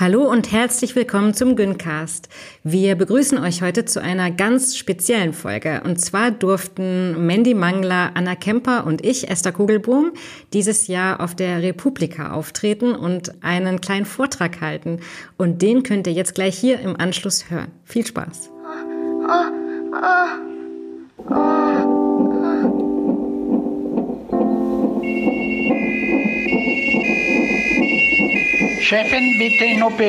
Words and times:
Hallo 0.00 0.22
und 0.22 0.50
herzlich 0.50 0.96
willkommen 0.96 1.34
zum 1.34 1.56
Güncast. 1.56 2.30
Wir 2.64 2.94
begrüßen 2.94 3.36
euch 3.36 3.60
heute 3.60 3.84
zu 3.84 4.00
einer 4.00 4.30
ganz 4.30 4.74
speziellen 4.74 5.34
Folge. 5.34 5.82
Und 5.84 6.00
zwar 6.00 6.30
durften 6.30 7.26
Mandy 7.26 7.52
Mangler, 7.52 8.12
Anna 8.14 8.34
Kemper 8.34 8.86
und 8.86 9.04
ich, 9.04 9.28
Esther 9.28 9.52
Kugelbohm, 9.52 10.12
dieses 10.54 10.86
Jahr 10.86 11.20
auf 11.20 11.34
der 11.34 11.60
Republika 11.60 12.32
auftreten 12.32 12.94
und 12.94 13.44
einen 13.44 13.82
kleinen 13.82 14.06
Vortrag 14.06 14.62
halten. 14.62 15.00
Und 15.36 15.60
den 15.60 15.82
könnt 15.82 16.06
ihr 16.06 16.14
jetzt 16.14 16.34
gleich 16.34 16.56
hier 16.56 16.80
im 16.80 16.98
Anschluss 16.98 17.50
hören. 17.50 17.70
Viel 17.84 18.06
Spaß. 18.06 18.48
Chefin, 28.90 29.38
bitte 29.38 29.66
in 29.66 29.84
OP. 29.84 30.00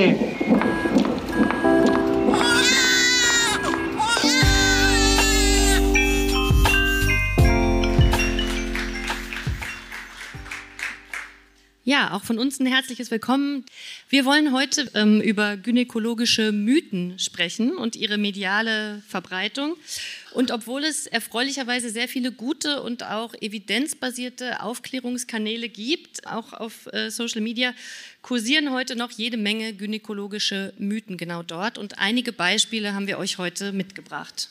Ja, 11.84 12.14
auch 12.14 12.24
von 12.24 12.38
uns 12.38 12.60
ein 12.60 12.68
herzliches 12.68 13.10
Willkommen. 13.10 13.66
Wir 14.08 14.24
wollen 14.24 14.54
heute 14.54 14.92
ähm, 14.94 15.20
über 15.20 15.58
gynäkologische 15.58 16.52
Mythen 16.52 17.18
sprechen 17.18 17.76
und 17.76 17.96
ihre 17.96 18.20
mediale 18.20 19.02
Verbreitung. 19.08 19.76
Und 20.32 20.52
obwohl 20.52 20.84
es 20.84 21.08
erfreulicherweise 21.08 21.90
sehr 21.90 22.08
viele 22.08 22.32
gute 22.32 22.84
und 22.84 23.04
auch 23.04 23.34
evidenzbasierte 23.34 24.62
Aufklärungskanäle 24.62 25.70
gibt, 25.70 26.28
auch 26.28 26.54
auf 26.54 26.88
äh, 26.94 27.10
Social 27.10 27.42
Media, 27.42 27.74
kursieren 28.22 28.72
heute 28.72 28.96
noch 28.96 29.10
jede 29.10 29.38
Menge 29.38 29.74
gynäkologische 29.74 30.74
Mythen 30.78 31.18
genau 31.18 31.42
dort. 31.42 31.80
Und 31.80 31.98
einige 31.98 32.32
Beispiele 32.32 32.94
haben 32.94 33.08
wir 33.08 33.18
euch 33.18 33.40
heute 33.40 33.72
mitgebracht. 33.72 34.50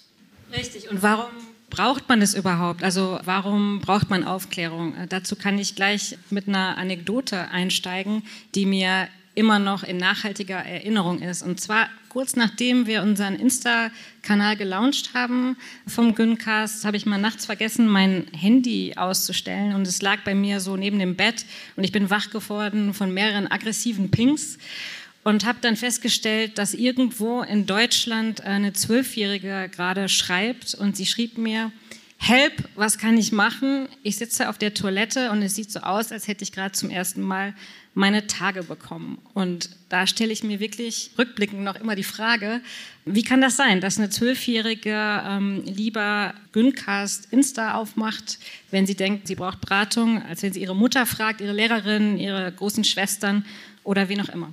Richtig. 0.53 0.91
Und 0.91 1.01
warum 1.01 1.31
braucht 1.71 2.09
man 2.09 2.21
es 2.21 2.35
überhaupt? 2.35 2.83
Also 2.83 3.19
warum 3.25 3.81
braucht 3.81 4.11
man 4.11 4.25
Aufklärung? 4.25 4.95
Äh, 4.97 5.07
dazu 5.07 5.37
kann 5.37 5.59
ich 5.59 5.77
gleich 5.77 6.19
mit 6.29 6.49
einer 6.49 6.77
Anekdote 6.77 7.49
einsteigen, 7.49 8.23
die 8.55 8.67
mir 8.67 9.09
immer 9.35 9.59
noch 9.59 9.85
in 9.85 9.97
nachhaltiger 9.97 10.57
Erinnerung 10.59 11.23
ist. 11.23 11.43
Und 11.43 11.61
zwar 11.61 11.89
kurz 12.09 12.35
nachdem 12.35 12.87
wir 12.87 13.03
unseren 13.03 13.37
Insta-Kanal 13.37 14.57
gelauncht 14.57 15.15
haben 15.15 15.57
vom 15.87 16.15
Güncast, 16.15 16.85
habe 16.85 16.97
ich 16.97 17.07
mal 17.07 17.21
nachts 17.21 17.47
vergessen, 17.47 17.87
mein 17.87 18.27
Handy 18.37 18.95
auszustellen 18.97 19.75
und 19.75 19.87
es 19.87 20.03
lag 20.03 20.25
bei 20.25 20.35
mir 20.35 20.59
so 20.61 20.77
neben 20.77 20.99
dem 20.99 21.15
Bett 21.15 21.47
und 21.77 21.85
ich 21.85 21.93
bin 21.93 22.11
wach 22.11 22.31
geworden 22.31 22.93
von 22.93 23.15
mehreren 23.15 23.51
aggressiven 23.51 24.11
Pings 24.11 24.59
und 25.25 25.45
habe 25.45 25.59
dann 25.61 25.77
festgestellt, 25.77 26.59
dass 26.59 26.75
irgendwo 26.75 27.43
in 27.43 27.67
Deutschland 27.67 28.43
eine 28.43 28.73
Zwölfjährige 28.73 29.71
gerade 29.75 30.09
schreibt 30.09 30.75
und 30.75 30.97
sie 30.97 31.07
schrieb 31.07 31.39
mir, 31.39 31.73
Help, 32.23 32.69
was 32.75 32.99
kann 32.99 33.17
ich 33.17 33.33
machen? 33.33 33.89
Ich 34.03 34.19
sitze 34.19 34.51
auf 34.51 34.59
der 34.59 34.75
Toilette 34.75 35.31
und 35.31 35.41
es 35.41 35.55
sieht 35.55 35.73
so 35.73 35.81
aus, 35.81 36.13
als 36.13 36.29
hätte 36.29 36.45
ich 36.45 36.53
gerade 36.53 36.73
zum 36.73 36.91
ersten 36.91 37.23
Mal 37.23 37.55
meine 37.95 38.27
Tage 38.27 38.63
bekommen. 38.63 39.17
Und 39.33 39.71
da 39.89 40.07
stelle 40.07 40.31
ich 40.31 40.45
mir 40.45 40.61
wirklich 40.61 41.13
rückblickend 41.17 41.63
noch 41.63 41.77
immer 41.77 41.97
die 41.97 42.05
Frage, 42.05 42.61
wie 43.07 43.23
kann 43.23 43.41
das 43.41 43.57
sein, 43.57 43.81
dass 43.81 43.97
eine 43.97 44.11
Zwölfjährige 44.11 45.23
ähm, 45.27 45.63
lieber 45.65 46.35
Güncast 46.53 47.33
Insta 47.33 47.73
aufmacht, 47.75 48.39
wenn 48.71 48.87
sie 48.87 48.95
denkt, 48.95 49.27
sie 49.27 49.35
braucht 49.35 49.63
Beratung, 49.63 50.23
als 50.23 50.43
wenn 50.43 50.53
sie 50.53 50.61
ihre 50.61 50.77
Mutter 50.77 51.07
fragt, 51.07 51.41
ihre 51.41 51.55
Lehrerin, 51.55 52.19
ihre 52.19 52.53
großen 52.53 52.85
Schwestern 52.85 53.47
oder 53.83 54.11
wie 54.11 54.17
noch 54.17 54.29
immer. 54.29 54.53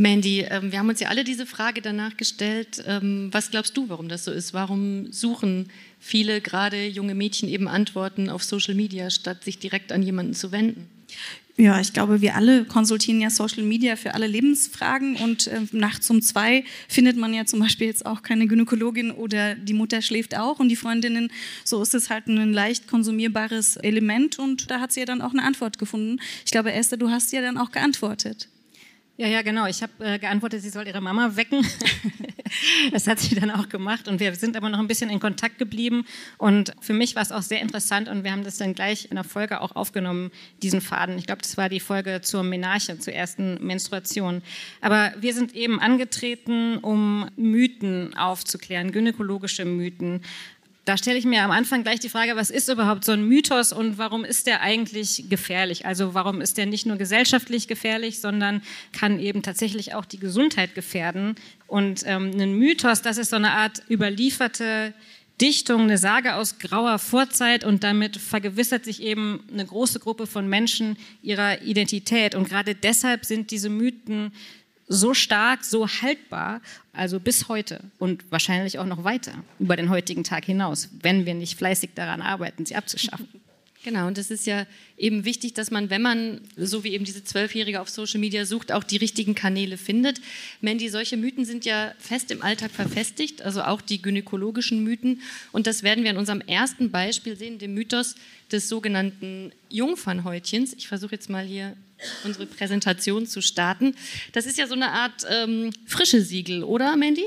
Mandy, 0.00 0.46
ähm, 0.48 0.72
wir 0.72 0.78
haben 0.78 0.88
uns 0.88 1.00
ja 1.00 1.08
alle 1.08 1.24
diese 1.24 1.44
Frage 1.44 1.82
danach 1.82 2.16
gestellt. 2.16 2.82
Ähm, 2.86 3.28
was 3.32 3.50
glaubst 3.50 3.76
du, 3.76 3.90
warum 3.90 4.08
das 4.08 4.24
so 4.24 4.30
ist? 4.30 4.54
Warum 4.54 5.12
suchen 5.12 5.68
viele, 5.98 6.40
gerade 6.40 6.86
junge 6.86 7.14
Mädchen, 7.14 7.50
eben 7.50 7.68
Antworten 7.68 8.30
auf 8.30 8.42
Social 8.42 8.74
Media, 8.74 9.10
statt 9.10 9.44
sich 9.44 9.58
direkt 9.58 9.92
an 9.92 10.02
jemanden 10.02 10.32
zu 10.32 10.52
wenden? 10.52 10.88
Ja, 11.58 11.78
ich 11.78 11.92
glaube, 11.92 12.22
wir 12.22 12.34
alle 12.34 12.64
konsultieren 12.64 13.20
ja 13.20 13.28
Social 13.28 13.62
Media 13.62 13.94
für 13.94 14.14
alle 14.14 14.26
Lebensfragen 14.26 15.16
und 15.16 15.48
äh, 15.48 15.60
nachts 15.72 16.08
um 16.08 16.22
zwei 16.22 16.64
findet 16.88 17.18
man 17.18 17.34
ja 17.34 17.44
zum 17.44 17.60
Beispiel 17.60 17.88
jetzt 17.88 18.06
auch 18.06 18.22
keine 18.22 18.46
Gynäkologin 18.46 19.10
oder 19.10 19.54
die 19.54 19.74
Mutter 19.74 20.00
schläft 20.00 20.34
auch 20.34 20.60
und 20.60 20.70
die 20.70 20.76
Freundinnen. 20.76 21.30
So 21.62 21.82
ist 21.82 21.94
es 21.94 22.08
halt 22.08 22.26
ein 22.26 22.54
leicht 22.54 22.88
konsumierbares 22.88 23.76
Element 23.76 24.38
und 24.38 24.70
da 24.70 24.80
hat 24.80 24.92
sie 24.92 25.00
ja 25.00 25.06
dann 25.06 25.20
auch 25.20 25.32
eine 25.32 25.42
Antwort 25.42 25.78
gefunden. 25.78 26.20
Ich 26.46 26.52
glaube, 26.52 26.72
Esther, 26.72 26.96
du 26.96 27.10
hast 27.10 27.30
ja 27.34 27.42
dann 27.42 27.58
auch 27.58 27.70
geantwortet. 27.70 28.48
Ja, 29.20 29.26
ja, 29.26 29.42
genau. 29.42 29.66
Ich 29.66 29.82
habe 29.82 29.92
äh, 29.98 30.18
geantwortet, 30.18 30.62
sie 30.62 30.70
soll 30.70 30.86
ihre 30.86 31.02
Mama 31.02 31.36
wecken. 31.36 31.60
das 32.90 33.06
hat 33.06 33.18
sie 33.18 33.34
dann 33.34 33.50
auch 33.50 33.68
gemacht 33.68 34.08
und 34.08 34.18
wir 34.18 34.34
sind 34.34 34.56
aber 34.56 34.70
noch 34.70 34.78
ein 34.78 34.86
bisschen 34.86 35.10
in 35.10 35.20
Kontakt 35.20 35.58
geblieben 35.58 36.06
und 36.38 36.72
für 36.80 36.94
mich 36.94 37.16
war 37.16 37.22
es 37.22 37.30
auch 37.30 37.42
sehr 37.42 37.60
interessant 37.60 38.08
und 38.08 38.24
wir 38.24 38.32
haben 38.32 38.44
das 38.44 38.56
dann 38.56 38.74
gleich 38.74 39.08
in 39.10 39.16
der 39.16 39.24
Folge 39.24 39.60
auch 39.60 39.76
aufgenommen, 39.76 40.30
diesen 40.62 40.80
Faden. 40.80 41.18
Ich 41.18 41.26
glaube, 41.26 41.42
das 41.42 41.58
war 41.58 41.68
die 41.68 41.80
Folge 41.80 42.22
zur 42.22 42.42
Menarche, 42.42 42.98
zur 42.98 43.12
ersten 43.12 43.62
Menstruation. 43.62 44.40
Aber 44.80 45.12
wir 45.20 45.34
sind 45.34 45.54
eben 45.54 45.80
angetreten, 45.80 46.78
um 46.78 47.28
Mythen 47.36 48.16
aufzuklären, 48.16 48.90
gynäkologische 48.90 49.66
Mythen, 49.66 50.22
da 50.84 50.96
stelle 50.96 51.18
ich 51.18 51.24
mir 51.24 51.42
am 51.42 51.50
Anfang 51.50 51.82
gleich 51.82 52.00
die 52.00 52.08
Frage, 52.08 52.36
was 52.36 52.50
ist 52.50 52.68
überhaupt 52.68 53.04
so 53.04 53.12
ein 53.12 53.24
Mythos 53.24 53.72
und 53.72 53.98
warum 53.98 54.24
ist 54.24 54.46
der 54.46 54.62
eigentlich 54.62 55.24
gefährlich? 55.28 55.86
Also 55.86 56.14
warum 56.14 56.40
ist 56.40 56.56
der 56.56 56.66
nicht 56.66 56.86
nur 56.86 56.96
gesellschaftlich 56.96 57.68
gefährlich, 57.68 58.20
sondern 58.20 58.62
kann 58.92 59.20
eben 59.20 59.42
tatsächlich 59.42 59.94
auch 59.94 60.04
die 60.04 60.18
Gesundheit 60.18 60.74
gefährden? 60.74 61.36
Und 61.66 62.02
ähm, 62.06 62.32
ein 62.38 62.54
Mythos, 62.54 63.02
das 63.02 63.18
ist 63.18 63.30
so 63.30 63.36
eine 63.36 63.52
Art 63.52 63.82
überlieferte 63.90 64.94
Dichtung, 65.40 65.82
eine 65.82 65.98
Sage 65.98 66.34
aus 66.34 66.58
grauer 66.58 66.98
Vorzeit 66.98 67.64
und 67.64 67.82
damit 67.82 68.16
vergewissert 68.16 68.84
sich 68.84 69.02
eben 69.02 69.44
eine 69.52 69.64
große 69.64 69.98
Gruppe 69.98 70.26
von 70.26 70.48
Menschen 70.48 70.96
ihrer 71.22 71.62
Identität. 71.62 72.34
Und 72.34 72.48
gerade 72.48 72.74
deshalb 72.74 73.24
sind 73.24 73.50
diese 73.50 73.70
Mythen 73.70 74.32
so 74.86 75.14
stark, 75.14 75.64
so 75.64 75.86
haltbar, 75.86 76.60
also 77.00 77.18
bis 77.18 77.48
heute 77.48 77.80
und 77.98 78.30
wahrscheinlich 78.30 78.78
auch 78.78 78.84
noch 78.84 79.04
weiter 79.04 79.32
über 79.58 79.74
den 79.74 79.88
heutigen 79.88 80.22
Tag 80.22 80.44
hinaus, 80.44 80.90
wenn 81.00 81.24
wir 81.24 81.32
nicht 81.32 81.56
fleißig 81.56 81.90
daran 81.94 82.20
arbeiten, 82.20 82.66
sie 82.66 82.76
abzuschaffen. 82.76 83.26
Genau, 83.82 84.06
und 84.08 84.18
es 84.18 84.30
ist 84.30 84.46
ja 84.46 84.66
eben 84.98 85.24
wichtig, 85.24 85.54
dass 85.54 85.70
man, 85.70 85.88
wenn 85.88 86.02
man, 86.02 86.42
so 86.56 86.84
wie 86.84 86.92
eben 86.92 87.06
diese 87.06 87.24
Zwölfjährige 87.24 87.80
auf 87.80 87.88
Social 87.88 88.20
Media 88.20 88.44
sucht, 88.44 88.72
auch 88.72 88.84
die 88.84 88.98
richtigen 88.98 89.34
Kanäle 89.34 89.78
findet. 89.78 90.20
Mandy, 90.60 90.90
solche 90.90 91.16
Mythen 91.16 91.46
sind 91.46 91.64
ja 91.64 91.94
fest 91.98 92.30
im 92.30 92.42
Alltag 92.42 92.70
verfestigt, 92.72 93.40
also 93.40 93.62
auch 93.62 93.80
die 93.80 94.02
gynäkologischen 94.02 94.84
Mythen. 94.84 95.22
Und 95.50 95.66
das 95.66 95.82
werden 95.82 96.04
wir 96.04 96.10
in 96.10 96.18
unserem 96.18 96.42
ersten 96.42 96.90
Beispiel 96.90 97.38
sehen, 97.38 97.58
dem 97.58 97.72
Mythos 97.72 98.16
des 98.52 98.68
sogenannten 98.68 99.50
Jungfernhäutchens. 99.70 100.74
Ich 100.74 100.86
versuche 100.86 101.12
jetzt 101.12 101.30
mal 101.30 101.46
hier 101.46 101.74
unsere 102.24 102.44
Präsentation 102.44 103.26
zu 103.26 103.40
starten. 103.40 103.94
Das 104.32 104.44
ist 104.44 104.58
ja 104.58 104.66
so 104.66 104.74
eine 104.74 104.90
Art 104.90 105.24
ähm, 105.30 105.70
frische 105.86 106.20
Siegel, 106.20 106.64
oder 106.64 106.96
Mandy? 106.96 107.24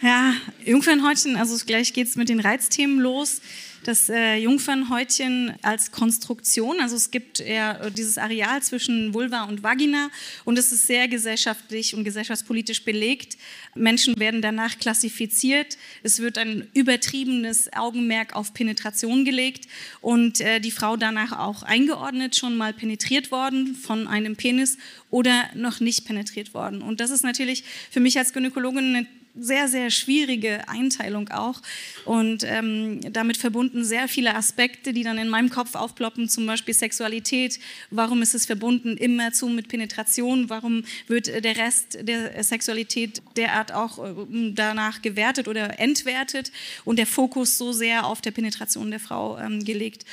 Ja, 0.00 0.34
Jungfernhäutchen, 0.64 1.36
also 1.36 1.56
gleich 1.64 1.92
geht 1.92 2.06
es 2.06 2.14
mit 2.14 2.28
den 2.28 2.40
Reizthemen 2.40 3.00
los 3.00 3.40
das 3.84 4.08
äh, 4.08 4.36
Jungfernhäutchen 4.36 5.54
als 5.62 5.90
Konstruktion. 5.90 6.80
Also 6.80 6.96
es 6.96 7.10
gibt 7.10 7.40
eher 7.40 7.90
dieses 7.90 8.18
Areal 8.18 8.62
zwischen 8.62 9.14
Vulva 9.14 9.44
und 9.44 9.62
Vagina 9.62 10.10
und 10.44 10.58
es 10.58 10.72
ist 10.72 10.86
sehr 10.86 11.08
gesellschaftlich 11.08 11.94
und 11.94 12.04
gesellschaftspolitisch 12.04 12.84
belegt. 12.84 13.36
Menschen 13.74 14.18
werden 14.18 14.42
danach 14.42 14.78
klassifiziert. 14.78 15.76
Es 16.02 16.20
wird 16.20 16.38
ein 16.38 16.68
übertriebenes 16.74 17.72
Augenmerk 17.72 18.34
auf 18.36 18.54
Penetration 18.54 19.24
gelegt 19.24 19.66
und 20.00 20.40
äh, 20.40 20.60
die 20.60 20.70
Frau 20.70 20.96
danach 20.96 21.38
auch 21.38 21.62
eingeordnet, 21.62 22.36
schon 22.36 22.56
mal 22.56 22.72
penetriert 22.72 23.30
worden 23.30 23.74
von 23.74 24.06
einem 24.06 24.36
Penis 24.36 24.78
oder 25.10 25.50
noch 25.54 25.80
nicht 25.80 26.06
penetriert 26.06 26.54
worden. 26.54 26.82
Und 26.82 27.00
das 27.00 27.10
ist 27.10 27.24
natürlich 27.24 27.64
für 27.90 28.00
mich 28.00 28.18
als 28.18 28.32
Gynäkologin 28.32 28.96
eine 28.96 29.06
sehr, 29.34 29.68
sehr 29.68 29.90
schwierige 29.90 30.68
Einteilung 30.68 31.30
auch 31.30 31.60
und 32.04 32.44
ähm, 32.44 33.00
damit 33.12 33.36
verbunden 33.38 33.84
sehr 33.84 34.08
viele 34.08 34.34
Aspekte, 34.34 34.92
die 34.92 35.02
dann 35.02 35.16
in 35.16 35.28
meinem 35.28 35.48
Kopf 35.48 35.74
aufploppen, 35.74 36.28
zum 36.28 36.46
Beispiel 36.46 36.74
Sexualität. 36.74 37.58
Warum 37.90 38.20
ist 38.20 38.34
es 38.34 38.44
verbunden 38.44 38.96
immerzu 38.96 39.48
mit 39.48 39.68
Penetration? 39.68 40.50
Warum 40.50 40.84
wird 41.06 41.28
äh, 41.28 41.40
der 41.40 41.56
Rest 41.56 41.98
der 42.02 42.42
Sexualität 42.44 43.22
derart 43.36 43.72
auch 43.72 43.98
äh, 44.04 44.52
danach 44.54 45.00
gewertet 45.00 45.48
oder 45.48 45.80
entwertet 45.80 46.52
und 46.84 46.98
der 46.98 47.06
Fokus 47.06 47.56
so 47.56 47.72
sehr 47.72 48.06
auf 48.06 48.20
der 48.20 48.32
Penetration 48.32 48.90
der 48.90 49.00
Frau 49.00 49.38
ähm, 49.38 49.64
gelegt? 49.64 50.04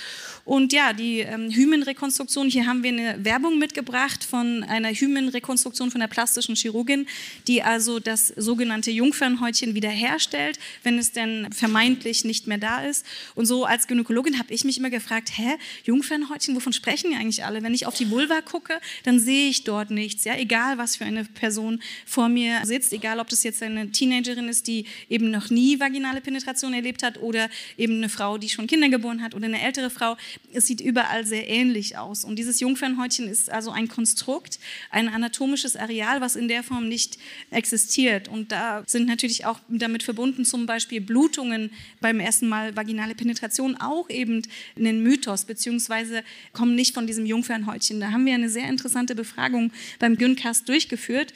Und 0.45 0.71
ja, 0.73 0.93
die 0.93 1.19
ähm, 1.19 1.51
Hymenrekonstruktion, 1.51 2.49
hier 2.49 2.65
haben 2.65 2.83
wir 2.83 2.91
eine 2.91 3.25
Werbung 3.25 3.59
mitgebracht 3.59 4.23
von 4.23 4.63
einer 4.63 4.91
Hymenrekonstruktion 4.91 5.91
von 5.91 5.99
der 5.99 6.07
plastischen 6.07 6.55
Chirurgin, 6.55 7.05
die 7.47 7.61
also 7.61 7.99
das 7.99 8.29
sogenannte 8.29 8.91
Jungfernhäutchen 9.09 9.73
wiederherstellt, 9.73 10.59
wenn 10.83 10.99
es 10.99 11.11
denn 11.11 11.51
vermeintlich 11.51 12.25
nicht 12.25 12.45
mehr 12.45 12.59
da 12.59 12.83
ist. 12.83 13.03
Und 13.33 13.47
so 13.47 13.65
als 13.65 13.87
Gynäkologin 13.87 14.37
habe 14.37 14.53
ich 14.53 14.63
mich 14.63 14.77
immer 14.77 14.91
gefragt, 14.91 15.31
hä, 15.35 15.55
Jungfernhäutchen, 15.83 16.55
wovon 16.55 16.73
sprechen 16.73 17.15
eigentlich 17.15 17.43
alle? 17.43 17.63
Wenn 17.63 17.73
ich 17.73 17.87
auf 17.87 17.95
die 17.95 18.11
Vulva 18.11 18.41
gucke, 18.41 18.79
dann 19.03 19.19
sehe 19.19 19.49
ich 19.49 19.63
dort 19.63 19.89
nichts, 19.89 20.25
ja, 20.25 20.35
egal 20.35 20.77
was 20.77 20.97
für 20.97 21.05
eine 21.05 21.23
Person 21.23 21.81
vor 22.05 22.29
mir 22.29 22.61
sitzt, 22.65 22.93
egal 22.93 23.19
ob 23.19 23.29
das 23.29 23.43
jetzt 23.43 23.63
eine 23.63 23.89
Teenagerin 23.89 24.47
ist, 24.47 24.67
die 24.67 24.85
eben 25.09 25.31
noch 25.31 25.49
nie 25.49 25.79
vaginale 25.79 26.21
Penetration 26.21 26.73
erlebt 26.73 27.01
hat 27.01 27.19
oder 27.19 27.49
eben 27.77 27.97
eine 27.97 28.09
Frau, 28.09 28.37
die 28.37 28.49
schon 28.49 28.67
Kinder 28.67 28.89
geboren 28.89 29.23
hat 29.23 29.33
oder 29.33 29.45
eine 29.45 29.61
ältere 29.61 29.89
Frau 29.89 30.17
es 30.53 30.67
sieht 30.67 30.81
überall 30.81 31.25
sehr 31.25 31.47
ähnlich 31.47 31.97
aus. 31.97 32.23
Und 32.23 32.37
dieses 32.37 32.59
Jungfernhäutchen 32.59 33.27
ist 33.27 33.49
also 33.49 33.71
ein 33.71 33.87
Konstrukt, 33.87 34.59
ein 34.89 35.07
anatomisches 35.07 35.75
Areal, 35.75 36.21
was 36.21 36.35
in 36.35 36.47
der 36.47 36.63
Form 36.63 36.87
nicht 36.87 37.17
existiert. 37.51 38.27
Und 38.27 38.51
da 38.51 38.83
sind 38.87 38.98
natürlich 39.05 39.45
auch 39.45 39.59
damit 39.67 40.03
verbunden 40.03 40.45
zum 40.45 40.65
Beispiel 40.65 41.01
Blutungen 41.01 41.71
beim 42.01 42.19
ersten 42.19 42.47
Mal 42.47 42.75
vaginale 42.75 43.15
Penetration 43.15 43.75
auch 43.77 44.09
eben 44.09 44.41
ein 44.77 45.01
Mythos, 45.01 45.45
beziehungsweise 45.45 46.23
kommen 46.53 46.75
nicht 46.75 46.93
von 46.93 47.07
diesem 47.07 47.25
Jungfernhäutchen. 47.25 47.99
Da 47.99 48.11
haben 48.11 48.25
wir 48.25 48.33
eine 48.33 48.49
sehr 48.49 48.67
interessante 48.69 49.15
Befragung 49.15 49.71
beim 49.99 50.17
Gyncast 50.17 50.67
durchgeführt. 50.67 51.33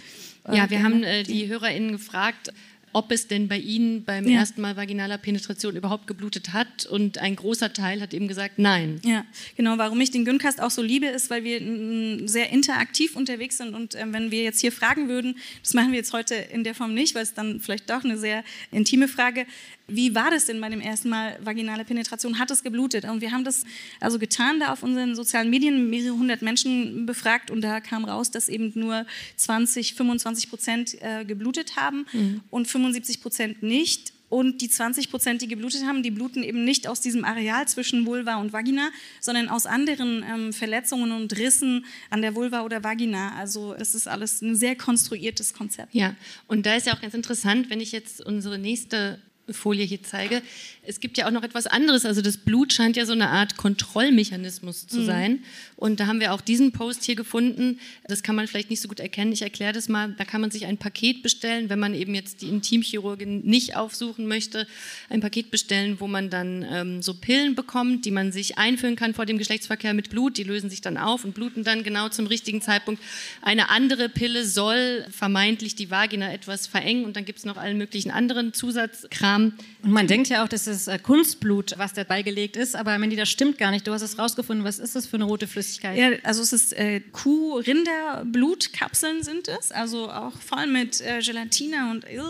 Ja, 0.52 0.70
wir 0.70 0.84
haben 0.84 1.04
äh, 1.04 1.24
die 1.24 1.48
HörerInnen 1.48 1.94
gefragt, 1.94 2.52
ob 2.94 3.12
es 3.12 3.28
denn 3.28 3.48
bei 3.48 3.58
Ihnen 3.58 4.04
beim 4.06 4.28
ja. 4.28 4.40
ersten 4.40 4.62
Mal 4.62 4.78
vaginaler 4.78 5.18
Penetration 5.18 5.76
überhaupt 5.76 6.08
geblutet 6.08 6.54
hat. 6.54 6.86
Und 6.86 7.18
ein 7.18 7.36
großer 7.36 7.74
Teil 7.74 8.02
hat 8.02 8.14
eben 8.14 8.28
gesagt, 8.28 8.60
nein. 8.60 9.02
Ja, 9.04 9.26
genau. 9.58 9.78
Warum 9.78 10.00
ich 10.00 10.12
den 10.12 10.26
Gyncast 10.26 10.62
auch 10.62 10.72
so 10.72 10.82
liebe, 10.82 11.08
ist, 11.08 11.30
weil 11.30 11.44
wir 11.44 12.28
sehr 12.28 12.52
interaktiv 12.52 13.16
unterwegs 13.16 13.58
sind. 13.58 13.74
Und 13.74 13.96
äh, 13.96 14.06
wenn 14.08 14.32
wir 14.32 14.44
jetzt 14.44 14.62
hier 14.62 14.72
fragen 14.72 15.10
würden, 15.10 15.38
das 15.62 15.74
machen 15.74 15.92
wir 15.92 15.98
jetzt 15.98 16.14
heute 16.14 16.36
in 16.36 16.64
der 16.64 16.76
Form 16.76 16.94
nicht, 16.94 17.16
weil 17.16 17.24
es 17.24 17.34
dann 17.34 17.60
vielleicht 17.60 17.90
doch 17.90 18.04
eine 18.04 18.18
sehr 18.18 18.44
intime 18.72 19.08
Frage 19.08 19.46
wie 19.88 20.16
war 20.16 20.32
das 20.32 20.46
denn 20.46 20.62
bei 20.62 20.70
dem 20.70 20.80
ersten 20.80 21.10
Mal 21.10 21.38
vaginale 21.42 21.84
Penetration? 21.84 22.40
Hat 22.40 22.50
es 22.52 22.64
geblutet? 22.64 23.04
Und 23.06 23.22
wir 23.22 23.32
haben 23.32 23.44
das 23.44 23.66
also 24.00 24.18
getan, 24.18 24.60
da 24.60 24.72
auf 24.72 24.82
unseren 24.82 25.16
sozialen 25.16 25.50
Medien 25.50 25.90
mehrere 25.90 26.18
hundert 26.18 26.42
Menschen 26.42 27.06
befragt 27.06 27.52
und 27.52 27.62
da 27.62 27.82
kam 27.82 28.06
raus, 28.06 28.32
dass 28.32 28.48
eben 28.48 28.72
nur 28.76 29.06
20, 29.36 29.96
25 29.96 30.50
Prozent 30.50 31.02
äh, 31.02 31.26
geblutet 31.26 31.76
haben 31.76 32.06
mhm. 32.14 32.42
und 32.50 32.68
75 32.68 33.22
Prozent 33.22 33.62
nicht. 33.64 34.14
Und 34.30 34.62
die 34.62 34.70
20 34.70 35.12
Prozent, 35.12 35.44
die 35.44 35.48
geblutet 35.48 35.84
haben, 35.86 36.02
die 36.02 36.10
bluten 36.10 36.42
eben 36.42 36.64
nicht 36.64 36.88
aus 36.88 37.02
diesem 37.02 37.24
Areal 37.24 37.68
zwischen 37.68 38.08
Vulva 38.08 38.38
und 38.38 38.52
Vagina, 38.52 38.90
sondern 39.20 39.48
aus 39.48 39.68
anderen 39.68 40.26
ähm, 40.28 40.54
Verletzungen 40.54 41.12
und 41.12 41.38
Rissen 41.38 41.86
an 42.10 42.24
der 42.24 42.34
Vulva 42.34 42.62
oder 42.64 42.84
Vagina. 42.84 43.36
Also 43.36 43.76
das 43.76 43.94
ist 43.94 44.08
alles 44.08 44.42
ein 44.42 44.56
sehr 44.56 44.76
konstruiertes 44.76 45.54
Konzept. 45.54 45.94
Ja, 45.94 46.16
und 46.48 46.66
da 46.66 46.74
ist 46.74 46.88
ja 46.88 46.96
auch 46.96 47.02
ganz 47.02 47.14
interessant, 47.14 47.70
wenn 47.70 47.80
ich 47.80 47.92
jetzt 47.92 48.26
unsere 48.26 48.58
nächste 48.58 49.22
Folie 49.52 49.84
hier 49.84 50.02
zeige. 50.02 50.42
Es 50.86 51.02
gibt 51.02 51.18
ja 51.18 51.28
auch 51.28 51.32
noch 51.32 51.44
etwas 51.44 51.68
anderes. 51.68 52.06
Also 52.06 52.22
das 52.22 52.38
Blut 52.38 52.72
scheint 52.72 52.96
ja 52.96 53.06
so 53.06 53.12
eine 53.12 53.28
Art 53.28 53.58
Kontrollmechanismus 53.58 54.88
zu 54.88 55.00
mhm. 55.00 55.06
sein. 55.06 55.44
Und 55.76 56.00
da 56.00 56.08
haben 56.08 56.22
wir 56.22 56.34
auch 56.34 56.40
diesen 56.40 56.72
Post 56.72 57.04
hier 57.04 57.16
gefunden. 57.16 57.80
Das 58.08 58.24
kann 58.24 58.38
man 58.38 58.48
vielleicht 58.48 58.70
nicht 58.70 58.82
so 58.82 58.88
gut 58.88 59.02
erkennen. 59.02 59.34
Ich 59.34 59.42
erkläre 59.42 59.74
das 59.74 59.90
mal. 59.90 60.14
Da 60.18 60.24
kann 60.24 60.40
man 60.40 60.50
sich 60.50 60.66
ein 60.66 60.78
Paket 60.78 61.24
bestellen, 61.24 61.70
wenn 61.70 61.80
man 61.80 61.94
eben 61.94 62.16
jetzt 62.16 62.42
die 62.42 62.48
Intimchirurgin 62.48 63.42
nicht 63.42 63.76
aufsuchen 63.76 64.28
möchte. 64.28 64.66
Ein 65.10 65.20
Paket 65.20 65.52
bestellen, 65.52 66.00
wo 66.00 66.08
man 66.08 66.30
dann 66.30 66.66
ähm, 66.70 67.02
so 67.02 67.14
Pillen 67.14 67.54
bekommt, 67.54 68.06
die 68.06 68.12
man 68.12 68.32
sich 68.32 68.58
einführen 68.58 68.96
kann 68.96 69.14
vor 69.14 69.26
dem 69.26 69.38
Geschlechtsverkehr 69.38 69.94
mit 69.94 70.10
Blut. 70.10 70.38
Die 70.38 70.44
lösen 70.44 70.70
sich 70.70 70.80
dann 70.80 70.98
auf 70.98 71.26
und 71.26 71.34
bluten 71.34 71.66
dann 71.66 71.84
genau 71.84 72.08
zum 72.08 72.28
richtigen 72.28 72.62
Zeitpunkt. 72.62 73.02
Eine 73.42 73.70
andere 73.70 74.08
Pille 74.08 74.46
soll 74.46 75.06
vermeintlich 75.12 75.76
die 75.76 75.92
Vagina 75.92 76.32
etwas 76.32 76.66
verengen. 76.66 77.04
Und 77.04 77.18
dann 77.18 77.26
gibt 77.26 77.40
es 77.40 77.46
noch 77.46 77.58
allen 77.58 77.78
möglichen 77.78 78.12
anderen 78.12 78.54
Zusatzkram. 78.54 79.33
Und 79.36 79.92
man 79.92 80.08
denkt 80.08 80.30
ja 80.30 80.44
auch, 80.44 80.48
das 80.48 80.68
ist 80.68 80.88
äh, 80.88 80.98
Kunstblut, 80.98 81.74
was 81.78 81.92
da 81.94 82.06
beigelegt 82.06 82.56
ist. 82.56 82.74
Aber 82.76 82.98
Mandy, 82.98 83.18
das 83.18 83.30
stimmt 83.30 83.58
gar 83.58 83.72
nicht. 83.72 83.86
Du 83.86 83.92
hast 83.92 84.02
es 84.02 84.18
rausgefunden. 84.18 84.64
Was 84.66 84.80
ist 84.80 84.96
das 84.96 85.06
für 85.06 85.18
eine 85.18 85.26
rote 85.26 85.46
Flüssigkeit? 85.46 85.98
Ja, 85.98 86.12
also 86.24 86.42
es 86.42 86.54
ist 86.54 86.72
äh, 86.74 87.02
Kuh-Rinder-Blutkapseln 87.02 89.24
sind 89.24 89.50
es, 89.50 89.74
also 89.74 90.10
auch 90.10 90.40
voll 90.40 90.68
mit 90.68 91.02
äh, 91.02 91.20
Gelatine 91.20 91.92
und 91.92 92.06
äh, 92.06 92.22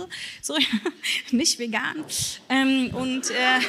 so, 0.41 0.57
nicht 1.31 1.59
vegan. 1.59 2.03
Ähm, 2.49 2.89
und, 2.93 3.29
äh, 3.29 3.59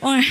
und, 0.00 0.24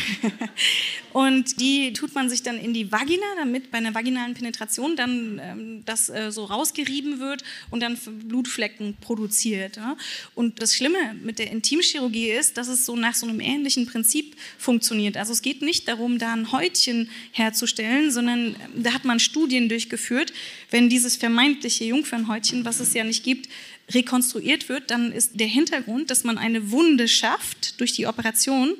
und, 1.13 1.59
die 1.59 1.93
tut 1.93 2.15
man 2.15 2.29
sich 2.29 2.41
dann 2.41 2.57
in 2.57 2.73
die 2.73 2.91
Vagina, 2.91 3.25
damit 3.38 3.69
bei 3.71 3.77
einer 3.77 3.93
vaginalen 3.93 4.33
Penetration 4.33 4.95
dann 4.95 5.39
ähm, 5.43 5.83
das 5.85 6.09
äh, 6.09 6.31
so 6.31 6.45
rausgerieben 6.45 7.19
wird 7.19 7.43
und 7.69 7.81
dann 7.81 7.95
Blutflecken 7.97 8.97
produziert. 9.01 9.77
Ja? 9.77 9.95
Und 10.33 10.59
das 10.61 10.75
Schlimme 10.75 11.13
mit 11.25 11.39
der 11.39 11.51
Intimchirurgie 11.51 12.30
ist, 12.30 12.57
dass 12.57 12.68
es 12.68 12.86
so 12.86 12.95
nach 12.95 13.16
so 13.16 13.27
einem 13.27 13.39
ähnlichen 13.39 13.86
Prinzip 13.86 14.36
funktioniert. 14.57 15.18
Also 15.18 15.33
es 15.33 15.42
geht 15.42 15.62
nicht 15.62 15.88
darum, 15.88 16.19
da 16.19 16.31
ein 16.31 16.51
Häutchen 16.51 17.10
herzustellen, 17.31 18.12
sondern 18.12 18.56
ähm, 18.56 18.83
da 18.83 18.94
hat 18.94 19.04
man 19.04 19.19
Studien 19.19 19.68
durchgeführt. 19.68 20.31
Wenn 20.69 20.89
dieses 20.89 21.16
vermeintliche 21.16 21.83
Jungfernhäutchen, 21.86 22.63
was 22.63 22.80
es 22.80 22.94
ja 22.94 23.04
nicht 23.04 23.24
gibt, 23.24 23.50
rekonstruiert 23.93 24.67
wird, 24.67 24.89
dann 24.89 25.11
ist 25.11 25.39
der 25.39 25.47
Hintergrund, 25.47 26.09
dass 26.09 26.23
man 26.23 26.37
eine 26.37 26.71
Wunde 26.71 27.07
schafft 27.07 27.79
durch 27.79 27.93
die 27.93 28.07
Operation 28.07 28.73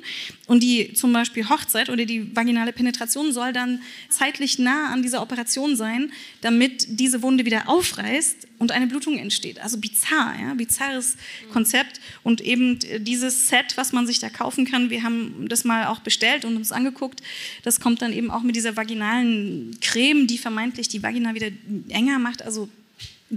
und 0.46 0.62
die 0.62 0.94
zum 0.94 1.12
Beispiel 1.12 1.48
Hochzeit 1.48 1.90
oder 1.90 2.04
die 2.04 2.34
vaginale 2.34 2.72
Penetration 2.72 3.32
soll 3.32 3.52
dann 3.52 3.80
zeitlich 4.10 4.58
nah 4.58 4.92
an 4.92 5.02
dieser 5.02 5.22
Operation 5.22 5.76
sein, 5.76 6.12
damit 6.40 6.86
diese 6.88 7.22
Wunde 7.22 7.44
wieder 7.44 7.68
aufreißt 7.68 8.48
und 8.58 8.72
eine 8.72 8.88
Blutung 8.88 9.18
entsteht. 9.18 9.60
Also 9.60 9.78
bizarr, 9.78 10.34
ja, 10.40 10.54
bizarres 10.54 11.16
Konzept. 11.52 12.00
Und 12.24 12.40
eben 12.40 12.78
dieses 12.98 13.48
Set, 13.48 13.76
was 13.76 13.92
man 13.92 14.06
sich 14.06 14.18
da 14.18 14.28
kaufen 14.28 14.64
kann, 14.64 14.90
wir 14.90 15.04
haben 15.04 15.46
das 15.48 15.64
mal 15.64 15.86
auch 15.86 16.00
bestellt 16.00 16.44
und 16.44 16.56
uns 16.56 16.72
angeguckt, 16.72 17.22
das 17.62 17.78
kommt 17.80 18.02
dann 18.02 18.12
eben 18.12 18.30
auch 18.30 18.42
mit 18.42 18.56
dieser 18.56 18.76
vaginalen 18.76 19.76
Creme, 19.80 20.26
die 20.26 20.38
vermeintlich 20.38 20.88
die 20.88 21.02
Vagina 21.02 21.34
wieder 21.34 21.50
enger 21.90 22.18
macht, 22.18 22.42
also 22.42 22.68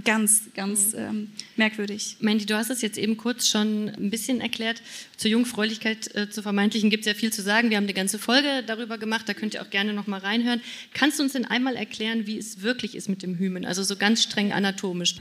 ganz, 0.04 0.42
ganz 0.54 0.94
ähm, 0.94 1.30
merkwürdig. 1.56 2.16
Mandy, 2.20 2.46
du 2.46 2.56
hast 2.56 2.70
es 2.70 2.82
jetzt 2.82 2.98
eben 2.98 3.16
kurz 3.16 3.48
schon 3.48 3.88
ein 3.88 4.10
bisschen 4.10 4.40
erklärt. 4.40 4.82
Zur 5.20 5.30
Jungfräulichkeit, 5.30 6.14
äh, 6.14 6.30
zur 6.30 6.42
vermeintlichen 6.42 6.88
gibt 6.88 7.02
es 7.02 7.06
ja 7.06 7.12
viel 7.12 7.30
zu 7.30 7.42
sagen. 7.42 7.68
Wir 7.68 7.76
haben 7.76 7.84
eine 7.84 7.92
ganze 7.92 8.18
Folge 8.18 8.64
darüber 8.66 8.96
gemacht, 8.96 9.28
da 9.28 9.34
könnt 9.34 9.52
ihr 9.52 9.60
auch 9.60 9.68
gerne 9.68 9.92
noch 9.92 10.06
mal 10.06 10.18
reinhören. 10.18 10.62
Kannst 10.94 11.18
du 11.18 11.22
uns 11.22 11.34
denn 11.34 11.44
einmal 11.44 11.76
erklären, 11.76 12.26
wie 12.26 12.38
es 12.38 12.62
wirklich 12.62 12.94
ist 12.94 13.10
mit 13.10 13.22
dem 13.22 13.36
Hymen, 13.36 13.66
also 13.66 13.82
so 13.82 13.96
ganz 13.96 14.22
streng 14.22 14.50
anatomisch? 14.50 15.16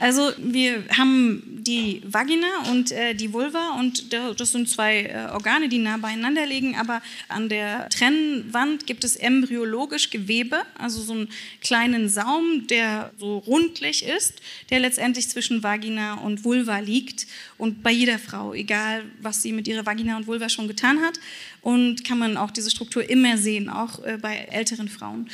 Also 0.00 0.32
wir 0.36 0.84
haben 0.98 1.42
die 1.62 2.02
Vagina 2.04 2.70
und 2.70 2.92
äh, 2.92 3.14
die 3.14 3.32
Vulva 3.32 3.78
und 3.80 4.12
das 4.12 4.52
sind 4.52 4.68
zwei 4.68 5.04
äh, 5.04 5.30
Organe, 5.32 5.70
die 5.70 5.78
nah 5.78 5.96
beieinander 5.96 6.44
liegen, 6.44 6.76
aber 6.76 7.00
an 7.28 7.48
der 7.48 7.88
Trennwand 7.88 8.86
gibt 8.86 9.02
es 9.02 9.16
embryologisch 9.16 10.10
Gewebe, 10.10 10.60
also 10.76 11.00
so 11.00 11.14
einen 11.14 11.28
kleinen 11.62 12.10
Saum, 12.10 12.66
der 12.66 13.12
so 13.16 13.38
rundlich 13.38 14.04
ist, 14.04 14.42
der 14.68 14.80
letztendlich 14.80 15.26
zwischen 15.30 15.62
Vagina 15.62 16.16
und 16.16 16.44
Vulva 16.44 16.80
liegt 16.80 17.26
und 17.56 17.82
bei 17.82 17.92
jeder 17.92 18.18
Frau, 18.18 18.52
egal 18.52 19.04
was 19.22 19.37
sie 19.42 19.52
mit 19.52 19.68
ihrer 19.68 19.86
Vagina 19.86 20.16
und 20.16 20.26
Vulva 20.26 20.48
schon 20.48 20.68
getan 20.68 21.00
hat. 21.00 21.18
Und 21.60 22.04
kann 22.04 22.18
man 22.18 22.36
auch 22.36 22.50
diese 22.50 22.70
Struktur 22.70 23.08
immer 23.08 23.36
sehen, 23.36 23.68
auch 23.68 24.04
äh, 24.04 24.18
bei 24.20 24.36
älteren 24.36 24.88
Frauen. 24.88 25.28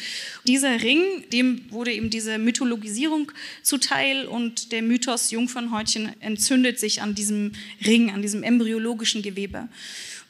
Dieser 0.47 0.83
Ring, 0.83 1.01
dem 1.33 1.71
wurde 1.71 1.93
eben 1.93 2.11
diese 2.11 2.39
Mythologisierung 2.39 3.31
zuteil 3.63 4.27
und 4.27 4.73
der 4.73 4.83
Mythos 4.83 5.31
Jungfernhäutchen 5.31 6.13
entzündet 6.21 6.81
sich 6.81 7.03
an 7.03 7.15
diesem 7.15 7.53
Ring, 7.85 8.11
an 8.11 8.23
diesem 8.23 8.43
embryologischen 8.43 9.23
Gewebe. 9.23 9.69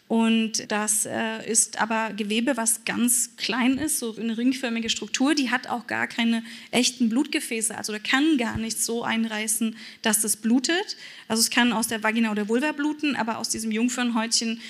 Und 0.06 0.70
das 0.70 1.06
äh, 1.06 1.50
ist 1.50 1.80
aber 1.80 2.12
Gewebe, 2.12 2.58
was 2.58 2.84
ganz 2.84 3.36
klein 3.36 3.78
ist, 3.78 3.98
so 3.98 4.14
eine 4.14 4.36
ringförmige 4.36 4.90
Struktur. 4.90 5.34
Die 5.34 5.50
hat 5.50 5.66
auch 5.66 5.86
gar 5.86 6.06
keine 6.06 6.44
echten 6.70 7.08
Blutgefäße, 7.08 7.76
also 7.76 7.92
da 7.92 7.98
kann 7.98 8.36
gar 8.36 8.58
nichts 8.58 8.84
so 8.84 9.02
einreißen, 9.02 9.76
dass 10.02 10.20
das 10.20 10.36
blutet. 10.36 10.96
Also 11.26 11.40
es 11.40 11.48
kann 11.48 11.72
aus 11.72 11.88
der 11.88 12.02
Vagina 12.02 12.30
oder 12.30 12.48
Vulva 12.48 12.72
bluten, 12.72 13.16
aber 13.16 13.38
aus 13.38 13.48
diesem 13.48 13.72
Jungfernhäutchen 13.72 14.60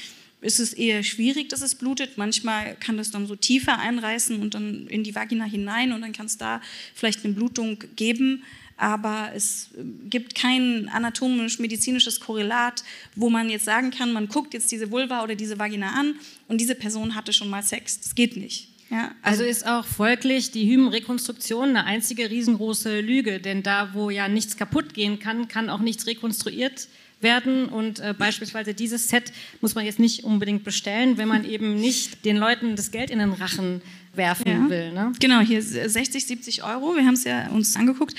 ist 0.41 0.61
es 0.61 0.73
eher 0.73 1.03
schwierig, 1.03 1.49
dass 1.49 1.63
es 1.63 1.75
blutet. 1.75 2.17
Manchmal 2.17 2.77
kann 2.77 2.97
das 2.97 3.11
dann 3.11 3.27
so 3.27 3.35
tiefer 3.35 3.79
einreißen 3.79 4.41
und 4.41 4.55
dann 4.55 4.87
in 4.87 5.03
die 5.03 5.15
Vagina 5.15 5.47
hinein 5.47 5.93
und 5.93 6.03
dann 6.03 6.13
kann 6.13 6.27
es 6.27 6.39
da 6.39 6.61
vielleicht 6.95 7.25
eine 7.25 7.35
Blutung 7.35 7.83
geben. 7.97 8.45
Aber 8.77 9.31
es 9.35 9.71
äh, 9.77 9.83
gibt 10.09 10.35
kein 10.35 10.89
anatomisch-medizinisches 10.89 12.21
Korrelat, 12.21 12.85
wo 13.15 13.31
man 13.31 13.51
jetzt 13.51 13.65
sagen 13.65 13.91
kann, 13.91 14.13
man 14.13 14.29
guckt 14.29 14.55
jetzt 14.55 14.71
diese 14.73 14.91
Vulva 14.91 15.23
oder 15.23 15.35
diese 15.35 15.59
Vagina 15.59 15.91
an 15.91 16.15
und 16.49 16.61
diese 16.61 16.75
Person 16.75 17.15
hatte 17.15 17.33
schon 17.33 17.51
mal 17.51 17.63
Sex. 17.63 18.01
Das 18.01 18.15
geht 18.15 18.37
nicht. 18.37 18.69
Ja, 18.91 19.13
also, 19.23 19.43
also 19.43 19.45
ist 19.45 19.67
auch 19.67 19.85
folglich 19.85 20.51
die 20.51 20.71
Hymenrekonstruktion 20.71 21.71
eine 21.71 21.85
einzige 21.85 22.31
riesengroße 22.31 23.01
Lüge, 23.01 23.41
denn 23.41 23.63
da, 23.63 23.91
wo 23.95 24.11
ja 24.11 24.29
nichts 24.29 24.57
kaputt 24.57 24.95
gehen 24.95 25.19
kann, 25.19 25.49
kann 25.49 25.71
auch 25.71 25.81
nichts 25.81 26.07
rekonstruiert 26.07 26.89
werden 27.21 27.67
und 27.67 28.01
äh, 28.01 28.15
beispielsweise 28.17 28.75
dieses 28.75 29.09
Set 29.09 29.33
muss 29.61 29.75
man 29.75 29.85
jetzt 29.85 29.99
nicht 29.99 30.25
unbedingt 30.25 30.63
bestellen, 30.63 31.17
wenn 31.17 31.29
man 31.29 31.45
eben 31.45 31.75
nicht 31.75 32.25
den 32.25 32.37
Leuten 32.37 32.77
das 32.77 32.91
Geld 32.91 33.11
in 33.11 33.19
den 33.19 33.33
Rachen 33.33 33.83
werfen 34.17 34.49
ja. 34.49 34.69
will. 34.69 34.93
Ne? 34.93 35.13
Genau, 35.21 35.41
hier 35.41 35.63
60, 35.63 36.27
70 36.27 36.65
Euro. 36.65 36.97
Wir 36.97 37.05
haben 37.05 37.15
es 37.15 37.25
ja 37.25 37.49
uns 37.49 37.77
angeguckt. 37.77 38.15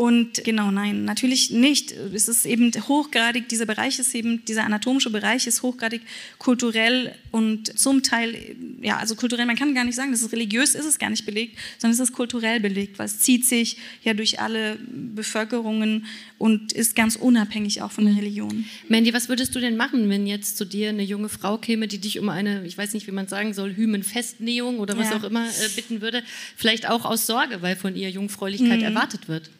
Und 0.00 0.44
genau, 0.44 0.70
nein, 0.70 1.04
natürlich 1.04 1.50
nicht. 1.50 1.92
Es 1.92 2.26
ist 2.26 2.46
eben 2.46 2.72
hochgradig, 2.88 3.50
dieser 3.50 3.66
Bereich 3.66 3.98
ist 3.98 4.14
eben, 4.14 4.42
dieser 4.46 4.64
anatomische 4.64 5.10
Bereich 5.10 5.46
ist 5.46 5.62
hochgradig 5.62 6.00
kulturell 6.38 7.14
und 7.32 7.78
zum 7.78 8.02
Teil, 8.02 8.34
ja, 8.80 8.96
also 8.96 9.14
kulturell, 9.14 9.44
man 9.44 9.56
kann 9.56 9.74
gar 9.74 9.84
nicht 9.84 9.96
sagen, 9.96 10.10
das 10.10 10.22
ist 10.22 10.32
religiös, 10.32 10.74
ist 10.74 10.86
es 10.86 10.98
gar 10.98 11.10
nicht 11.10 11.26
belegt, 11.26 11.58
sondern 11.76 12.00
es 12.00 12.00
ist 12.00 12.14
kulturell 12.14 12.60
belegt, 12.60 12.98
weil 12.98 13.06
es 13.06 13.18
zieht 13.18 13.44
sich 13.44 13.76
ja 14.02 14.14
durch 14.14 14.40
alle 14.40 14.78
Bevölkerungen 14.90 16.06
und 16.38 16.72
ist 16.72 16.96
ganz 16.96 17.16
unabhängig 17.16 17.82
auch 17.82 17.92
von 17.92 18.06
der 18.06 18.16
Religion. 18.16 18.64
Mandy, 18.88 19.12
was 19.12 19.28
würdest 19.28 19.54
du 19.54 19.60
denn 19.60 19.76
machen, 19.76 20.08
wenn 20.08 20.26
jetzt 20.26 20.56
zu 20.56 20.64
dir 20.64 20.88
eine 20.88 21.02
junge 21.02 21.28
Frau 21.28 21.58
käme, 21.58 21.88
die 21.88 21.98
dich 21.98 22.18
um 22.18 22.30
eine, 22.30 22.64
ich 22.64 22.78
weiß 22.78 22.94
nicht, 22.94 23.06
wie 23.06 23.12
man 23.12 23.28
sagen 23.28 23.52
soll, 23.52 23.76
Hymenfestnähung 23.76 24.78
oder 24.78 24.96
was 24.96 25.10
ja. 25.10 25.16
auch 25.16 25.24
immer 25.24 25.29
äh, 25.36 25.68
bitten 25.74 26.00
würde, 26.00 26.22
vielleicht 26.56 26.88
auch 26.88 27.04
aus 27.04 27.26
Sorge, 27.26 27.62
weil 27.62 27.76
von 27.76 27.96
ihr 27.96 28.10
Jungfräulichkeit 28.10 28.78
mhm. 28.78 28.84
erwartet 28.84 29.28
wird? 29.28 29.50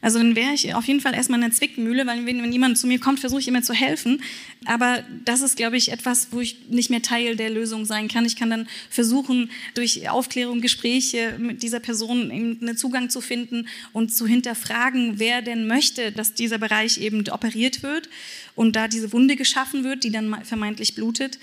Also 0.00 0.18
dann 0.18 0.36
wäre 0.36 0.52
ich 0.52 0.74
auf 0.74 0.84
jeden 0.84 1.00
Fall 1.00 1.14
erstmal 1.14 1.40
in 1.40 1.48
der 1.48 1.56
Zwickmühle, 1.56 2.06
weil 2.06 2.24
wenn, 2.26 2.42
wenn 2.42 2.52
jemand 2.52 2.78
zu 2.78 2.86
mir 2.86 3.00
kommt, 3.00 3.18
versuche 3.18 3.40
ich 3.40 3.48
immer 3.48 3.62
zu 3.62 3.72
helfen. 3.72 4.22
Aber 4.64 5.02
das 5.24 5.40
ist, 5.40 5.56
glaube 5.56 5.76
ich, 5.76 5.90
etwas, 5.90 6.28
wo 6.30 6.40
ich 6.40 6.68
nicht 6.68 6.90
mehr 6.90 7.02
Teil 7.02 7.36
der 7.36 7.50
Lösung 7.50 7.84
sein 7.84 8.08
kann. 8.08 8.24
Ich 8.24 8.36
kann 8.36 8.50
dann 8.50 8.68
versuchen, 8.90 9.50
durch 9.74 10.08
Aufklärung, 10.08 10.60
Gespräche 10.60 11.36
mit 11.38 11.62
dieser 11.62 11.80
Person 11.80 12.30
einen 12.30 12.76
Zugang 12.76 13.10
zu 13.10 13.20
finden 13.20 13.68
und 13.92 14.14
zu 14.14 14.26
hinterfragen, 14.26 15.18
wer 15.18 15.42
denn 15.42 15.66
möchte, 15.66 16.12
dass 16.12 16.34
dieser 16.34 16.58
Bereich 16.58 16.98
eben 16.98 17.28
operiert 17.30 17.82
wird 17.82 18.08
und 18.54 18.76
da 18.76 18.88
diese 18.88 19.12
Wunde 19.12 19.36
geschaffen 19.36 19.82
wird, 19.82 20.04
die 20.04 20.10
dann 20.10 20.44
vermeintlich 20.44 20.94
blutet. 20.94 21.38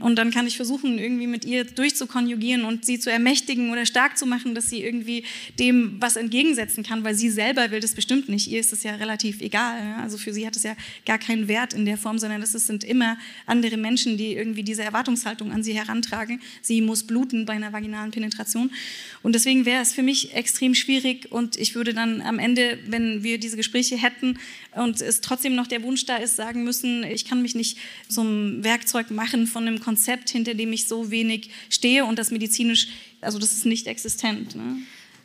Und 0.00 0.16
dann 0.16 0.32
kann 0.32 0.46
ich 0.46 0.56
versuchen, 0.56 0.98
irgendwie 0.98 1.28
mit 1.28 1.44
ihr 1.44 1.64
durchzukonjugieren 1.64 2.64
und 2.64 2.84
sie 2.84 2.98
zu 2.98 3.12
ermächtigen 3.12 3.70
oder 3.70 3.86
stark 3.86 4.18
zu 4.18 4.26
machen, 4.26 4.54
dass 4.54 4.68
sie 4.68 4.82
irgendwie 4.82 5.24
dem 5.60 5.96
was 6.00 6.16
entgegensetzen 6.16 6.82
kann, 6.82 7.04
weil 7.04 7.14
sie 7.14 7.30
selber 7.30 7.70
will 7.70 7.78
das 7.78 7.94
bestimmt 7.94 8.28
nicht. 8.28 8.50
Ihr 8.50 8.58
ist 8.58 8.72
es 8.72 8.82
ja 8.82 8.96
relativ 8.96 9.40
egal. 9.40 9.94
Also 10.02 10.18
für 10.18 10.32
sie 10.32 10.46
hat 10.46 10.56
es 10.56 10.64
ja 10.64 10.74
gar 11.06 11.18
keinen 11.18 11.46
Wert 11.46 11.74
in 11.74 11.84
der 11.84 11.96
Form, 11.96 12.18
sondern 12.18 12.40
das 12.40 12.52
sind 12.52 12.82
immer 12.82 13.16
andere 13.46 13.76
Menschen, 13.76 14.18
die 14.18 14.34
irgendwie 14.34 14.64
diese 14.64 14.82
Erwartungshaltung 14.82 15.52
an 15.52 15.62
sie 15.62 15.74
herantragen. 15.74 16.40
Sie 16.60 16.80
muss 16.80 17.04
bluten 17.04 17.46
bei 17.46 17.52
einer 17.52 17.72
vaginalen 17.72 18.10
Penetration. 18.10 18.72
Und 19.22 19.34
deswegen 19.34 19.64
wäre 19.64 19.80
es 19.80 19.92
für 19.92 20.02
mich 20.02 20.34
extrem 20.34 20.74
schwierig 20.74 21.30
und 21.30 21.56
ich 21.56 21.76
würde 21.76 21.94
dann 21.94 22.20
am 22.20 22.40
Ende, 22.40 22.78
wenn 22.88 23.22
wir 23.22 23.38
diese 23.38 23.56
Gespräche 23.56 23.96
hätten 23.96 24.38
und 24.72 25.00
es 25.00 25.20
trotzdem 25.20 25.54
noch 25.54 25.68
der 25.68 25.82
Wunsch 25.82 26.04
da 26.04 26.16
ist, 26.16 26.34
sagen 26.34 26.64
müssen, 26.64 27.04
ich 27.04 27.24
kann 27.24 27.42
mich 27.42 27.54
nicht 27.54 27.78
zum 28.08 28.64
Werkzeug 28.64 29.10
machen 29.10 29.46
von 29.46 29.68
einem 29.68 29.83
Konzept, 29.84 30.30
hinter 30.30 30.54
dem 30.54 30.72
ich 30.72 30.88
so 30.88 31.10
wenig 31.10 31.50
stehe 31.68 32.04
und 32.04 32.18
das 32.18 32.30
medizinisch, 32.30 32.88
also 33.20 33.38
das 33.38 33.52
ist 33.52 33.66
nicht 33.66 33.86
existent. 33.86 34.56
Ne? 34.56 34.78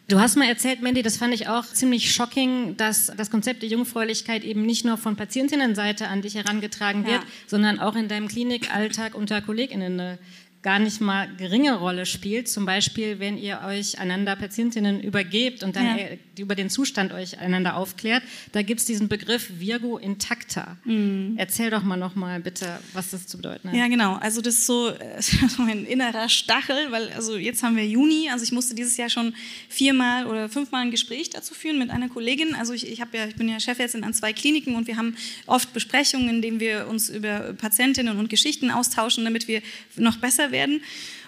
Du 0.09 0.19
hast 0.19 0.35
mal 0.35 0.47
erzählt, 0.47 0.81
Mandy, 0.81 1.03
das 1.03 1.17
fand 1.17 1.35
ich 1.35 1.47
auch 1.47 1.65
ziemlich 1.65 2.11
shocking, 2.11 2.75
dass 2.77 3.11
das 3.15 3.29
Konzept 3.29 3.61
der 3.61 3.69
Jungfräulichkeit 3.69 4.43
eben 4.43 4.65
nicht 4.65 4.83
nur 4.83 4.97
von 4.97 5.15
Patientinnenseite 5.15 6.07
an 6.07 6.23
dich 6.23 6.33
herangetragen 6.33 7.05
wird, 7.05 7.21
ja. 7.21 7.27
sondern 7.45 7.79
auch 7.79 7.95
in 7.95 8.07
deinem 8.07 8.27
Klinikalltag 8.27 9.13
unter 9.13 9.39
KollegInnen 9.39 10.17
gar 10.61 10.79
nicht 10.79 10.99
mal 10.99 11.29
geringe 11.37 11.77
Rolle 11.77 12.05
spielt. 12.05 12.49
Zum 12.49 12.65
Beispiel, 12.65 13.19
wenn 13.19 13.37
ihr 13.37 13.61
euch 13.65 13.99
einander 13.99 14.35
Patientinnen 14.35 14.99
übergebt 15.01 15.63
und 15.63 15.75
dann 15.77 15.97
ja. 15.97 16.05
über 16.37 16.53
den 16.55 16.69
Zustand 16.69 17.13
euch 17.13 17.39
einander 17.39 17.77
aufklärt, 17.77 18.23
da 18.51 18.61
gibt 18.61 18.81
es 18.81 18.85
diesen 18.85 19.07
Begriff 19.07 19.49
Virgo 19.59 19.97
intacta. 19.97 20.77
Mhm. 20.83 21.35
Erzähl 21.37 21.69
doch 21.69 21.83
mal 21.83 21.95
noch 21.95 22.15
mal 22.15 22.41
bitte, 22.41 22.79
was 22.91 23.11
das 23.11 23.25
zu 23.25 23.37
bedeuten 23.37 23.69
hat. 23.69 23.75
Ja, 23.75 23.87
genau. 23.87 24.15
Also 24.15 24.41
das 24.41 24.55
ist 24.55 24.65
so, 24.65 24.91
so 25.19 25.63
ein 25.63 25.85
innerer 25.85 26.27
Stachel, 26.27 26.91
weil 26.91 27.09
also 27.13 27.37
jetzt 27.37 27.63
haben 27.63 27.77
wir 27.77 27.87
Juni, 27.87 28.29
also 28.29 28.43
ich 28.43 28.51
musste 28.51 28.75
dieses 28.75 28.97
Jahr 28.97 29.09
schon 29.09 29.33
viermal 29.69 30.27
oder 30.27 30.49
fünfmal 30.49 30.81
ein 30.81 30.91
Gespräch 30.91 31.29
dazu 31.29 31.53
führen 31.53 31.79
mit 31.79 31.89
einer 31.89 32.09
Kollegin. 32.09 32.53
Also 32.55 32.73
ich, 32.73 32.85
ich, 32.85 32.99
ja, 32.99 33.07
ich 33.27 33.35
bin 33.35 33.47
ja 33.47 33.61
Chefärztin 33.61 34.03
an 34.03 34.13
zwei 34.13 34.33
Kliniken 34.33 34.75
und 34.75 34.87
wir 34.87 34.97
haben 34.97 35.15
oft 35.45 35.71
Besprechungen, 35.71 36.27
in 36.27 36.41
denen 36.41 36.59
wir 36.59 36.87
uns 36.89 37.09
über 37.09 37.53
Patientinnen 37.53 38.17
und 38.17 38.29
Geschichten 38.29 38.71
austauschen, 38.71 39.23
damit 39.23 39.47
wir 39.47 39.61
noch 39.95 40.17
besser 40.17 40.48
werden. 40.51 40.81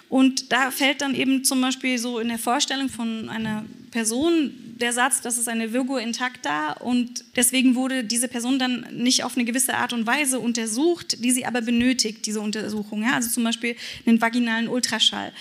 Und 0.09 0.51
da 0.51 0.71
fällt 0.71 1.01
dann 1.01 1.15
eben 1.15 1.45
zum 1.45 1.61
Beispiel 1.61 1.97
so 1.97 2.19
in 2.19 2.27
der 2.27 2.37
Vorstellung 2.37 2.89
von 2.89 3.29
einer 3.29 3.63
Person 3.91 4.51
der 4.81 4.91
Satz, 4.91 5.21
das 5.21 5.37
ist 5.37 5.47
eine 5.47 5.71
Virgo 5.71 5.97
intacta 5.97 6.73
und 6.73 7.23
deswegen 7.35 7.75
wurde 7.75 8.03
diese 8.03 8.27
Person 8.27 8.59
dann 8.59 8.85
nicht 8.91 9.23
auf 9.23 9.37
eine 9.37 9.45
gewisse 9.45 9.75
Art 9.75 9.93
und 9.93 10.05
Weise 10.07 10.39
untersucht, 10.39 11.23
die 11.23 11.31
sie 11.31 11.45
aber 11.45 11.61
benötigt, 11.61 12.25
diese 12.25 12.41
Untersuchung. 12.41 13.03
Ja? 13.03 13.13
Also 13.13 13.29
zum 13.29 13.43
Beispiel 13.43 13.75
einen 14.05 14.19
vaginalen 14.19 14.67
Ultraschall. 14.67 15.31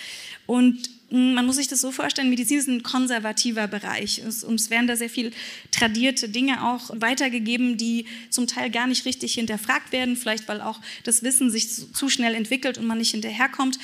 Und 0.46 0.90
man 1.10 1.44
muss 1.44 1.56
sich 1.56 1.68
das 1.68 1.80
so 1.80 1.90
vorstellen, 1.90 2.30
Medizin 2.30 2.58
ist 2.58 2.68
ein 2.68 2.82
konservativer 2.82 3.66
Bereich 3.66 4.22
und 4.46 4.60
es 4.60 4.70
werden 4.70 4.86
da 4.86 4.96
sehr 4.96 5.10
viel 5.10 5.32
tradierte 5.72 6.28
Dinge 6.28 6.64
auch 6.64 6.90
weitergegeben, 6.94 7.76
die 7.76 8.06
zum 8.30 8.46
Teil 8.46 8.70
gar 8.70 8.86
nicht 8.86 9.04
richtig 9.04 9.34
hinterfragt 9.34 9.92
werden, 9.92 10.16
vielleicht 10.16 10.46
weil 10.48 10.60
auch 10.60 10.80
das 11.04 11.22
Wissen 11.22 11.50
sich 11.50 11.68
zu 11.92 12.08
schnell 12.08 12.34
entwickelt 12.34 12.78
und 12.78 12.86
man 12.86 12.98
nicht 12.98 13.10
hinterherkommt. 13.10 13.78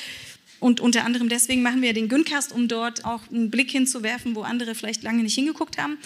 Und 0.59 0.81
unter 0.81 1.05
anderem 1.05 1.29
deswegen 1.29 1.63
machen 1.63 1.83
wir 1.83 1.93
den 1.93 2.09
Güncast, 2.09 2.53
um 2.53 2.67
dort 2.67 3.05
auch 3.05 3.21
einen 3.31 3.51
Blick 3.51 3.71
hinzuwerfen, 3.71 4.35
wo 4.35 4.43
andere 4.43 4.75
vielleicht 4.75 5.03
lange 5.03 5.23
nicht 5.23 5.35
hingeguckt 5.35 5.77
haben. 5.79 5.99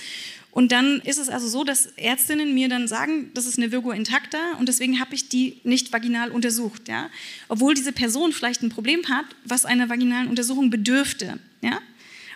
Und 0.52 0.72
dann 0.72 1.00
ist 1.00 1.18
es 1.18 1.28
also 1.28 1.48
so, 1.48 1.62
dass 1.64 1.86
Ärztinnen 1.96 2.54
mir 2.54 2.68
dann 2.68 2.88
sagen, 2.88 3.30
das 3.34 3.46
ist 3.46 3.58
eine 3.58 3.70
Virgo 3.70 3.92
intacta 3.92 4.54
und 4.58 4.68
deswegen 4.68 4.98
habe 4.98 5.14
ich 5.14 5.28
die 5.28 5.60
nicht 5.62 5.92
vaginal 5.92 6.30
untersucht. 6.30 6.88
Ja? 6.88 7.08
Obwohl 7.48 7.74
diese 7.74 7.92
Person 7.92 8.32
vielleicht 8.32 8.62
ein 8.62 8.68
Problem 8.68 9.08
hat, 9.08 9.26
was 9.44 9.64
einer 9.64 9.88
vaginalen 9.88 10.28
Untersuchung 10.28 10.70
bedürfte. 10.70 11.38
Ja? 11.62 11.80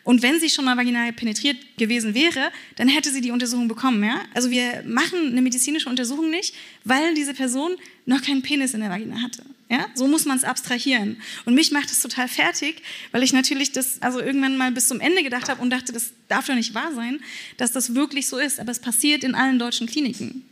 Und 0.05 0.23
wenn 0.23 0.39
sie 0.39 0.51
schon 0.51 0.65
mal 0.65 0.77
vaginal 0.77 1.13
penetriert 1.13 1.57
gewesen 1.77 2.15
wäre, 2.15 2.53
dann 2.77 2.89
hätte 2.89 3.11
sie 3.11 3.21
die 3.21 3.31
Untersuchung 3.33 3.67
bekommen. 3.67 4.05
Ja? 4.05 4.21
Also 4.33 4.51
wir 4.51 4.85
machen 4.87 5.29
eine 5.29 5.43
medizinische 5.43 5.89
Untersuchung 5.89 6.31
nicht, 6.31 6.55
weil 6.85 7.15
diese 7.15 7.35
Person 7.35 7.73
noch 8.07 8.23
keinen 8.23 8.43
Penis 8.43 8.75
in 8.75 8.81
der 8.81 8.91
Vagina 8.91 9.21
hatte. 9.23 9.43
Ja? 9.69 9.87
So 9.95 10.07
muss 10.07 10.25
man 10.25 10.37
es 10.37 10.45
abstrahieren. 10.45 11.21
Und 11.45 11.55
mich 11.55 11.71
macht 11.71 11.91
das 11.91 12.01
total 12.01 12.29
fertig, 12.29 12.83
weil 13.13 13.23
ich 13.23 13.33
natürlich 13.33 13.73
das 13.73 14.03
also 14.03 14.21
irgendwann 14.21 14.57
mal 14.57 14.71
bis 14.73 14.89
zum 14.89 15.01
Ende 15.01 15.23
gedacht 15.23 15.49
habe 15.49 15.63
und 15.63 15.71
dachte, 15.71 15.93
das 15.93 16.13
darf 16.29 16.47
doch 16.47 16.55
nicht 16.55 16.75
wahr 16.75 16.93
sein, 16.95 17.21
dass 17.57 17.73
das 17.73 17.95
wirklich 17.95 18.29
so 18.29 18.39
ist. 18.39 18.61
Aber 18.61 18.71
es 18.71 18.79
passiert 18.79 19.25
in 19.25 19.35
allen 19.35 19.59
deutschen 19.59 19.87
Kliniken. 19.87 20.45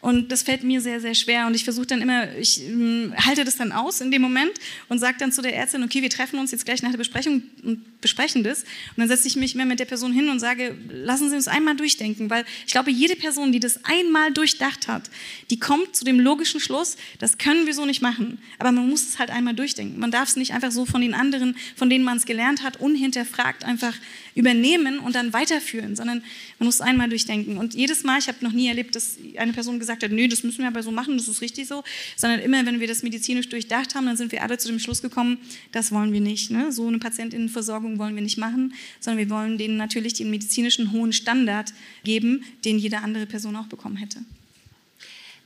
Und 0.00 0.30
das 0.30 0.42
fällt 0.42 0.62
mir 0.62 0.80
sehr, 0.80 1.00
sehr 1.00 1.14
schwer. 1.14 1.46
Und 1.48 1.54
ich 1.54 1.64
versuche 1.64 1.86
dann 1.86 2.00
immer, 2.00 2.32
ich 2.36 2.62
äh, 2.62 3.10
halte 3.16 3.44
das 3.44 3.56
dann 3.56 3.72
aus 3.72 4.00
in 4.00 4.12
dem 4.12 4.22
Moment 4.22 4.52
und 4.88 5.00
sage 5.00 5.16
dann 5.18 5.32
zu 5.32 5.42
der 5.42 5.56
Ärztin, 5.56 5.82
okay, 5.82 6.02
wir 6.02 6.10
treffen 6.10 6.38
uns 6.38 6.52
jetzt 6.52 6.64
gleich 6.64 6.82
nach 6.82 6.90
der 6.90 6.98
Besprechung 6.98 7.42
und 7.64 8.00
besprechen 8.00 8.44
das. 8.44 8.62
Und 8.62 8.98
dann 8.98 9.08
setze 9.08 9.26
ich 9.26 9.34
mich 9.34 9.56
mehr 9.56 9.66
mit 9.66 9.80
der 9.80 9.86
Person 9.86 10.12
hin 10.12 10.28
und 10.28 10.38
sage, 10.38 10.76
lassen 10.88 11.30
Sie 11.30 11.36
uns 11.36 11.48
einmal 11.48 11.74
durchdenken. 11.74 12.30
Weil 12.30 12.44
ich 12.64 12.72
glaube, 12.72 12.92
jede 12.92 13.16
Person, 13.16 13.50
die 13.50 13.58
das 13.58 13.84
einmal 13.84 14.32
durchdacht 14.32 14.86
hat, 14.86 15.10
die 15.50 15.58
kommt 15.58 15.96
zu 15.96 16.04
dem 16.04 16.20
logischen 16.20 16.60
Schluss, 16.60 16.96
das 17.18 17.36
können 17.36 17.66
wir 17.66 17.74
so 17.74 17.84
nicht 17.84 18.00
machen. 18.00 18.38
Aber 18.60 18.70
man 18.70 18.88
muss 18.88 19.08
es 19.08 19.18
halt 19.18 19.30
einmal 19.30 19.54
durchdenken. 19.54 19.98
Man 19.98 20.12
darf 20.12 20.28
es 20.28 20.36
nicht 20.36 20.52
einfach 20.52 20.70
so 20.70 20.86
von 20.86 21.00
den 21.00 21.14
anderen, 21.14 21.56
von 21.74 21.90
denen 21.90 22.04
man 22.04 22.18
es 22.18 22.24
gelernt 22.24 22.62
hat, 22.62 22.78
unhinterfragt 22.78 23.64
einfach 23.64 23.94
übernehmen 24.38 25.00
und 25.00 25.16
dann 25.16 25.32
weiterführen, 25.32 25.96
sondern 25.96 26.22
man 26.60 26.66
muss 26.66 26.80
einmal 26.80 27.08
durchdenken. 27.08 27.58
Und 27.58 27.74
jedes 27.74 28.04
Mal, 28.04 28.20
ich 28.20 28.28
habe 28.28 28.38
noch 28.42 28.52
nie 28.52 28.68
erlebt, 28.68 28.94
dass 28.94 29.18
eine 29.36 29.52
Person 29.52 29.80
gesagt 29.80 30.04
hat, 30.04 30.12
nö, 30.12 30.28
das 30.28 30.44
müssen 30.44 30.60
wir 30.60 30.68
aber 30.68 30.84
so 30.84 30.92
machen, 30.92 31.18
das 31.18 31.26
ist 31.26 31.40
richtig 31.40 31.66
so, 31.66 31.82
sondern 32.16 32.38
immer, 32.38 32.64
wenn 32.64 32.78
wir 32.78 32.86
das 32.86 33.02
medizinisch 33.02 33.48
durchdacht 33.48 33.96
haben, 33.96 34.06
dann 34.06 34.16
sind 34.16 34.30
wir 34.30 34.44
alle 34.44 34.56
zu 34.56 34.68
dem 34.68 34.78
Schluss 34.78 35.02
gekommen, 35.02 35.38
das 35.72 35.90
wollen 35.90 36.12
wir 36.12 36.20
nicht. 36.20 36.52
Ne? 36.52 36.70
So 36.70 36.86
eine 36.86 37.00
Patientinnenversorgung 37.00 37.98
wollen 37.98 38.14
wir 38.14 38.22
nicht 38.22 38.38
machen, 38.38 38.74
sondern 39.00 39.18
wir 39.18 39.34
wollen 39.34 39.58
denen 39.58 39.76
natürlich 39.76 40.14
den 40.14 40.30
medizinischen 40.30 40.92
hohen 40.92 41.12
Standard 41.12 41.74
geben, 42.04 42.44
den 42.64 42.78
jede 42.78 42.98
andere 42.98 43.26
Person 43.26 43.56
auch 43.56 43.66
bekommen 43.66 43.96
hätte. 43.96 44.20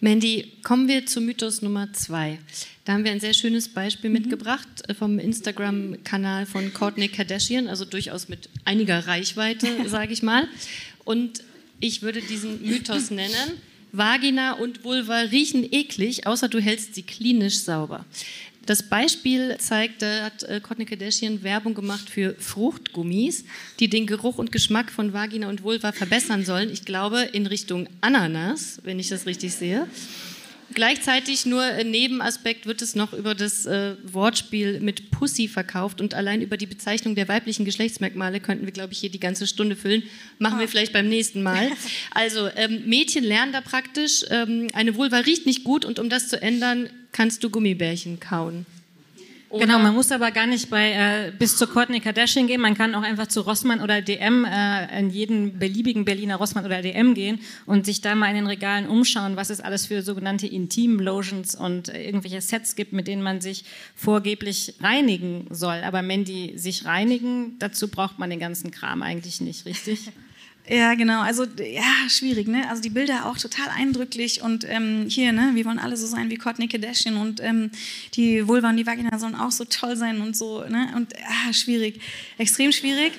Mandy, 0.05 0.51
kommen 0.65 0.89
wir 0.89 1.07
zu 1.07 1.21
Mythos 1.21 1.63
Nummer 1.63 1.93
zwei. 1.93 2.41
Da 2.85 2.95
haben 2.95 3.05
wir 3.05 3.13
ein 3.13 3.21
sehr 3.21 3.35
schönes 3.35 3.69
Beispiel 3.69 4.11
mhm. 4.11 4.15
mitgebracht 4.15 4.67
äh, 4.89 4.95
vom 4.95 5.21
Instagram-Kanal 5.21 6.45
von 6.47 6.75
Courtney 6.75 7.07
Kardashian, 7.07 7.69
also 7.69 7.85
durchaus 7.85 8.29
mit 8.29 8.49
einiger 8.65 9.07
Reichweite, 9.07 9.69
sage 9.89 10.13
ich 10.13 10.25
mal. 10.25 10.49
Und 11.05 11.45
ich 11.79 12.03
würde 12.03 12.21
diesen 12.21 12.67
Mythos 12.67 13.13
nennen, 13.13 13.61
Vagina 13.93 14.55
und 14.55 14.83
Vulva 14.83 15.21
riechen 15.21 15.65
eklig, 15.73 16.27
außer 16.27 16.49
du 16.49 16.61
hältst 16.61 16.97
sie 16.97 17.03
klinisch 17.03 17.61
sauber. 17.61 18.05
Das 18.67 18.85
Beispiel 18.85 19.57
zeigt, 19.59 20.03
da 20.03 20.25
hat 20.25 20.45
äh, 20.45 20.61
Kourtney 20.61 20.85
Kardashian 20.85 21.43
Werbung 21.43 21.75
gemacht 21.75 22.09
für 22.09 22.37
Fruchtgummis, 22.39 23.45
die 23.81 23.89
den 23.89 24.07
Geruch 24.07 24.39
und 24.39 24.53
Geschmack 24.53 24.93
von 24.93 25.13
Vagina 25.13 25.49
und 25.49 25.65
Vulva 25.65 25.91
verbessern 25.91 26.45
sollen. 26.45 26.71
Ich 26.71 26.85
glaube 26.85 27.23
in 27.33 27.47
Richtung 27.47 27.89
Ananas, 28.01 28.81
wenn 28.85 29.01
ich 29.01 29.09
das 29.09 29.27
richtig 29.27 29.55
sehe. 29.55 29.89
Gleichzeitig 30.75 31.47
nur 31.47 31.65
Nebenaspekt 31.85 32.67
wird 32.67 32.83
es 32.83 32.95
noch 32.95 33.13
über 33.13 33.35
das 33.35 33.67
äh, 33.67 33.97
Wortspiel 34.05 34.81
mit 34.81 35.11
Pussy 35.11 35.49
verkauft 35.49 36.01
und 36.01 36.15
allein 36.15 36.41
über 36.43 36.57
die 36.57 36.67
Bezeichnung 36.67 37.15
der 37.15 37.29
weiblichen 37.29 37.65
Geschlechtsmerkmale 37.65 38.41
könnten 38.41 38.65
wir, 38.65 38.73
glaube 38.73 38.93
ich, 38.93 38.99
hier 38.99 39.11
die 39.11 39.21
ganze 39.21 39.47
Stunde 39.47 39.77
füllen. 39.77 40.03
Machen 40.39 40.59
wir 40.59 40.69
vielleicht 40.69 40.93
beim 40.93 41.09
nächsten 41.09 41.43
Mal. 41.43 41.71
Also 42.15 42.49
ähm, 42.57 42.83
Mädchen 42.87 43.25
lernen 43.25 43.53
da 43.53 43.61
praktisch, 43.61 44.25
ähm, 44.31 44.69
eine 44.73 44.97
Vulva 44.97 45.19
riecht 45.19 45.47
nicht 45.47 45.65
gut 45.65 45.85
und 45.85 45.99
um 45.99 46.09
das 46.09 46.29
zu 46.29 46.41
ändern, 46.41 46.91
kannst 47.13 47.43
du 47.43 47.51
Gummibärchen 47.51 48.21
kauen. 48.21 48.67
Oder 49.53 49.67
genau, 49.67 49.79
man 49.81 49.93
muss 49.95 50.11
aber 50.11 50.31
gar 50.31 50.47
nicht 50.47 50.71
bei, 50.71 50.93
äh, 50.93 51.33
bis 51.39 51.59
zur 51.59 51.69
Courtney 51.69 52.01
Kardashian 52.01 52.47
gehen. 52.47 52.63
Man 52.63 52.75
kann 52.75 52.95
auch 52.95 53.03
einfach 53.03 53.27
zu 53.27 53.43
Rossmann 53.43 53.83
oder 53.83 54.01
DM, 54.01 54.47
äh, 54.47 54.99
in 54.99 55.11
jeden 55.11 55.59
beliebigen 55.59 56.07
Berliner 56.07 56.37
Rossmann 56.37 56.65
oder 56.65 56.81
DM 56.81 57.13
gehen 57.13 57.39
und 57.67 57.85
sich 57.85 58.01
da 58.01 58.15
mal 58.15 58.31
in 58.31 58.37
den 58.37 58.47
Regalen 58.47 58.89
umschauen, 58.89 59.37
was 59.37 59.51
es 59.51 59.61
alles 59.61 59.85
für 59.85 60.01
sogenannte 60.01 60.47
Intim-Lotions 60.47 61.55
und 61.55 61.91
äh, 61.91 62.03
irgendwelche 62.03 62.41
Sets 62.41 62.77
gibt, 62.77 62.95
mit 62.95 63.07
denen 63.07 63.23
man 63.23 63.43
sich 63.43 63.67
vorgeblich 63.95 64.77
reinigen 64.81 65.49
soll. 65.51 65.83
Aber 65.85 66.07
wenn 66.09 66.25
die 66.25 66.57
sich 66.57 66.87
reinigen, 66.87 67.59
dazu 67.59 67.89
braucht 67.89 68.19
man 68.19 68.31
den 68.31 68.41
ganzen 68.41 68.71
Kram 68.71 69.03
eigentlich 69.03 69.43
nicht, 69.43 69.67
richtig? 69.67 70.13
Ja, 70.69 70.95
genau. 70.95 71.23
Also 71.23 71.45
ja, 71.45 72.09
schwierig, 72.09 72.47
ne? 72.47 72.69
Also 72.71 72.83
die 72.83 72.91
Bilder 72.91 73.27
auch 73.27 73.37
total 73.37 73.69
eindrücklich 73.69 74.43
und 74.43 74.65
ähm, 74.69 75.07
hier, 75.09 75.33
ne? 75.33 75.51
Wir 75.55 75.65
wollen 75.65 75.81
alle 75.81 75.97
so 75.97 76.07
sein 76.07 76.31
wie 76.31 76.37
Courtney 76.37 76.69
Kardashian 76.69 77.17
und 77.17 77.41
ähm, 77.43 77.71
die 78.15 78.47
Vulva 78.47 78.71
und 78.71 78.77
die 78.77 78.87
Vagina 78.87 79.19
sollen 79.19 79.35
auch 79.35 79.51
so 79.51 79.65
toll 79.65 79.97
sein 79.97 80.21
und 80.21 80.37
so, 80.37 80.61
ne? 80.65 80.93
Und 80.95 81.13
ja, 81.15 81.53
schwierig, 81.53 82.01
extrem 82.39 82.71
schwierig 82.71 83.13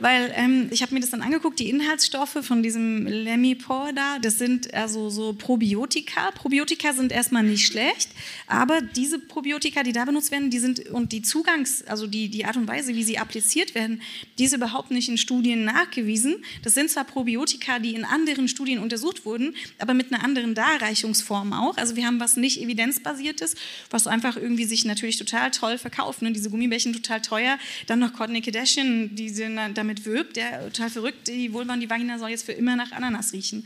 weil 0.00 0.32
ähm, 0.34 0.68
ich 0.70 0.82
habe 0.82 0.94
mir 0.94 1.00
das 1.00 1.10
dann 1.10 1.22
angeguckt, 1.22 1.58
die 1.58 1.70
Inhaltsstoffe 1.70 2.38
von 2.42 2.62
diesem 2.62 3.06
Lemipor 3.06 3.92
da, 3.94 4.18
das 4.18 4.38
sind 4.38 4.72
also 4.74 5.10
so 5.10 5.32
Probiotika. 5.32 6.30
Probiotika 6.32 6.92
sind 6.92 7.12
erstmal 7.12 7.42
nicht 7.42 7.66
schlecht, 7.66 8.10
aber 8.46 8.80
diese 8.80 9.18
Probiotika, 9.18 9.82
die 9.82 9.92
da 9.92 10.04
benutzt 10.04 10.30
werden, 10.30 10.50
die 10.50 10.58
sind 10.58 10.88
und 10.90 11.12
die 11.12 11.22
Zugangs, 11.22 11.82
also 11.86 12.06
die, 12.06 12.28
die 12.28 12.44
Art 12.44 12.56
und 12.56 12.68
Weise, 12.68 12.94
wie 12.94 13.02
sie 13.02 13.18
appliziert 13.18 13.74
werden, 13.74 14.02
die 14.38 14.44
ist 14.44 14.54
überhaupt 14.54 14.90
nicht 14.90 15.08
in 15.08 15.18
Studien 15.18 15.64
nachgewiesen. 15.64 16.36
Das 16.62 16.74
sind 16.74 16.90
zwar 16.90 17.04
Probiotika, 17.04 17.78
die 17.78 17.94
in 17.94 18.04
anderen 18.04 18.48
Studien 18.48 18.78
untersucht 18.78 19.24
wurden, 19.24 19.54
aber 19.78 19.94
mit 19.94 20.12
einer 20.12 20.22
anderen 20.22 20.54
Darreichungsform 20.54 21.52
auch. 21.52 21.76
Also 21.76 21.96
wir 21.96 22.06
haben 22.06 22.20
was 22.20 22.36
nicht 22.36 22.60
evidenzbasiertes, 22.60 23.56
was 23.90 24.06
einfach 24.06 24.36
irgendwie 24.36 24.64
sich 24.64 24.84
natürlich 24.84 25.16
total 25.16 25.50
toll 25.50 25.78
verkauft. 25.78 26.22
Ne? 26.22 26.32
Diese 26.32 26.50
Gummibärchen 26.50 26.92
total 26.92 27.20
teuer, 27.22 27.58
dann 27.86 27.98
noch 27.98 28.12
Kourtney 28.12 28.40
Kardashian, 28.40 29.14
die 29.14 29.28
sind 29.28 29.58
damit 29.74 29.87
damit 29.88 30.04
wirbt, 30.04 30.36
der 30.36 30.64
total 30.66 30.90
verrückt, 30.90 31.28
die 31.28 31.52
Vulva 31.52 31.72
und 31.72 31.80
die 31.80 31.88
Vagina 31.88 32.18
soll 32.18 32.30
jetzt 32.30 32.44
für 32.44 32.52
immer 32.52 32.76
nach 32.76 32.92
Ananas 32.92 33.32
riechen. 33.32 33.64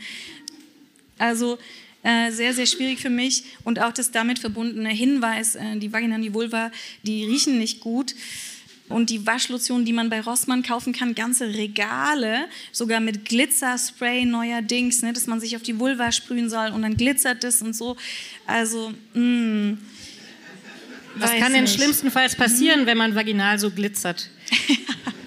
Also 1.19 1.59
äh, 2.05 2.31
sehr, 2.31 2.55
sehr 2.55 2.67
schwierig 2.67 3.01
für 3.01 3.11
mich 3.11 3.45
und 3.65 3.81
auch 3.81 3.93
das 3.93 4.11
damit 4.11 4.39
verbundene 4.39 4.91
Hinweis, 4.91 5.57
äh, 5.57 5.77
die 5.77 5.93
Vagina 5.93 6.17
und 6.17 6.23
die 6.23 6.35
Vulva, 6.35 6.71
die 7.03 7.25
riechen 7.25 7.59
nicht 7.59 7.81
gut. 7.81 8.15
Und 8.89 9.09
die 9.09 9.27
Waschlotion, 9.27 9.87
die 9.87 9.93
man 9.93 10.11
bei 10.11 10.21
Rossmann 10.21 10.63
kaufen 10.63 10.93
kann, 10.93 11.15
ganze 11.15 11.55
Regale, 11.55 12.47
sogar 12.73 13.01
mit 13.01 13.25
Glitzerspray 13.25 14.27
neuerdings, 14.27 15.01
ne, 15.01 15.15
dass 15.15 15.27
man 15.27 15.41
sich 15.41 15.57
auf 15.57 15.63
die 15.63 15.79
Vulva 15.79 16.13
sprühen 16.13 16.51
soll 16.51 16.69
und 16.73 16.83
dann 16.83 16.97
glitzert 16.97 17.43
es 17.43 17.63
und 17.63 17.75
so. 17.75 17.97
Also, 18.47 18.93
mh, 19.15 19.21
mm, 19.21 19.79
Was 21.17 21.31
kann 21.37 21.55
denn 21.55 21.67
schlimmstenfalls 21.67 22.37
passieren, 22.37 22.83
mhm. 22.83 22.87
wenn 22.87 22.99
man 22.99 23.15
vaginal 23.15 23.59
so 23.59 23.71
glitzert? 23.71 24.29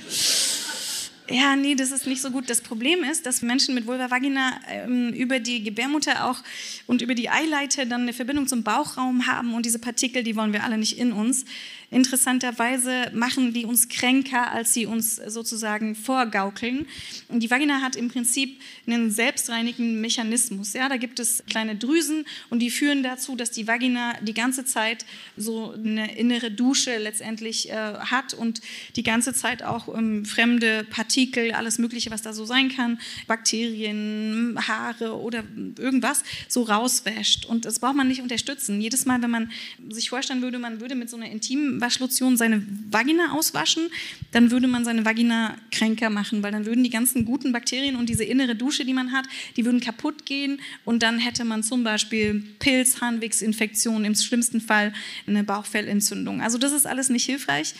ja, 1.29 1.55
nee, 1.55 1.75
das 1.75 1.91
ist 1.91 2.05
nicht 2.05 2.21
so 2.21 2.29
gut. 2.29 2.49
Das 2.49 2.61
Problem 2.61 3.03
ist, 3.03 3.25
dass 3.25 3.41
Menschen 3.41 3.73
mit 3.73 3.87
Vulva 3.87 4.11
Vagina 4.11 4.59
ähm, 4.69 5.11
über 5.13 5.39
die 5.39 5.63
Gebärmutter 5.63 6.29
auch 6.29 6.39
und 6.87 7.01
über 7.01 7.15
die 7.15 7.29
Eileiter 7.29 7.85
dann 7.85 8.01
eine 8.01 8.13
Verbindung 8.13 8.47
zum 8.47 8.63
Bauchraum 8.63 9.27
haben 9.27 9.53
und 9.53 9.65
diese 9.65 9.79
Partikel, 9.79 10.23
die 10.23 10.35
wollen 10.35 10.53
wir 10.53 10.63
alle 10.63 10.77
nicht 10.77 10.97
in 10.97 11.11
uns. 11.11 11.45
Interessanterweise 11.91 13.11
machen 13.13 13.53
die 13.53 13.65
uns 13.65 13.87
kränker, 13.87 14.51
als 14.51 14.73
sie 14.73 14.85
uns 14.85 15.15
sozusagen 15.15 15.95
vorgaukeln. 15.95 16.87
Und 17.29 17.41
die 17.41 17.49
Vagina 17.49 17.81
hat 17.81 17.95
im 17.95 18.09
Prinzip 18.09 18.59
einen 18.85 19.11
selbstreinigenden 19.11 20.01
Mechanismus. 20.01 20.73
Ja, 20.73 20.89
da 20.89 20.97
gibt 20.97 21.19
es 21.19 21.43
kleine 21.47 21.75
Drüsen 21.75 22.25
und 22.49 22.59
die 22.59 22.69
führen 22.69 23.03
dazu, 23.03 23.35
dass 23.35 23.51
die 23.51 23.67
Vagina 23.67 24.13
die 24.21 24.33
ganze 24.33 24.65
Zeit 24.65 25.05
so 25.37 25.71
eine 25.71 26.17
innere 26.17 26.51
Dusche 26.51 26.97
letztendlich 26.97 27.69
äh, 27.69 27.73
hat 27.75 28.33
und 28.33 28.61
die 28.95 29.03
ganze 29.03 29.33
Zeit 29.33 29.63
auch 29.63 29.87
ähm, 29.95 30.25
fremde 30.25 30.83
Partikel, 30.89 31.14
alles 31.53 31.77
Mögliche, 31.77 32.11
was 32.11 32.21
da 32.21 32.33
so 32.33 32.45
sein 32.45 32.69
kann, 32.69 32.99
Bakterien, 33.27 34.57
Haare 34.67 35.19
oder 35.19 35.43
irgendwas, 35.77 36.23
so 36.47 36.63
rauswäscht. 36.63 37.45
Und 37.45 37.65
das 37.65 37.79
braucht 37.79 37.95
man 37.95 38.07
nicht 38.07 38.21
unterstützen. 38.21 38.81
Jedes 38.81 39.05
Mal, 39.05 39.21
wenn 39.21 39.31
man 39.31 39.51
sich 39.89 40.09
vorstellen 40.09 40.41
würde, 40.41 40.59
man 40.59 40.81
würde 40.81 40.95
mit 40.95 41.09
so 41.09 41.17
einer 41.17 41.29
intimen 41.29 41.81
Waschlotion 41.81 42.37
seine 42.37 42.65
Vagina 42.89 43.33
auswaschen, 43.33 43.89
dann 44.31 44.51
würde 44.51 44.67
man 44.67 44.85
seine 44.85 45.05
Vagina 45.05 45.55
kränker 45.71 46.09
machen, 46.09 46.43
weil 46.43 46.51
dann 46.51 46.65
würden 46.65 46.83
die 46.83 46.89
ganzen 46.89 47.25
guten 47.25 47.51
Bakterien 47.51 47.95
und 47.95 48.09
diese 48.09 48.23
innere 48.23 48.55
Dusche, 48.55 48.85
die 48.85 48.93
man 48.93 49.11
hat, 49.11 49.25
die 49.55 49.65
würden 49.65 49.79
kaputt 49.79 50.25
gehen 50.25 50.59
und 50.83 51.03
dann 51.03 51.19
hätte 51.19 51.45
man 51.45 51.63
zum 51.63 51.83
Beispiel 51.83 52.43
Pilz, 52.59 53.01
Harnwegsinfektion, 53.01 54.05
im 54.05 54.15
schlimmsten 54.15 54.61
Fall 54.61 54.93
eine 55.27 55.43
Bauchfellentzündung. 55.43 56.41
Also 56.41 56.57
das 56.57 56.71
ist 56.71 56.85
alles 56.85 57.09
nicht 57.09 57.25
hilfreich 57.25 57.73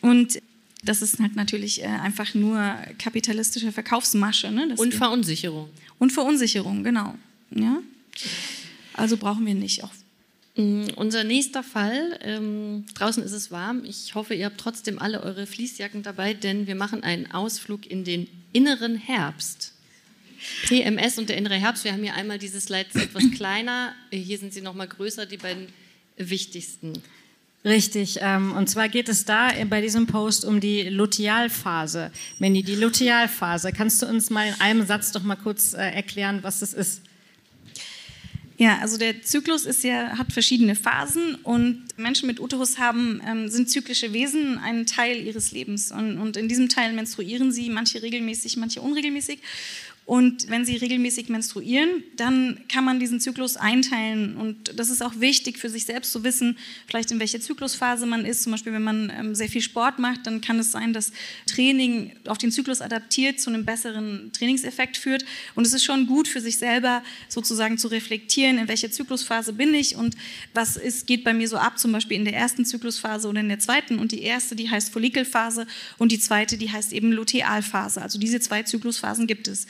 und 0.00 0.40
das 0.84 1.02
ist 1.02 1.18
halt 1.18 1.36
natürlich 1.36 1.82
äh, 1.82 1.86
einfach 1.86 2.34
nur 2.34 2.76
kapitalistische 2.98 3.72
Verkaufsmasche. 3.72 4.50
Ne? 4.50 4.74
und 4.76 4.94
Verunsicherung. 4.94 5.68
Und 5.98 6.12
Verunsicherung, 6.12 6.84
genau. 6.84 7.14
Ja? 7.50 7.78
Also 8.94 9.16
brauchen 9.16 9.46
wir 9.46 9.54
nicht. 9.54 9.84
Auch 9.84 9.92
Mm, 10.58 10.86
unser 10.96 11.22
nächster 11.22 11.62
Fall, 11.62 12.18
ähm, 12.20 12.84
draußen 12.94 13.22
ist 13.22 13.32
es 13.32 13.52
warm. 13.52 13.84
Ich 13.84 14.16
hoffe, 14.16 14.34
ihr 14.34 14.46
habt 14.46 14.58
trotzdem 14.58 14.98
alle 14.98 15.22
eure 15.22 15.46
Fließjacken 15.46 16.02
dabei, 16.02 16.34
denn 16.34 16.66
wir 16.66 16.74
machen 16.74 17.04
einen 17.04 17.30
Ausflug 17.30 17.86
in 17.86 18.02
den 18.02 18.28
inneren 18.52 18.96
Herbst. 18.96 19.72
PMS 20.66 21.16
und 21.16 21.28
der 21.28 21.36
innere 21.36 21.54
Herbst. 21.54 21.84
Wir 21.84 21.92
haben 21.92 22.02
hier 22.02 22.14
einmal 22.14 22.38
diese 22.38 22.60
Slides 22.60 22.96
etwas 22.96 23.22
kleiner. 23.36 23.94
Hier 24.10 24.36
sind 24.36 24.52
sie 24.52 24.60
noch 24.60 24.74
mal 24.74 24.88
größer, 24.88 25.26
die 25.26 25.36
beiden 25.36 25.68
wichtigsten. 26.16 26.92
Richtig. 27.64 28.18
Ähm, 28.20 28.52
und 28.52 28.68
zwar 28.68 28.88
geht 28.88 29.08
es 29.08 29.24
da 29.24 29.50
bei 29.68 29.80
diesem 29.80 30.06
Post 30.06 30.44
um 30.44 30.60
die 30.60 30.82
Lutealphase. 30.82 32.12
Mandy, 32.38 32.62
die 32.62 32.76
Lutealphase. 32.76 33.72
Kannst 33.72 34.00
du 34.00 34.06
uns 34.06 34.30
mal 34.30 34.46
in 34.48 34.60
einem 34.60 34.86
Satz 34.86 35.12
doch 35.12 35.22
mal 35.22 35.36
kurz 35.36 35.74
äh, 35.74 35.78
erklären, 35.90 36.38
was 36.42 36.60
das 36.60 36.72
ist? 36.72 37.02
Ja, 38.58 38.78
also 38.80 38.98
der 38.98 39.22
Zyklus 39.22 39.66
ist 39.66 39.84
ja, 39.84 40.18
hat 40.18 40.32
verschiedene 40.32 40.74
Phasen 40.74 41.36
und 41.36 41.86
Menschen 41.96 42.26
mit 42.26 42.40
Uterus 42.40 42.78
haben, 42.78 43.22
ähm, 43.24 43.48
sind 43.48 43.70
zyklische 43.70 44.12
Wesen, 44.12 44.58
ein 44.58 44.84
Teil 44.84 45.16
ihres 45.16 45.52
Lebens. 45.52 45.92
Und, 45.92 46.18
und 46.18 46.36
in 46.36 46.48
diesem 46.48 46.68
Teil 46.68 46.92
menstruieren 46.92 47.52
sie, 47.52 47.70
manche 47.70 48.02
regelmäßig, 48.02 48.56
manche 48.56 48.80
unregelmäßig. 48.80 49.40
Und 50.08 50.48
wenn 50.48 50.64
sie 50.64 50.74
regelmäßig 50.74 51.28
menstruieren, 51.28 52.02
dann 52.16 52.60
kann 52.72 52.82
man 52.82 52.98
diesen 52.98 53.20
Zyklus 53.20 53.58
einteilen. 53.58 54.38
Und 54.38 54.72
das 54.74 54.88
ist 54.88 55.02
auch 55.02 55.20
wichtig 55.20 55.58
für 55.58 55.68
sich 55.68 55.84
selbst 55.84 56.12
zu 56.12 56.24
wissen, 56.24 56.56
vielleicht 56.86 57.10
in 57.10 57.20
welcher 57.20 57.42
Zyklusphase 57.42 58.06
man 58.06 58.24
ist. 58.24 58.42
Zum 58.42 58.52
Beispiel, 58.52 58.72
wenn 58.72 58.82
man 58.82 59.12
ähm, 59.14 59.34
sehr 59.34 59.50
viel 59.50 59.60
Sport 59.60 59.98
macht, 59.98 60.26
dann 60.26 60.40
kann 60.40 60.58
es 60.58 60.70
sein, 60.70 60.94
dass 60.94 61.12
Training 61.44 62.12
auf 62.26 62.38
den 62.38 62.50
Zyklus 62.50 62.80
adaptiert 62.80 63.38
zu 63.38 63.50
einem 63.50 63.66
besseren 63.66 64.32
Trainingseffekt 64.32 64.96
führt. 64.96 65.26
Und 65.54 65.66
es 65.66 65.74
ist 65.74 65.84
schon 65.84 66.06
gut 66.06 66.26
für 66.26 66.40
sich 66.40 66.56
selber 66.56 67.02
sozusagen 67.28 67.76
zu 67.76 67.88
reflektieren, 67.88 68.56
in 68.56 68.66
welcher 68.66 68.90
Zyklusphase 68.90 69.52
bin 69.52 69.74
ich 69.74 69.94
und 69.94 70.16
was 70.54 70.78
ist, 70.78 71.06
geht 71.06 71.22
bei 71.22 71.34
mir 71.34 71.48
so 71.48 71.58
ab, 71.58 71.78
zum 71.78 71.92
Beispiel 71.92 72.16
in 72.16 72.24
der 72.24 72.34
ersten 72.34 72.64
Zyklusphase 72.64 73.28
oder 73.28 73.40
in 73.40 73.50
der 73.50 73.58
zweiten. 73.58 73.98
Und 73.98 74.12
die 74.12 74.22
erste, 74.22 74.56
die 74.56 74.70
heißt 74.70 74.90
Follikelphase 74.90 75.66
und 75.98 76.12
die 76.12 76.18
zweite, 76.18 76.56
die 76.56 76.72
heißt 76.72 76.94
eben 76.94 77.12
Lutealphase. 77.12 78.00
Also 78.00 78.18
diese 78.18 78.40
zwei 78.40 78.62
Zyklusphasen 78.62 79.26
gibt 79.26 79.48
es. 79.48 79.66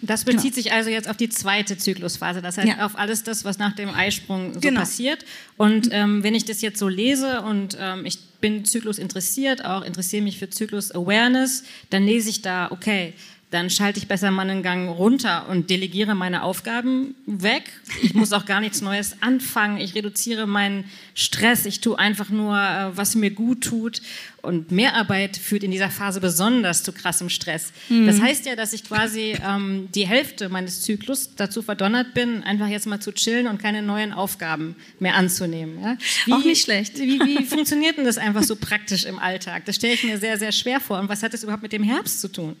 Das 0.00 0.24
bezieht 0.24 0.54
genau. 0.54 0.54
sich 0.54 0.72
also 0.72 0.90
jetzt 0.90 1.08
auf 1.08 1.16
die 1.16 1.28
zweite 1.28 1.76
Zyklusphase, 1.76 2.42
das 2.42 2.58
heißt 2.58 2.68
ja. 2.68 2.86
auf 2.86 2.98
alles 2.98 3.22
das, 3.22 3.44
was 3.44 3.58
nach 3.58 3.74
dem 3.74 3.90
Eisprung 3.90 4.54
so 4.54 4.60
genau. 4.60 4.80
passiert. 4.80 5.24
Und 5.56 5.88
ähm, 5.92 6.22
wenn 6.22 6.34
ich 6.34 6.44
das 6.44 6.60
jetzt 6.60 6.78
so 6.78 6.88
lese 6.88 7.42
und 7.42 7.76
ähm, 7.80 8.04
ich 8.04 8.18
bin 8.40 8.64
Zyklus 8.64 8.98
interessiert, 8.98 9.64
auch 9.64 9.82
interessiere 9.82 10.22
mich 10.22 10.38
für 10.38 10.50
Zyklus 10.50 10.90
Awareness, 10.92 11.64
dann 11.90 12.04
lese 12.04 12.28
ich 12.28 12.42
da, 12.42 12.70
okay, 12.70 13.14
dann 13.52 13.68
schalte 13.68 13.98
ich 13.98 14.08
besser 14.08 14.30
meinen 14.30 14.62
Gang 14.62 14.88
runter 14.88 15.46
und 15.50 15.68
delegiere 15.68 16.14
meine 16.14 16.42
Aufgaben 16.42 17.14
weg. 17.26 17.64
Ich 18.02 18.14
muss 18.14 18.32
auch 18.32 18.46
gar 18.46 18.60
nichts 18.60 18.80
Neues 18.80 19.16
anfangen. 19.20 19.76
Ich 19.76 19.94
reduziere 19.94 20.46
meinen 20.46 20.84
Stress. 21.14 21.66
Ich 21.66 21.80
tue 21.80 21.98
einfach 21.98 22.30
nur, 22.30 22.56
äh, 22.56 22.96
was 22.96 23.14
mir 23.14 23.30
gut 23.30 23.62
tut. 23.62 24.00
Und 24.40 24.72
Mehrarbeit 24.72 25.36
führt 25.36 25.64
in 25.64 25.70
dieser 25.70 25.90
Phase 25.90 26.20
besonders 26.20 26.82
zu 26.82 26.92
krassem 26.92 27.28
Stress. 27.28 27.72
Mhm. 27.90 28.06
Das 28.06 28.22
heißt 28.22 28.46
ja, 28.46 28.56
dass 28.56 28.72
ich 28.72 28.84
quasi 28.84 29.36
ähm, 29.46 29.88
die 29.94 30.06
Hälfte 30.06 30.48
meines 30.48 30.80
Zyklus 30.80 31.34
dazu 31.36 31.60
verdonnert 31.60 32.14
bin, 32.14 32.42
einfach 32.44 32.68
jetzt 32.68 32.86
mal 32.86 33.00
zu 33.00 33.12
chillen 33.12 33.46
und 33.48 33.60
keine 33.60 33.82
neuen 33.82 34.14
Aufgaben 34.14 34.76
mehr 34.98 35.14
anzunehmen. 35.14 35.78
Ja? 35.82 35.98
Wie, 36.24 36.32
auch 36.32 36.44
nicht 36.44 36.64
schlecht. 36.64 36.98
Wie, 36.98 37.20
wie 37.20 37.44
funktioniert 37.44 37.98
denn 37.98 38.06
das 38.06 38.16
einfach 38.16 38.44
so 38.44 38.56
praktisch 38.56 39.04
im 39.04 39.18
Alltag? 39.18 39.66
Das 39.66 39.76
stelle 39.76 39.92
ich 39.92 40.04
mir 40.04 40.16
sehr, 40.16 40.38
sehr 40.38 40.52
schwer 40.52 40.80
vor. 40.80 40.98
Und 40.98 41.10
was 41.10 41.22
hat 41.22 41.34
das 41.34 41.42
überhaupt 41.42 41.62
mit 41.62 41.72
dem 41.72 41.82
Herbst 41.82 42.22
zu 42.22 42.28
tun? 42.28 42.56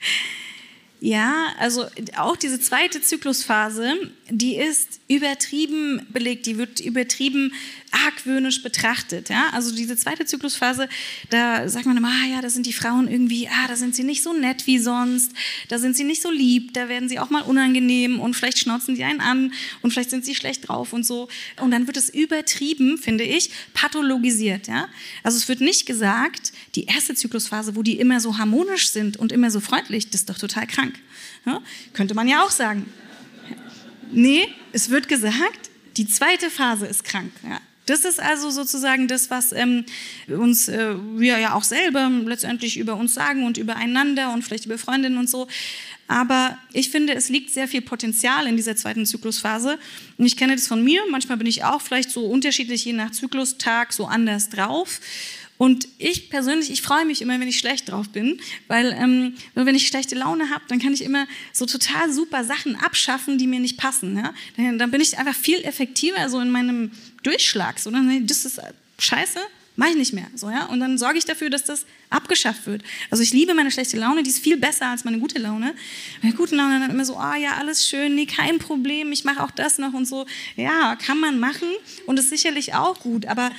Ja, 0.98 1.52
also 1.58 1.86
auch 2.16 2.36
diese 2.36 2.58
zweite 2.58 3.02
Zyklusphase, 3.02 3.94
die 4.30 4.56
ist 4.56 4.98
übertrieben 5.08 6.06
belegt, 6.08 6.46
die 6.46 6.56
wird 6.56 6.80
übertrieben 6.80 7.52
argwöhnisch 7.90 8.62
betrachtet. 8.62 9.28
Ja? 9.28 9.50
Also 9.52 9.74
diese 9.74 9.96
zweite 9.96 10.24
Zyklusphase, 10.24 10.88
da 11.30 11.68
sagt 11.68 11.86
man 11.86 11.96
immer, 11.96 12.08
ah 12.08 12.26
ja, 12.26 12.40
da 12.40 12.50
sind 12.50 12.66
die 12.66 12.72
Frauen 12.72 13.08
irgendwie, 13.08 13.48
ah, 13.48 13.68
da 13.68 13.76
sind 13.76 13.94
sie 13.94 14.04
nicht 14.04 14.22
so 14.22 14.32
nett 14.32 14.66
wie 14.66 14.78
sonst, 14.78 15.32
da 15.68 15.78
sind 15.78 15.96
sie 15.96 16.04
nicht 16.04 16.22
so 16.22 16.30
lieb, 16.30 16.74
da 16.74 16.88
werden 16.88 17.08
sie 17.08 17.18
auch 17.18 17.30
mal 17.30 17.42
unangenehm 17.42 18.20
und 18.20 18.34
vielleicht 18.34 18.58
schnauzen 18.58 18.94
die 18.94 19.04
einen 19.04 19.20
an 19.20 19.52
und 19.82 19.92
vielleicht 19.92 20.10
sind 20.10 20.24
sie 20.24 20.34
schlecht 20.34 20.68
drauf 20.68 20.92
und 20.92 21.04
so. 21.04 21.28
Und 21.60 21.70
dann 21.70 21.86
wird 21.86 21.96
es 21.96 22.08
übertrieben, 22.08 22.98
finde 22.98 23.24
ich, 23.24 23.50
pathologisiert. 23.74 24.68
Ja? 24.68 24.88
Also 25.22 25.38
es 25.38 25.48
wird 25.48 25.60
nicht 25.60 25.86
gesagt, 25.86 26.52
die 26.74 26.84
erste 26.84 27.14
Zyklusphase, 27.14 27.76
wo 27.76 27.82
die 27.82 27.98
immer 27.98 28.20
so 28.20 28.38
harmonisch 28.38 28.90
sind 28.90 29.16
und 29.16 29.32
immer 29.32 29.50
so 29.50 29.60
freundlich, 29.60 30.10
das 30.10 30.22
ist 30.22 30.30
doch 30.30 30.38
total 30.38 30.66
krank. 30.66 30.98
Ja? 31.44 31.60
Könnte 31.92 32.14
man 32.14 32.28
ja 32.28 32.42
auch 32.42 32.50
sagen. 32.50 32.86
Nee, 34.12 34.48
es 34.72 34.90
wird 34.90 35.08
gesagt, 35.08 35.70
die 35.96 36.06
zweite 36.06 36.50
Phase 36.50 36.86
ist 36.86 37.04
krank. 37.04 37.32
Ja. 37.42 37.60
Das 37.86 38.04
ist 38.04 38.20
also 38.20 38.50
sozusagen 38.50 39.06
das, 39.06 39.30
was 39.30 39.52
ähm, 39.52 39.84
uns 40.28 40.68
äh, 40.68 40.94
wir 41.14 41.38
ja 41.38 41.54
auch 41.54 41.62
selber 41.62 42.10
letztendlich 42.24 42.78
über 42.78 42.96
uns 42.96 43.14
sagen 43.14 43.44
und 43.44 43.58
übereinander 43.58 44.32
und 44.32 44.42
vielleicht 44.42 44.66
über 44.66 44.76
Freundinnen 44.76 45.18
und 45.18 45.30
so. 45.30 45.46
Aber 46.08 46.58
ich 46.72 46.90
finde, 46.90 47.14
es 47.14 47.28
liegt 47.28 47.50
sehr 47.50 47.68
viel 47.68 47.82
Potenzial 47.82 48.46
in 48.46 48.56
dieser 48.56 48.76
zweiten 48.76 49.06
Zyklusphase. 49.06 49.78
Und 50.18 50.26
ich 50.26 50.36
kenne 50.36 50.56
das 50.56 50.66
von 50.66 50.82
mir. 50.82 51.00
Manchmal 51.10 51.38
bin 51.38 51.46
ich 51.46 51.64
auch 51.64 51.80
vielleicht 51.80 52.10
so 52.10 52.26
unterschiedlich, 52.26 52.84
je 52.84 52.92
nach 52.92 53.12
Zyklustag, 53.12 53.92
so 53.92 54.06
anders 54.06 54.48
drauf. 54.48 55.00
Und 55.58 55.88
ich 55.98 56.28
persönlich, 56.28 56.70
ich 56.70 56.82
freue 56.82 57.04
mich 57.04 57.22
immer, 57.22 57.40
wenn 57.40 57.48
ich 57.48 57.58
schlecht 57.58 57.90
drauf 57.90 58.08
bin, 58.10 58.40
weil 58.68 58.92
ähm, 58.92 59.34
wenn 59.54 59.74
ich 59.74 59.86
schlechte 59.86 60.14
Laune 60.14 60.50
habe, 60.50 60.62
dann 60.68 60.78
kann 60.78 60.92
ich 60.92 61.02
immer 61.02 61.26
so 61.52 61.66
total 61.66 62.12
super 62.12 62.44
Sachen 62.44 62.76
abschaffen, 62.76 63.38
die 63.38 63.46
mir 63.46 63.60
nicht 63.60 63.78
passen. 63.78 64.16
Ja? 64.16 64.34
Dann, 64.56 64.78
dann 64.78 64.90
bin 64.90 65.00
ich 65.00 65.18
einfach 65.18 65.34
viel 65.34 65.62
effektiver 65.64 66.28
so 66.28 66.40
in 66.40 66.50
meinem 66.50 66.90
Durchschlag. 67.22 67.78
So, 67.78 67.90
dann, 67.90 68.26
das 68.26 68.44
ist 68.44 68.60
scheiße, 68.98 69.38
mache 69.76 69.90
ich 69.90 69.96
nicht 69.96 70.12
mehr. 70.12 70.26
So, 70.34 70.50
ja? 70.50 70.66
Und 70.66 70.80
dann 70.80 70.98
sorge 70.98 71.18
ich 71.18 71.24
dafür, 71.24 71.48
dass 71.48 71.64
das 71.64 71.86
abgeschafft 72.10 72.66
wird. 72.66 72.82
Also 73.10 73.22
ich 73.22 73.32
liebe 73.32 73.54
meine 73.54 73.70
schlechte 73.70 73.96
Laune, 73.96 74.22
die 74.22 74.30
ist 74.30 74.38
viel 74.38 74.56
besser 74.58 74.88
als 74.88 75.04
meine 75.04 75.18
gute 75.18 75.38
Laune. 75.38 75.74
Meine 76.22 76.34
gute 76.34 76.54
Laune 76.54 76.80
dann 76.80 76.90
immer 76.90 77.04
so, 77.04 77.16
ah 77.16 77.32
oh, 77.34 77.40
ja, 77.40 77.54
alles 77.58 77.88
schön, 77.88 78.14
nee, 78.14 78.26
kein 78.26 78.58
Problem, 78.58 79.10
ich 79.10 79.24
mache 79.24 79.42
auch 79.42 79.50
das 79.50 79.78
noch 79.78 79.92
und 79.92 80.06
so. 80.06 80.26
Ja, 80.56 80.96
kann 80.96 81.18
man 81.18 81.38
machen 81.40 81.68
und 82.06 82.18
ist 82.18 82.30
sicherlich 82.30 82.74
auch 82.74 83.00
gut, 83.00 83.26
aber 83.26 83.50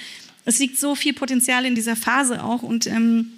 es 0.47 0.59
liegt 0.59 0.77
so 0.79 0.95
viel 0.95 1.13
Potenzial 1.13 1.65
in 1.65 1.75
dieser 1.75 1.97
Phase 1.97 2.41
auch 2.41 2.63
und 2.63 2.87
ähm, 2.87 3.33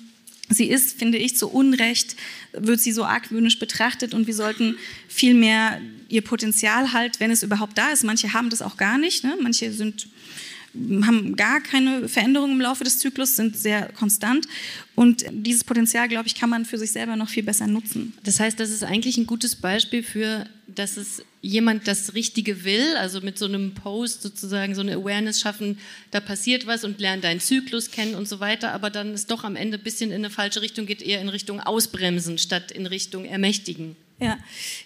sie 0.47 0.65
ist, 0.65 0.97
finde 0.99 1.17
ich, 1.17 1.35
zu 1.35 1.49
Unrecht, 1.49 2.15
wird 2.53 2.79
sie 2.79 2.91
so 2.91 3.03
argwöhnisch 3.03 3.57
betrachtet 3.57 4.13
und 4.13 4.27
wir 4.27 4.35
sollten 4.35 4.77
viel 5.07 5.33
mehr 5.33 5.81
ihr 6.07 6.21
Potenzial 6.21 6.93
halt, 6.93 7.19
wenn 7.19 7.31
es 7.31 7.41
überhaupt 7.41 7.79
da 7.79 7.89
ist. 7.89 8.03
Manche 8.03 8.33
haben 8.33 8.51
das 8.51 8.61
auch 8.61 8.77
gar 8.77 8.99
nicht, 8.99 9.23
ne? 9.23 9.35
manche 9.41 9.73
sind 9.73 10.07
haben 10.75 11.35
gar 11.35 11.61
keine 11.61 12.07
Veränderungen 12.07 12.53
im 12.53 12.61
Laufe 12.61 12.83
des 12.83 12.99
Zyklus, 12.99 13.35
sind 13.35 13.57
sehr 13.57 13.91
konstant. 13.93 14.47
Und 14.95 15.25
dieses 15.31 15.63
Potenzial, 15.63 16.07
glaube 16.07 16.27
ich, 16.27 16.35
kann 16.35 16.49
man 16.49 16.65
für 16.65 16.77
sich 16.77 16.91
selber 16.91 17.15
noch 17.15 17.29
viel 17.29 17.43
besser 17.43 17.67
nutzen. 17.67 18.13
Das 18.23 18.39
heißt, 18.39 18.59
das 18.59 18.69
ist 18.69 18.83
eigentlich 18.83 19.17
ein 19.17 19.25
gutes 19.25 19.55
Beispiel 19.55 20.03
für, 20.03 20.45
dass 20.67 20.97
es 20.97 21.23
jemand 21.41 21.87
das 21.87 22.13
Richtige 22.13 22.63
will, 22.63 22.95
also 22.97 23.21
mit 23.21 23.37
so 23.37 23.45
einem 23.45 23.73
Post 23.73 24.21
sozusagen 24.21 24.75
so 24.75 24.81
eine 24.81 24.95
Awareness 24.95 25.39
schaffen, 25.39 25.77
da 26.11 26.19
passiert 26.19 26.67
was 26.67 26.83
und 26.83 26.99
lernt 26.99 27.23
deinen 27.23 27.39
Zyklus 27.39 27.91
kennen 27.91 28.15
und 28.15 28.27
so 28.27 28.39
weiter, 28.39 28.73
aber 28.73 28.89
dann 28.89 29.13
es 29.13 29.25
doch 29.25 29.43
am 29.43 29.55
Ende 29.55 29.77
ein 29.77 29.83
bisschen 29.83 30.11
in 30.11 30.17
eine 30.17 30.29
falsche 30.29 30.61
Richtung 30.61 30.85
geht, 30.85 31.01
eher 31.01 31.21
in 31.21 31.29
Richtung 31.29 31.61
Ausbremsen 31.61 32.37
statt 32.37 32.71
in 32.71 32.85
Richtung 32.85 33.25
Ermächtigen. 33.25 33.95
Ja, 34.21 34.37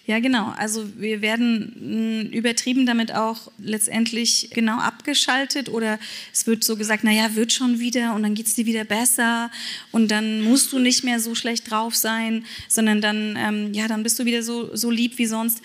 ja, 0.06 0.20
genau. 0.20 0.52
Also 0.56 0.88
wir 0.96 1.20
werden 1.20 2.30
übertrieben 2.32 2.86
damit 2.86 3.12
auch 3.12 3.50
letztendlich 3.58 4.50
genau 4.54 4.78
abgeschaltet 4.78 5.68
oder 5.68 5.98
es 6.32 6.46
wird 6.46 6.62
so 6.62 6.76
gesagt, 6.76 7.02
naja, 7.02 7.34
wird 7.34 7.52
schon 7.52 7.80
wieder 7.80 8.14
und 8.14 8.22
dann 8.22 8.34
geht 8.34 8.46
es 8.46 8.54
dir 8.54 8.64
wieder 8.64 8.84
besser 8.84 9.50
und 9.90 10.12
dann 10.12 10.40
musst 10.42 10.72
du 10.72 10.78
nicht 10.78 11.02
mehr 11.02 11.18
so 11.18 11.34
schlecht 11.34 11.68
drauf 11.68 11.96
sein, 11.96 12.44
sondern 12.68 13.00
dann, 13.00 13.36
ähm, 13.36 13.74
ja, 13.74 13.88
dann 13.88 14.04
bist 14.04 14.20
du 14.20 14.24
wieder 14.24 14.44
so, 14.44 14.74
so 14.76 14.88
lieb 14.88 15.18
wie 15.18 15.26
sonst 15.26 15.60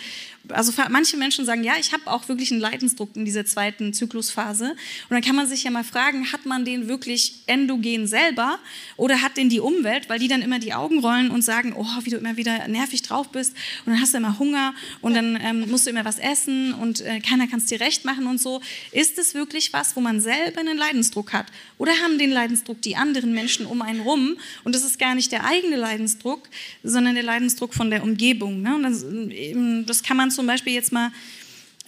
also 0.51 0.71
manche 0.89 1.17
Menschen 1.17 1.45
sagen, 1.45 1.63
ja, 1.63 1.73
ich 1.79 1.93
habe 1.93 2.07
auch 2.07 2.27
wirklich 2.27 2.51
einen 2.51 2.61
Leidensdruck 2.61 3.15
in 3.15 3.25
dieser 3.25 3.45
zweiten 3.45 3.93
Zyklusphase. 3.93 4.71
Und 4.71 4.77
dann 5.09 5.21
kann 5.21 5.35
man 5.35 5.47
sich 5.47 5.63
ja 5.63 5.71
mal 5.71 5.83
fragen, 5.83 6.31
hat 6.31 6.45
man 6.45 6.65
den 6.65 6.87
wirklich 6.87 7.35
endogen 7.47 8.07
selber 8.07 8.59
oder 8.97 9.21
hat 9.21 9.37
den 9.37 9.49
die 9.49 9.59
Umwelt, 9.59 10.09
weil 10.09 10.19
die 10.19 10.27
dann 10.27 10.41
immer 10.41 10.59
die 10.59 10.73
Augen 10.73 10.99
rollen 10.99 11.31
und 11.31 11.41
sagen, 11.41 11.73
oh, 11.75 11.85
wie 12.03 12.09
du 12.09 12.17
immer 12.17 12.37
wieder 12.37 12.67
nervig 12.67 13.01
drauf 13.01 13.29
bist 13.29 13.55
und 13.85 13.93
dann 13.93 14.01
hast 14.01 14.13
du 14.13 14.17
immer 14.17 14.39
Hunger 14.39 14.73
und 15.01 15.13
dann 15.13 15.37
ähm, 15.41 15.69
musst 15.69 15.85
du 15.85 15.89
immer 15.91 16.05
was 16.05 16.19
essen 16.19 16.73
und 16.73 17.01
äh, 17.01 17.19
keiner 17.19 17.47
kann 17.47 17.59
es 17.59 17.65
dir 17.65 17.79
recht 17.79 18.05
machen 18.05 18.27
und 18.27 18.39
so. 18.39 18.61
Ist 18.91 19.17
es 19.19 19.33
wirklich 19.33 19.73
was, 19.73 19.95
wo 19.95 20.01
man 20.01 20.19
selber 20.19 20.59
einen 20.59 20.77
Leidensdruck 20.77 21.33
hat? 21.33 21.47
Oder 21.77 21.91
haben 22.03 22.17
den 22.17 22.31
Leidensdruck 22.31 22.81
die 22.81 22.95
anderen 22.95 23.33
Menschen 23.33 23.65
um 23.65 23.81
einen 23.81 24.01
rum 24.01 24.37
und 24.63 24.75
das 24.75 24.83
ist 24.83 24.99
gar 24.99 25.15
nicht 25.15 25.31
der 25.31 25.45
eigene 25.45 25.75
Leidensdruck, 25.75 26.49
sondern 26.83 27.15
der 27.15 27.23
Leidensdruck 27.23 27.73
von 27.73 27.89
der 27.89 28.03
Umgebung. 28.03 28.61
Ne? 28.61 28.75
Und 28.75 28.83
das, 28.83 29.03
ähm, 29.03 29.85
das 29.85 30.03
kann 30.03 30.17
man 30.17 30.31
zum 30.39 30.47
Beispiel 30.47 30.71
jetzt 30.71 30.93
mal 30.93 31.11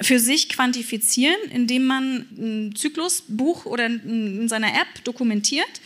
für 0.02 0.20
sich 0.20 0.50
quantifizieren, 0.50 1.38
indem 1.54 1.86
man 1.86 2.28
ein 2.38 2.76
Zyklusbuch 2.76 3.66
oder 3.66 3.86
in 3.86 4.50
seiner 4.50 4.74
App 4.74 5.06
dokumentiert. 5.06 5.80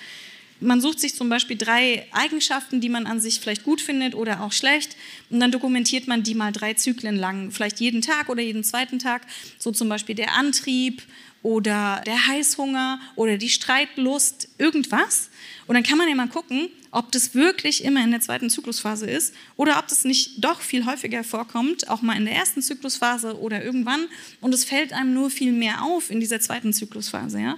Man 0.60 0.82
sucht 0.82 1.00
sich 1.00 1.14
zum 1.14 1.30
Beispiel 1.30 1.58
drei 1.58 2.08
Eigenschaften, 2.12 2.82
die 2.82 2.90
man 2.90 3.06
an 3.06 3.20
sich 3.20 3.40
vielleicht 3.40 3.64
gut 3.64 3.82
findet 3.82 4.16
oder 4.16 4.42
auch 4.42 4.52
schlecht. 4.52 4.96
Und 5.30 5.42
dann 5.42 5.52
dokumentiert 5.52 6.08
man 6.08 6.24
die 6.24 6.34
mal 6.34 6.52
drei 6.52 6.74
Zyklen 6.74 7.18
lang, 7.18 7.52
vielleicht 7.52 7.80
jeden 7.80 8.02
Tag 8.02 8.30
oder 8.30 8.42
jeden 8.42 8.64
zweiten 8.64 8.98
Tag. 8.98 9.28
So 9.60 9.72
zum 9.72 9.88
Beispiel 9.88 10.16
der 10.16 10.34
Antrieb 10.34 11.04
oder 11.44 12.02
der 12.08 12.26
Heißhunger 12.26 13.00
oder 13.16 13.38
die 13.38 13.50
Streitlust, 13.50 14.48
irgendwas. 14.58 15.30
Und 15.68 15.76
dann 15.76 15.84
kann 15.84 16.00
man 16.00 16.10
ja 16.10 16.16
mal 16.16 16.30
gucken, 16.30 16.70
ob 16.96 17.12
das 17.12 17.36
wirklich 17.36 17.84
immer 17.84 18.02
in 18.04 18.12
der 18.12 18.22
zweiten 18.22 18.50
Zyklusphase 18.50 19.06
ist 19.06 19.34
oder 19.58 19.80
ob 19.80 19.88
das 19.90 20.06
nicht 20.06 20.44
doch 20.44 20.62
viel 20.62 20.86
häufiger 20.86 21.26
vorkommt, 21.26 21.90
auch 21.90 22.02
mal 22.02 22.16
in 22.16 22.24
der 22.24 22.36
ersten 22.36 22.62
Zyklusphase 22.62 23.38
oder 23.38 23.62
irgendwann. 23.64 24.08
Und 24.40 24.54
es 24.54 24.64
fällt 24.64 24.94
einem 24.94 25.14
nur 25.14 25.30
viel 25.30 25.52
mehr 25.52 25.84
auf 25.84 26.10
in 26.10 26.22
dieser 26.22 26.40
zweiten 26.40 26.72
Zyklusphase. 26.72 27.42
Ja? 27.42 27.58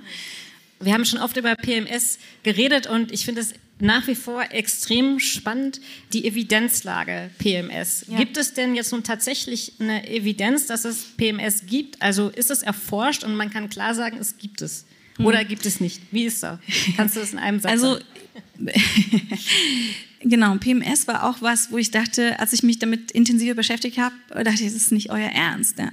Wir 0.80 0.94
haben 0.94 1.06
schon 1.06 1.20
oft 1.20 1.38
über 1.38 1.56
PMS 1.56 2.18
geredet 2.42 2.88
und 2.88 3.12
ich 3.12 3.26
finde 3.26 3.42
es 3.42 3.54
nach 3.80 4.08
wie 4.08 4.16
vor 4.16 4.44
extrem 4.50 5.20
spannend, 5.20 5.82
die 6.14 6.28
Evidenzlage 6.28 7.30
PMS. 7.38 8.06
Ja. 8.08 8.18
Gibt 8.18 8.38
es 8.38 8.56
denn 8.56 8.74
jetzt 8.74 8.92
nun 8.92 9.04
tatsächlich 9.04 9.74
eine 9.78 10.10
Evidenz, 10.10 10.66
dass 10.66 10.84
es 10.84 11.06
PMS 11.16 11.68
gibt? 11.68 12.02
Also 12.02 12.30
ist 12.30 12.50
es 12.50 12.64
erforscht 12.64 13.24
und 13.24 13.36
man 13.36 13.52
kann 13.52 13.70
klar 13.70 13.94
sagen, 13.94 14.18
es 14.20 14.40
gibt 14.40 14.64
es? 14.64 14.86
Oder 15.20 15.40
hm. 15.40 15.48
gibt 15.48 15.66
es 15.66 15.80
nicht? 15.80 16.02
Wie 16.12 16.26
ist 16.26 16.44
das? 16.44 16.60
Kannst 16.96 17.16
du 17.16 17.20
das 17.20 17.34
in 17.34 17.40
einem 17.40 17.60
Satz 17.60 17.72
also, 17.72 17.94
sagen? 17.94 18.06
genau, 20.22 20.56
PMS 20.56 21.08
war 21.08 21.30
auch 21.30 21.42
was, 21.42 21.72
wo 21.72 21.78
ich 21.78 21.92
dachte, 21.92 22.40
als 22.40 22.54
ich 22.54 22.64
mich 22.64 22.80
damit 22.80 23.12
intensiver 23.12 23.56
beschäftigt 23.56 23.98
habe, 23.98 24.16
dachte 24.30 24.64
ich, 24.64 24.64
das 24.64 24.74
ist 24.74 24.92
nicht 24.92 25.10
euer 25.10 25.30
Ernst. 25.30 25.80
Ja. 25.80 25.92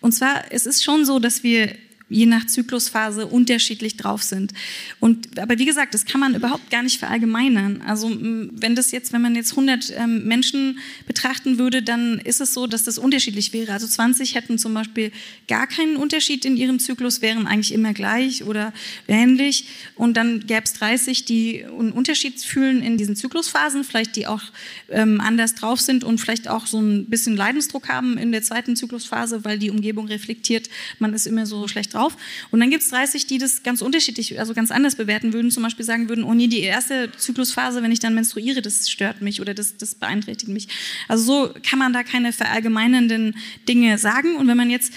Und 0.00 0.12
zwar, 0.12 0.52
es 0.52 0.66
ist 0.66 0.84
schon 0.84 1.04
so, 1.04 1.18
dass 1.18 1.42
wir 1.42 1.74
je 2.08 2.26
nach 2.26 2.46
Zyklusphase 2.46 3.26
unterschiedlich 3.26 3.96
drauf 3.96 4.22
sind. 4.22 4.52
Und, 5.00 5.38
aber 5.38 5.58
wie 5.58 5.64
gesagt, 5.64 5.94
das 5.94 6.04
kann 6.04 6.20
man 6.20 6.34
überhaupt 6.34 6.70
gar 6.70 6.82
nicht 6.82 6.98
verallgemeinern. 6.98 7.82
Also 7.86 8.10
wenn 8.10 8.74
das 8.74 8.90
jetzt, 8.90 9.12
wenn 9.12 9.22
man 9.22 9.34
jetzt 9.34 9.52
100 9.52 9.92
ähm, 9.96 10.24
Menschen 10.24 10.78
betrachten 11.06 11.58
würde, 11.58 11.82
dann 11.82 12.18
ist 12.18 12.40
es 12.40 12.52
so, 12.52 12.66
dass 12.66 12.84
das 12.84 12.98
unterschiedlich 12.98 13.52
wäre. 13.52 13.72
Also 13.72 13.86
20 13.86 14.34
hätten 14.34 14.58
zum 14.58 14.74
Beispiel 14.74 15.12
gar 15.48 15.66
keinen 15.66 15.96
Unterschied 15.96 16.44
in 16.44 16.56
ihrem 16.56 16.78
Zyklus, 16.78 17.22
wären 17.22 17.46
eigentlich 17.46 17.72
immer 17.72 17.94
gleich 17.94 18.44
oder 18.44 18.74
ähnlich. 19.08 19.66
Und 19.94 20.16
dann 20.16 20.40
gäbe 20.40 20.64
es 20.64 20.74
30, 20.74 21.24
die 21.24 21.64
einen 21.64 21.92
Unterschied 21.92 22.40
fühlen 22.40 22.82
in 22.82 22.98
diesen 22.98 23.16
Zyklusphasen, 23.16 23.82
vielleicht 23.82 24.16
die 24.16 24.26
auch 24.26 24.42
ähm, 24.90 25.20
anders 25.20 25.54
drauf 25.54 25.80
sind 25.80 26.04
und 26.04 26.18
vielleicht 26.18 26.48
auch 26.48 26.66
so 26.66 26.80
ein 26.80 27.06
bisschen 27.06 27.34
Leidensdruck 27.34 27.88
haben 27.88 28.18
in 28.18 28.30
der 28.30 28.42
zweiten 28.42 28.76
Zyklusphase, 28.76 29.44
weil 29.44 29.58
die 29.58 29.70
Umgebung 29.70 30.06
reflektiert, 30.06 30.68
man 30.98 31.14
ist 31.14 31.26
immer 31.26 31.46
so 31.46 31.66
schlecht 31.66 31.93
drauf. 31.94 32.16
Und 32.50 32.60
dann 32.60 32.70
gibt 32.70 32.82
es 32.82 32.88
30, 32.90 33.26
die 33.26 33.38
das 33.38 33.62
ganz 33.62 33.82
unterschiedlich, 33.82 34.38
also 34.38 34.54
ganz 34.54 34.70
anders 34.70 34.96
bewerten 34.96 35.32
würden. 35.32 35.50
Zum 35.50 35.62
Beispiel 35.62 35.84
sagen 35.84 36.08
würden, 36.08 36.24
oh 36.24 36.34
nee, 36.34 36.46
die 36.46 36.60
erste 36.60 37.10
Zyklusphase, 37.16 37.82
wenn 37.82 37.92
ich 37.92 38.00
dann 38.00 38.14
menstruiere, 38.14 38.62
das 38.62 38.90
stört 38.90 39.22
mich 39.22 39.40
oder 39.40 39.54
das, 39.54 39.76
das 39.76 39.94
beeinträchtigt 39.94 40.52
mich. 40.52 40.68
Also 41.08 41.24
so 41.24 41.54
kann 41.62 41.78
man 41.78 41.92
da 41.92 42.02
keine 42.02 42.32
verallgemeinernden 42.32 43.36
Dinge 43.68 43.98
sagen. 43.98 44.36
Und 44.36 44.48
wenn 44.48 44.56
man 44.56 44.70
jetzt 44.70 44.92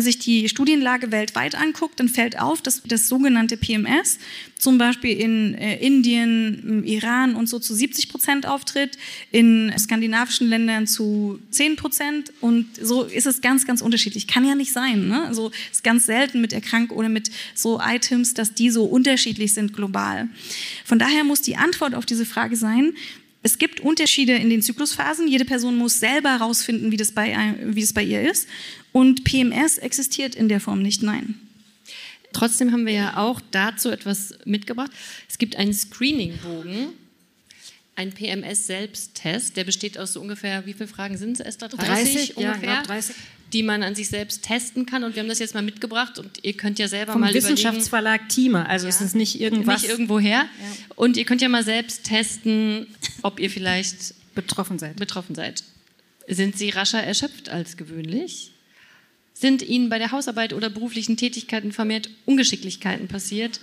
sich 0.00 0.18
die 0.18 0.48
Studienlage 0.48 1.12
weltweit 1.12 1.54
anguckt, 1.54 2.00
dann 2.00 2.08
fällt 2.08 2.40
auf, 2.40 2.62
dass 2.62 2.82
das 2.82 3.08
sogenannte 3.08 3.58
PMS 3.58 4.18
zum 4.58 4.78
Beispiel 4.78 5.18
in 5.18 5.54
äh, 5.54 5.76
Indien, 5.84 6.82
Iran 6.84 7.34
und 7.34 7.48
so 7.48 7.58
zu 7.58 7.74
70 7.74 8.08
Prozent 8.08 8.46
auftritt, 8.46 8.96
in 9.30 9.70
skandinavischen 9.78 10.48
Ländern 10.48 10.86
zu 10.86 11.38
10 11.50 11.76
Prozent 11.76 12.32
und 12.40 12.68
so 12.80 13.02
ist 13.02 13.26
es 13.26 13.42
ganz, 13.42 13.66
ganz 13.66 13.82
unterschiedlich. 13.82 14.26
Kann 14.26 14.46
ja 14.46 14.54
nicht 14.54 14.72
sein. 14.72 15.08
Ne? 15.08 15.24
Also 15.26 15.50
ist 15.70 15.84
ganz 15.84 16.06
selten 16.06 16.40
mit 16.40 16.54
Erkrankungen 16.54 16.98
oder 16.98 17.08
mit 17.10 17.30
so 17.54 17.78
Items, 17.84 18.32
dass 18.32 18.54
die 18.54 18.70
so 18.70 18.84
unterschiedlich 18.84 19.52
sind 19.52 19.74
global. 19.74 20.28
Von 20.86 20.98
daher 20.98 21.24
muss 21.24 21.42
die 21.42 21.56
Antwort 21.56 21.94
auf 21.94 22.06
diese 22.06 22.24
Frage 22.24 22.56
sein, 22.56 22.94
es 23.44 23.58
gibt 23.58 23.80
Unterschiede 23.80 24.34
in 24.34 24.50
den 24.50 24.62
Zyklusphasen. 24.62 25.26
Jede 25.26 25.44
Person 25.44 25.76
muss 25.76 25.98
selber 25.98 26.30
herausfinden, 26.30 26.92
wie 26.92 26.98
wie 26.98 27.80
das 27.80 27.92
bei 27.92 28.04
ihr 28.04 28.22
ist. 28.30 28.48
Und 28.92 29.24
PMS 29.24 29.78
existiert 29.78 30.34
in 30.34 30.48
der 30.48 30.60
Form 30.60 30.82
nicht, 30.82 31.02
nein. 31.02 31.40
Trotzdem 32.32 32.72
haben 32.72 32.86
wir 32.86 32.92
ja 32.92 33.16
auch 33.16 33.40
dazu 33.50 33.90
etwas 33.90 34.34
mitgebracht. 34.44 34.90
Es 35.28 35.38
gibt 35.38 35.56
einen 35.56 35.74
Screeningbogen, 35.74 36.88
ein 37.94 38.12
PMS-Selbsttest, 38.12 39.56
der 39.56 39.64
besteht 39.64 39.98
aus 39.98 40.14
so 40.14 40.20
ungefähr, 40.20 40.64
wie 40.64 40.72
viele 40.72 40.88
Fragen 40.88 41.18
sind 41.18 41.32
es, 41.32 41.40
Esther? 41.40 41.68
30, 41.68 41.86
30 41.86 42.36
ungefähr? 42.36 42.68
Ja, 42.68 42.82
30 42.82 43.14
die 43.52 43.62
man 43.62 43.82
an 43.82 43.94
sich 43.94 44.08
selbst 44.08 44.42
testen 44.42 44.86
kann. 44.86 45.04
Und 45.04 45.14
wir 45.14 45.22
haben 45.22 45.28
das 45.28 45.38
jetzt 45.38 45.54
mal 45.54 45.62
mitgebracht 45.62 46.18
und 46.18 46.42
ihr 46.42 46.54
könnt 46.54 46.78
ja 46.78 46.88
selber 46.88 47.12
Vom 47.12 47.20
mal 47.20 47.34
Wissenschaftsverlag 47.34 48.28
Thieme, 48.28 48.68
also 48.68 48.86
ja. 48.86 48.90
es 48.90 49.00
ist 49.00 49.14
nicht 49.14 49.40
irgendwas. 49.40 49.82
Nicht 49.82 49.90
irgendwoher. 49.90 50.30
Ja. 50.30 50.48
Und 50.96 51.16
ihr 51.16 51.24
könnt 51.24 51.42
ja 51.42 51.48
mal 51.48 51.64
selbst 51.64 52.04
testen, 52.04 52.86
ob 53.22 53.38
ihr 53.40 53.50
vielleicht 53.50 54.14
betroffen 54.34 54.78
seid. 54.78 54.96
betroffen 54.96 55.34
seid. 55.34 55.62
Sind 56.28 56.56
Sie 56.56 56.70
rascher 56.70 57.02
erschöpft 57.02 57.48
als 57.48 57.76
gewöhnlich? 57.76 58.51
Sind 59.34 59.62
Ihnen 59.62 59.88
bei 59.88 59.98
der 59.98 60.12
Hausarbeit 60.12 60.52
oder 60.52 60.70
beruflichen 60.70 61.16
Tätigkeiten 61.16 61.72
vermehrt 61.72 62.10
Ungeschicklichkeiten 62.26 63.08
passiert? 63.08 63.60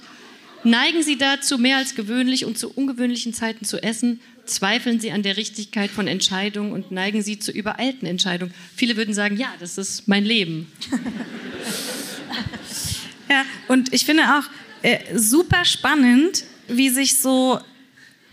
Neigen 0.64 1.04
Sie 1.04 1.18
dazu, 1.18 1.58
mehr 1.58 1.78
als 1.78 1.96
gewöhnlich 1.96 2.44
und 2.44 2.58
zu 2.58 2.70
ungewöhnlichen 2.70 3.34
Zeiten 3.34 3.64
zu 3.64 3.82
essen? 3.82 4.20
Zweifeln 4.46 5.00
Sie 5.00 5.12
an 5.12 5.24
der 5.24 5.38
Richtigkeit 5.38 5.90
von 5.90 6.08
Entscheidungen 6.08 6.74
und 6.74 6.92
neigen 6.92 7.22
Sie 7.22 7.40
zu 7.40 7.52
übereilten 7.52 8.08
Entscheidungen? 8.08 8.54
Viele 8.76 8.98
würden 8.98 9.14
sagen, 9.14 9.38
ja, 9.38 9.54
das 9.60 9.78
ist 9.78 10.08
mein 10.08 10.26
Leben. 10.26 10.70
ja, 13.30 13.46
und 13.70 13.94
ich 13.94 14.06
finde 14.06 14.24
auch 14.24 14.44
äh, 14.82 15.18
super 15.18 15.64
spannend, 15.64 16.44
wie 16.68 16.90
sich 16.90 17.20
so 17.20 17.60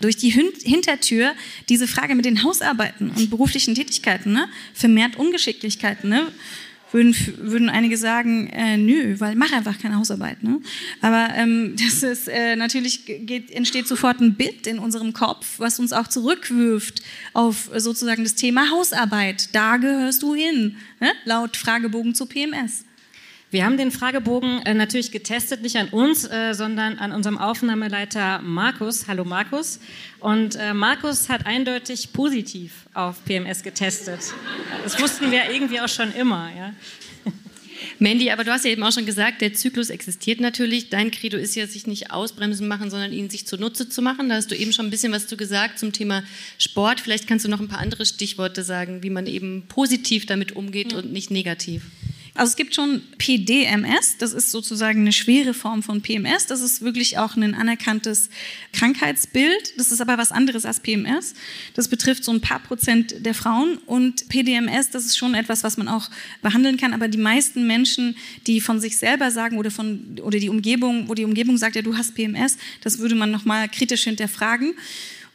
durch 0.01 0.17
die 0.17 0.31
Hintertür 0.31 1.33
diese 1.69 1.87
Frage 1.87 2.15
mit 2.15 2.25
den 2.25 2.43
Hausarbeiten 2.43 3.11
und 3.11 3.31
beruflichen 3.31 3.75
Tätigkeiten, 3.75 4.33
ne, 4.33 4.49
vermehrt 4.75 5.17
Ungeschicklichkeiten, 5.17 6.11
ne, 6.11 6.27
würden, 6.97 7.15
würden 7.39 7.69
einige 7.69 7.97
sagen, 7.97 8.49
äh, 8.49 8.77
nö, 8.77 9.21
weil 9.21 9.37
mach 9.37 9.53
einfach 9.53 9.79
keine 9.79 9.97
Hausarbeit. 9.97 10.43
Ne? 10.43 10.61
Aber 11.03 11.29
ähm, 11.35 11.77
das 11.85 12.03
ist 12.03 12.29
äh, 12.29 12.57
natürlich 12.57 13.05
geht, 13.05 13.51
entsteht 13.51 13.87
sofort 13.87 14.21
ein 14.21 14.35
Bild 14.35 14.67
in 14.67 14.79
unserem 14.79 15.13
Kopf, 15.13 15.59
was 15.59 15.79
uns 15.79 15.93
auch 15.93 16.09
zurückwirft 16.09 17.03
auf 17.35 17.71
sozusagen 17.77 18.25
das 18.25 18.35
Thema 18.35 18.71
Hausarbeit. 18.71 19.55
Da 19.55 19.77
gehörst 19.77 20.23
du 20.23 20.35
hin, 20.35 20.77
ne? 21.01 21.13
laut 21.25 21.57
Fragebogen 21.57 22.15
zu 22.15 22.27
PMS. 22.27 22.85
Wir 23.57 23.65
haben 23.65 23.79
den 23.79 23.91
Fragebogen 23.91 24.61
äh, 24.67 24.75
natürlich 24.75 25.13
getestet, 25.13 25.63
nicht 25.63 25.77
an 25.77 25.89
uns, 25.89 26.31
äh, 26.31 26.53
sondern 26.53 26.99
an 26.99 27.11
unserem 27.11 27.39
Aufnahmeleiter 27.39 28.43
Markus. 28.43 29.09
Hallo 29.09 29.25
Markus. 29.25 29.81
Und 30.21 30.57
äh, 30.57 30.75
Markus 30.75 31.31
hat 31.31 31.47
eindeutig 31.47 32.13
positiv 32.13 32.85
auf 32.93 33.25
PMS 33.25 33.63
getestet. 33.63 34.21
Das 34.85 35.01
wussten 35.01 35.31
wir 35.31 35.51
irgendwie 35.51 35.81
auch 35.81 35.89
schon 35.89 36.13
immer. 36.13 36.51
Ja. 36.55 36.75
Mandy, 37.99 38.31
aber 38.31 38.45
du 38.45 38.53
hast 38.53 38.67
ja 38.67 38.73
eben 38.73 38.83
auch 38.83 38.93
schon 38.93 39.07
gesagt, 39.07 39.41
der 39.41 39.55
Zyklus 39.55 39.89
existiert 39.89 40.39
natürlich. 40.39 40.91
Dein 40.91 41.11
Credo 41.11 41.39
ist 41.39 41.55
ja, 41.55 41.67
sich 41.67 41.87
nicht 41.87 42.11
ausbremsen 42.11 42.69
machen, 42.69 42.91
sondern 42.91 43.11
ihn 43.11 43.31
sich 43.31 43.47
zunutze 43.47 43.89
zu 43.89 44.03
machen. 44.03 44.29
Da 44.29 44.35
hast 44.35 44.51
du 44.51 44.55
eben 44.55 44.75
schon 44.75 44.85
ein 44.85 44.91
bisschen 44.91 45.15
was 45.15 45.29
zu 45.29 45.39
gesagt 45.39 45.79
zum 45.79 45.95
Thema 45.95 46.25
Sport. 46.59 47.01
Vielleicht 47.01 47.27
kannst 47.27 47.47
du 47.47 47.49
noch 47.49 47.61
ein 47.61 47.69
paar 47.69 47.81
andere 47.81 48.05
Stichworte 48.05 48.63
sagen, 48.63 49.03
wie 49.03 49.09
man 49.09 49.27
eben 49.27 49.65
positiv 49.67 50.27
damit 50.27 50.53
umgeht 50.53 50.93
ja. 50.93 50.99
und 50.99 51.11
nicht 51.11 51.31
negativ. 51.31 51.85
Also 52.37 52.51
es 52.51 52.57
gibt 52.57 52.75
schon 52.75 53.03
PDMS, 53.19 54.19
das 54.19 54.33
ist 54.33 54.51
sozusagen 54.51 55.01
eine 55.01 55.13
schwere 55.13 55.55
Form 55.55 55.83
von 55.83 56.03
PMS. 56.03 56.47
Das 56.47 56.61
ist 56.61 56.83
wirklich 56.83 57.19
auch 57.19 57.37
ein 57.37 57.55
anerkanntes 57.55 58.29
Krankheitsbild. 58.73 59.79
Das 59.79 59.91
ist 59.91 60.01
aber 60.01 60.19
was 60.19 60.33
anderes 60.33 60.67
als 60.67 60.81
PMS. 60.81 61.35
Das 61.75 61.89
betrifft 61.89 62.25
so 62.25 62.33
ein 62.33 62.41
paar 62.41 62.61
Prozent 62.61 63.25
der 63.25 63.35
Frauen. 63.35 63.79
Und 63.87 64.29
PDMS, 64.29 64.91
das 64.91 65.07
ist 65.07 65.17
schon 65.17 65.35
etwas, 65.35 65.65
was 65.65 65.77
man 65.77 65.89
auch 65.89 66.11
behandeln 66.43 66.77
kann. 66.77 66.93
Aber 66.93 67.09
die 67.09 67.19
meisten 67.19 67.67
Menschen, 67.67 68.17
die 68.47 68.61
von 68.61 68.81
sich 68.81 68.99
selber 68.99 69.31
sagen 69.31 69.59
oder 69.59 69.71
von 69.71 70.21
oder 70.23 70.39
die 70.39 70.49
Umgebung, 70.49 71.09
wo 71.09 71.15
die 71.15 71.25
Umgebung 71.25 71.57
sagt, 71.57 71.77
ja, 71.77 71.83
du 71.83 71.97
hast 71.97 72.15
PMS, 72.15 72.59
das 72.83 72.99
würde 72.99 73.15
man 73.15 73.31
nochmal 73.31 73.69
kritisch 73.69 74.05
hinterfragen. 74.05 74.75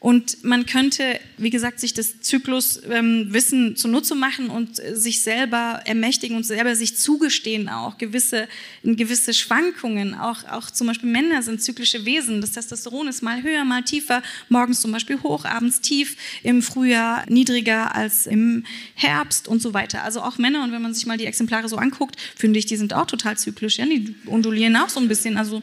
Und 0.02 0.44
man 0.44 0.66
könnte, 0.66 1.20
wie 1.38 1.52
gesagt, 1.52 1.80
sich 1.80 1.94
das 1.94 2.22
Zykluswissen 2.22 3.68
ähm, 3.68 3.76
zunutze 3.76 4.16
machen 4.16 4.50
und 4.50 4.80
äh, 4.80 4.96
sich 4.96 5.22
selber 5.22 5.80
ermächtigen 5.86 6.36
und 6.36 6.44
selber 6.44 6.76
sich 6.76 6.98
zugestehen 6.98 7.70
auch 7.70 8.00
gewisse, 8.00 8.48
gewisse 8.82 9.36
Schwankungen. 9.36 10.16
Auch, 10.16 10.44
auch 10.46 10.72
zum 10.72 10.88
Beispiel 10.88 11.12
Männer 11.12 11.44
sind 11.44 11.62
zyklische 11.62 12.04
Wesen. 12.04 12.42
Das 12.42 12.54
Testosteron 12.54 13.10
ist 13.10 13.22
mal 13.22 13.44
höher, 13.44 13.64
mal 13.64 13.84
tiefer, 13.84 14.24
morgens 14.50 14.82
zum 14.82 14.92
Beispiel 14.92 15.22
hoch, 15.22 15.46
abends 15.46 15.82
tief, 15.82 16.18
im 16.42 16.64
Frühjahr 16.64 17.24
niedriger 17.30 17.94
als 17.94 18.26
im 18.26 18.66
Herbst 18.96 19.48
und 19.48 19.62
so 19.62 19.76
weiter. 19.76 20.04
Also 20.04 20.24
auch 20.24 20.40
Männer, 20.40 20.64
und 20.64 20.72
wenn 20.72 20.82
man 20.82 20.96
sich 20.96 21.06
mal 21.06 21.20
die 21.20 21.28
Exemplare 21.28 21.70
so 21.70 21.76
anguckt, 21.76 22.16
finde 22.36 22.58
ich, 22.58 22.66
die 22.66 22.76
sind 22.76 22.96
auch 22.96 23.06
total 23.06 23.38
zyklisch. 23.38 23.78
Ja? 23.78 23.86
Die 23.86 24.16
ondulieren 24.26 24.76
auch 24.78 24.90
so 24.90 25.00
ein 25.00 25.08
bisschen, 25.08 25.38
also 25.38 25.62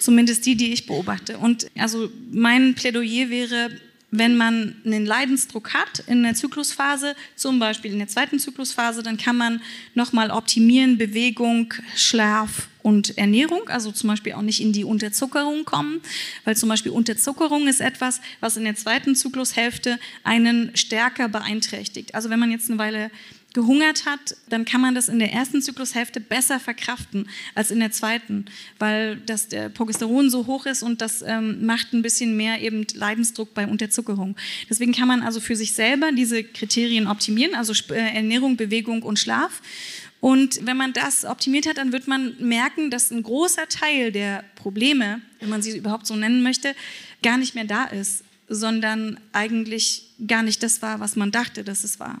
zumindest 0.00 0.46
die, 0.46 0.56
die 0.56 0.72
ich 0.72 0.86
beobachte. 0.86 1.38
Und 1.38 1.70
also 1.76 2.10
mein 2.32 2.74
Plädoyer 2.74 3.30
wäre, 3.30 3.67
wenn 4.10 4.36
man 4.36 4.76
einen 4.84 5.04
Leidensdruck 5.04 5.74
hat 5.74 6.00
in 6.06 6.22
der 6.22 6.34
Zyklusphase, 6.34 7.14
zum 7.36 7.58
Beispiel 7.58 7.92
in 7.92 7.98
der 7.98 8.08
zweiten 8.08 8.38
Zyklusphase, 8.38 9.02
dann 9.02 9.18
kann 9.18 9.36
man 9.36 9.60
nochmal 9.94 10.30
optimieren, 10.30 10.96
Bewegung, 10.96 11.74
Schlaf 11.94 12.68
und 12.82 13.18
Ernährung, 13.18 13.68
also 13.68 13.92
zum 13.92 14.08
Beispiel 14.08 14.32
auch 14.32 14.42
nicht 14.42 14.62
in 14.62 14.72
die 14.72 14.84
Unterzuckerung 14.84 15.66
kommen, 15.66 16.00
weil 16.44 16.56
zum 16.56 16.70
Beispiel 16.70 16.92
Unterzuckerung 16.92 17.68
ist 17.68 17.82
etwas, 17.82 18.22
was 18.40 18.56
in 18.56 18.64
der 18.64 18.76
zweiten 18.76 19.14
Zyklushälfte 19.14 19.98
einen 20.24 20.74
stärker 20.74 21.28
beeinträchtigt. 21.28 22.14
Also 22.14 22.30
wenn 22.30 22.38
man 22.38 22.50
jetzt 22.50 22.70
eine 22.70 22.78
Weile 22.78 23.10
gehungert 23.58 24.06
hat, 24.06 24.36
dann 24.48 24.64
kann 24.64 24.80
man 24.80 24.94
das 24.94 25.08
in 25.08 25.18
der 25.18 25.32
ersten 25.32 25.60
Zyklushälfte 25.60 26.20
besser 26.20 26.60
verkraften 26.60 27.28
als 27.56 27.72
in 27.72 27.80
der 27.80 27.90
zweiten, 27.90 28.44
weil 28.78 29.16
das 29.26 29.48
der 29.48 29.68
Progesteron 29.68 30.30
so 30.30 30.46
hoch 30.46 30.64
ist 30.66 30.84
und 30.84 31.00
das 31.00 31.22
ähm, 31.22 31.66
macht 31.66 31.92
ein 31.92 32.02
bisschen 32.02 32.36
mehr 32.36 32.62
eben 32.62 32.86
Leidensdruck 32.94 33.54
bei 33.54 33.66
Unterzuckerung. 33.66 34.36
Deswegen 34.70 34.92
kann 34.92 35.08
man 35.08 35.22
also 35.22 35.40
für 35.40 35.56
sich 35.56 35.72
selber 35.72 36.12
diese 36.12 36.44
Kriterien 36.44 37.08
optimieren, 37.08 37.56
also 37.56 37.72
äh, 37.92 38.14
Ernährung, 38.14 38.56
Bewegung 38.56 39.02
und 39.02 39.18
Schlaf. 39.18 39.60
Und 40.20 40.64
wenn 40.64 40.76
man 40.76 40.92
das 40.92 41.24
optimiert 41.24 41.66
hat, 41.66 41.78
dann 41.78 41.92
wird 41.92 42.06
man 42.06 42.36
merken, 42.38 42.92
dass 42.92 43.10
ein 43.10 43.24
großer 43.24 43.68
Teil 43.68 44.12
der 44.12 44.44
Probleme, 44.54 45.20
wenn 45.40 45.48
man 45.48 45.62
sie 45.62 45.76
überhaupt 45.76 46.06
so 46.06 46.14
nennen 46.14 46.44
möchte, 46.44 46.76
gar 47.24 47.38
nicht 47.38 47.56
mehr 47.56 47.64
da 47.64 47.86
ist, 47.86 48.22
sondern 48.48 49.18
eigentlich 49.32 50.14
gar 50.28 50.44
nicht 50.44 50.62
das 50.62 50.80
war, 50.80 51.00
was 51.00 51.16
man 51.16 51.32
dachte, 51.32 51.64
dass 51.64 51.82
es 51.82 51.98
war. 51.98 52.20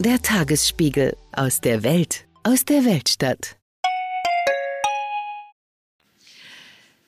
Der 0.00 0.20
Tagesspiegel 0.20 1.16
aus 1.32 1.60
der 1.60 1.84
Welt, 1.84 2.24
aus 2.42 2.64
der 2.64 2.84
Weltstadt. 2.84 3.56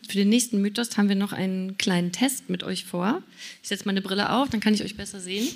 Für 0.08 0.16
den 0.16 0.28
nächsten 0.28 0.62
Mythos 0.62 0.96
haben 0.96 1.08
wir 1.08 1.16
noch 1.16 1.32
einen 1.32 1.78
kleinen 1.78 2.12
Test 2.12 2.48
mit 2.48 2.62
euch 2.62 2.84
vor. 2.84 3.24
Ich 3.60 3.68
setze 3.68 3.86
meine 3.86 4.02
Brille 4.02 4.30
auf, 4.30 4.50
dann 4.50 4.60
kann 4.60 4.72
ich 4.72 4.84
euch 4.84 4.96
besser 4.96 5.18
sehen. 5.18 5.48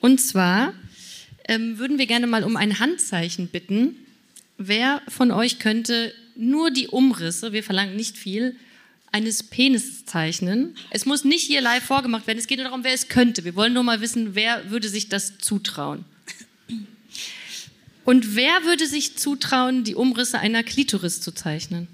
Und 0.00 0.20
zwar 0.20 0.74
ähm, 1.46 1.78
würden 1.78 1.98
wir 1.98 2.06
gerne 2.06 2.26
mal 2.26 2.42
um 2.42 2.56
ein 2.56 2.80
Handzeichen 2.80 3.46
bitten, 3.46 3.94
wer 4.58 5.02
von 5.08 5.30
euch 5.30 5.60
könnte 5.60 6.12
nur 6.34 6.72
die 6.72 6.88
Umrisse, 6.88 7.52
wir 7.52 7.62
verlangen 7.62 7.94
nicht 7.94 8.18
viel, 8.18 8.56
eines 9.14 9.44
Penis 9.44 10.04
zeichnen? 10.06 10.76
Es 10.90 11.06
muss 11.06 11.22
nicht 11.22 11.46
hier 11.46 11.60
live 11.60 11.84
vorgemacht 11.84 12.26
werden, 12.26 12.38
es 12.38 12.48
geht 12.48 12.58
nur 12.58 12.64
darum, 12.64 12.82
wer 12.82 12.92
es 12.92 13.06
könnte. 13.06 13.44
Wir 13.44 13.54
wollen 13.54 13.72
nur 13.72 13.84
mal 13.84 14.00
wissen, 14.00 14.34
wer 14.34 14.70
würde 14.70 14.88
sich 14.88 15.08
das 15.08 15.38
zutrauen. 15.38 16.04
Und 18.04 18.34
wer 18.34 18.64
würde 18.64 18.88
sich 18.88 19.16
zutrauen, 19.16 19.84
die 19.84 19.94
Umrisse 19.94 20.40
einer 20.40 20.64
Klitoris 20.64 21.20
zu 21.20 21.30
zeichnen? 21.30 21.86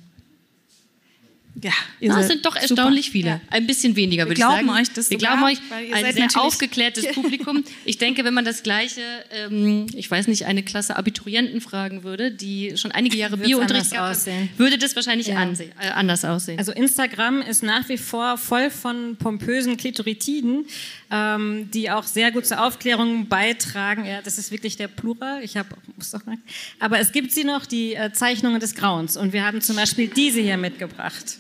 Ja, 1.62 1.73
ihr 2.01 2.12
das 2.12 2.29
sind 2.29 2.46
doch 2.46 2.57
erstaunlich 2.57 3.07
super. 3.07 3.12
viele. 3.12 3.29
Ja. 3.29 3.40
Ein 3.51 3.66
bisschen 3.66 3.96
weniger, 3.96 4.25
würde 4.25 4.35
ich 4.35 4.46
sagen. 4.46 4.68
Euch 4.70 4.92
das 4.92 5.11
Wir 5.11 5.18
sogar, 5.18 5.37
glauben 5.37 5.53
euch, 5.53 5.59
ein 5.92 6.12
sehr 6.14 6.29
aufgeklärtes 6.37 7.07
Publikum. 7.14 7.64
Ich 7.85 7.99
denke, 7.99 8.25
wenn 8.25 8.35
man 8.35 8.44
das 8.44 8.62
Gleiche, 8.62 9.03
ähm, 9.31 9.87
ich 9.94 10.11
weiß 10.11 10.29
nicht, 10.29 10.46
eine 10.46 10.62
Klasse 10.62 10.96
Abiturienten 10.96 11.61
fragen 11.61 12.03
würde, 12.03 12.31
die 12.31 12.77
schon 12.77 12.92
einige 12.92 13.16
Jahre 13.16 13.37
Biounterricht 13.37 13.96
haben, 13.96 14.16
würde 14.57 14.79
das 14.79 14.96
wahrscheinlich 14.96 15.29
ja. 15.29 15.37
ansehen, 15.37 15.73
äh, 15.81 15.88
anders 15.90 16.25
aussehen. 16.25 16.59
Also 16.59 16.73
Instagram 16.73 17.42
ist 17.42 17.62
nach 17.62 17.88
wie 17.88 17.99
vor 17.99 18.38
voll 18.38 18.70
von 18.70 19.16
pompösen 19.16 19.77
Klitoritiden, 19.77 20.64
ähm, 21.11 21.70
die 21.73 21.90
auch 21.90 22.05
sehr 22.05 22.31
gut 22.33 22.46
zur 22.46 22.64
Aufklärung 22.64 23.29
beitragen. 23.29 24.05
Ja, 24.07 24.23
das 24.23 24.38
ist 24.38 24.51
wirklich 24.51 24.77
der 24.77 24.88
Plural. 24.88 25.42
Ich 25.42 25.57
habe, 25.57 25.68
muss 25.96 26.11
doch 26.11 26.25
mal. 26.25 26.38
Aber 26.79 26.99
es 26.99 27.12
gibt 27.12 27.33
sie 27.33 27.44
noch, 27.44 27.66
die 27.66 27.94
äh, 27.94 28.12
Zeichnungen 28.12 28.61
des 28.61 28.75
Grauens. 28.75 29.16
Und 29.16 29.33
wir 29.33 29.44
haben 29.44 29.61
zum 29.61 29.77
Beispiel 29.77 30.09
diese 30.09 30.40
hier 30.40 30.57
mitgebracht. 30.57 31.38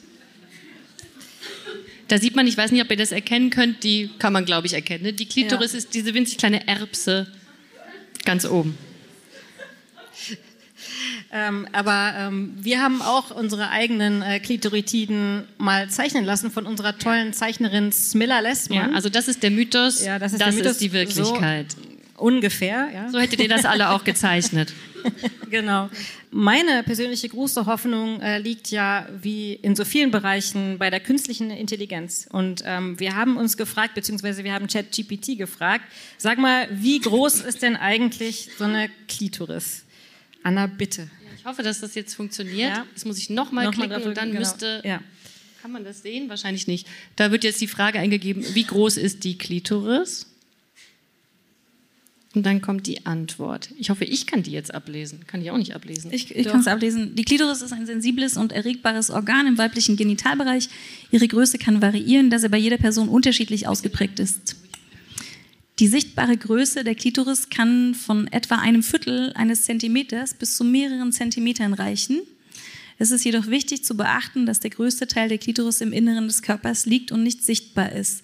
Da 2.10 2.18
sieht 2.18 2.34
man, 2.34 2.44
ich 2.48 2.56
weiß 2.56 2.72
nicht, 2.72 2.82
ob 2.82 2.90
ihr 2.90 2.96
das 2.96 3.12
erkennen 3.12 3.50
könnt, 3.50 3.84
die 3.84 4.10
kann 4.18 4.32
man, 4.32 4.44
glaube 4.44 4.66
ich, 4.66 4.72
erkennen. 4.72 5.04
Ne? 5.04 5.12
Die 5.12 5.26
Klitoris 5.26 5.72
ja. 5.72 5.78
ist 5.78 5.94
diese 5.94 6.12
winzig 6.12 6.38
kleine 6.38 6.66
Erbse 6.66 7.28
ganz 8.24 8.44
oben. 8.44 8.76
Ähm, 11.32 11.68
aber 11.70 12.12
ähm, 12.16 12.52
wir 12.60 12.82
haben 12.82 13.00
auch 13.02 13.30
unsere 13.30 13.70
eigenen 13.70 14.22
äh, 14.22 14.40
Klitoritiden 14.40 15.44
mal 15.58 15.88
zeichnen 15.88 16.24
lassen 16.24 16.50
von 16.50 16.66
unserer 16.66 16.98
tollen 16.98 17.32
Zeichnerin 17.32 17.92
Smilla 17.92 18.40
Lessmann. 18.40 18.90
Ja, 18.90 18.96
also 18.96 19.08
das 19.08 19.28
ist 19.28 19.44
der 19.44 19.52
Mythos, 19.52 20.04
ja, 20.04 20.18
das 20.18 20.32
ist, 20.32 20.40
das 20.40 20.56
Mythos, 20.56 20.72
ist 20.72 20.80
die 20.80 20.92
Wirklichkeit. 20.92 21.70
So 21.70 21.78
ungefähr. 22.24 22.88
Ja. 22.92 23.08
So 23.10 23.20
hättet 23.20 23.38
ihr 23.38 23.48
das 23.48 23.64
alle 23.64 23.90
auch 23.90 24.02
gezeichnet. 24.02 24.72
genau. 25.50 25.88
Meine 26.32 26.84
persönliche 26.84 27.28
große 27.28 27.66
Hoffnung 27.66 28.20
äh, 28.20 28.38
liegt 28.38 28.70
ja, 28.70 29.08
wie 29.20 29.54
in 29.54 29.74
so 29.74 29.84
vielen 29.84 30.12
Bereichen, 30.12 30.78
bei 30.78 30.88
der 30.88 31.00
künstlichen 31.00 31.50
Intelligenz. 31.50 32.28
Und 32.30 32.62
ähm, 32.64 33.00
wir 33.00 33.16
haben 33.16 33.36
uns 33.36 33.56
gefragt, 33.56 33.94
beziehungsweise 33.94 34.44
wir 34.44 34.52
haben 34.52 34.68
ChatGPT 34.68 35.36
gefragt, 35.36 35.84
sag 36.18 36.38
mal, 36.38 36.68
wie 36.70 37.00
groß 37.00 37.40
ist 37.40 37.62
denn 37.62 37.76
eigentlich 37.76 38.48
so 38.56 38.64
eine 38.64 38.90
Klitoris? 39.08 39.82
Anna, 40.44 40.68
bitte. 40.68 41.10
Ich 41.36 41.44
hoffe, 41.44 41.64
dass 41.64 41.80
das 41.80 41.96
jetzt 41.96 42.14
funktioniert. 42.14 42.76
Ja. 42.76 42.86
Jetzt 42.90 43.06
muss 43.06 43.18
ich 43.18 43.28
nochmal 43.28 43.64
noch 43.64 43.72
klicken 43.72 44.02
und 44.02 44.16
dann 44.16 44.28
genau. 44.28 44.40
müsste... 44.40 44.82
Ja. 44.84 45.00
Kann 45.60 45.72
man 45.72 45.84
das 45.84 46.00
sehen? 46.00 46.28
Wahrscheinlich 46.28 46.66
nicht. 46.68 46.86
Da 47.16 47.32
wird 47.32 47.44
jetzt 47.44 47.60
die 47.60 47.66
Frage 47.66 47.98
eingegeben, 47.98 48.44
wie 48.54 48.64
groß 48.64 48.96
ist 48.96 49.24
die 49.24 49.36
Klitoris? 49.36 50.29
Und 52.34 52.46
dann 52.46 52.60
kommt 52.60 52.86
die 52.86 53.06
Antwort. 53.06 53.70
Ich 53.76 53.90
hoffe, 53.90 54.04
ich 54.04 54.26
kann 54.28 54.44
die 54.44 54.52
jetzt 54.52 54.72
ablesen. 54.72 55.26
Kann 55.26 55.42
ich 55.42 55.50
auch 55.50 55.56
nicht 55.56 55.74
ablesen. 55.74 56.12
Ich, 56.12 56.34
ich 56.34 56.46
kann 56.46 56.60
es 56.60 56.68
ablesen. 56.68 57.16
Die 57.16 57.24
Klitoris 57.24 57.60
ist 57.60 57.72
ein 57.72 57.86
sensibles 57.86 58.36
und 58.36 58.52
erregbares 58.52 59.10
Organ 59.10 59.48
im 59.48 59.58
weiblichen 59.58 59.96
Genitalbereich. 59.96 60.68
Ihre 61.10 61.26
Größe 61.26 61.58
kann 61.58 61.82
variieren, 61.82 62.30
da 62.30 62.38
sie 62.38 62.48
bei 62.48 62.58
jeder 62.58 62.76
Person 62.76 63.08
unterschiedlich 63.08 63.66
ausgeprägt 63.66 64.20
ist. 64.20 64.56
Die 65.80 65.88
sichtbare 65.88 66.36
Größe 66.36 66.84
der 66.84 66.94
Klitoris 66.94 67.48
kann 67.48 67.94
von 67.94 68.28
etwa 68.28 68.56
einem 68.56 68.84
Viertel 68.84 69.32
eines 69.32 69.62
Zentimeters 69.62 70.34
bis 70.34 70.56
zu 70.56 70.62
mehreren 70.62 71.10
Zentimetern 71.10 71.72
reichen. 71.72 72.20
Es 72.98 73.10
ist 73.10 73.24
jedoch 73.24 73.46
wichtig 73.46 73.82
zu 73.82 73.96
beachten, 73.96 74.44
dass 74.44 74.60
der 74.60 74.70
größte 74.70 75.06
Teil 75.06 75.30
der 75.30 75.38
Klitoris 75.38 75.80
im 75.80 75.92
Inneren 75.92 76.28
des 76.28 76.42
Körpers 76.42 76.84
liegt 76.84 77.10
und 77.10 77.22
nicht 77.22 77.42
sichtbar 77.42 77.92
ist. 77.92 78.22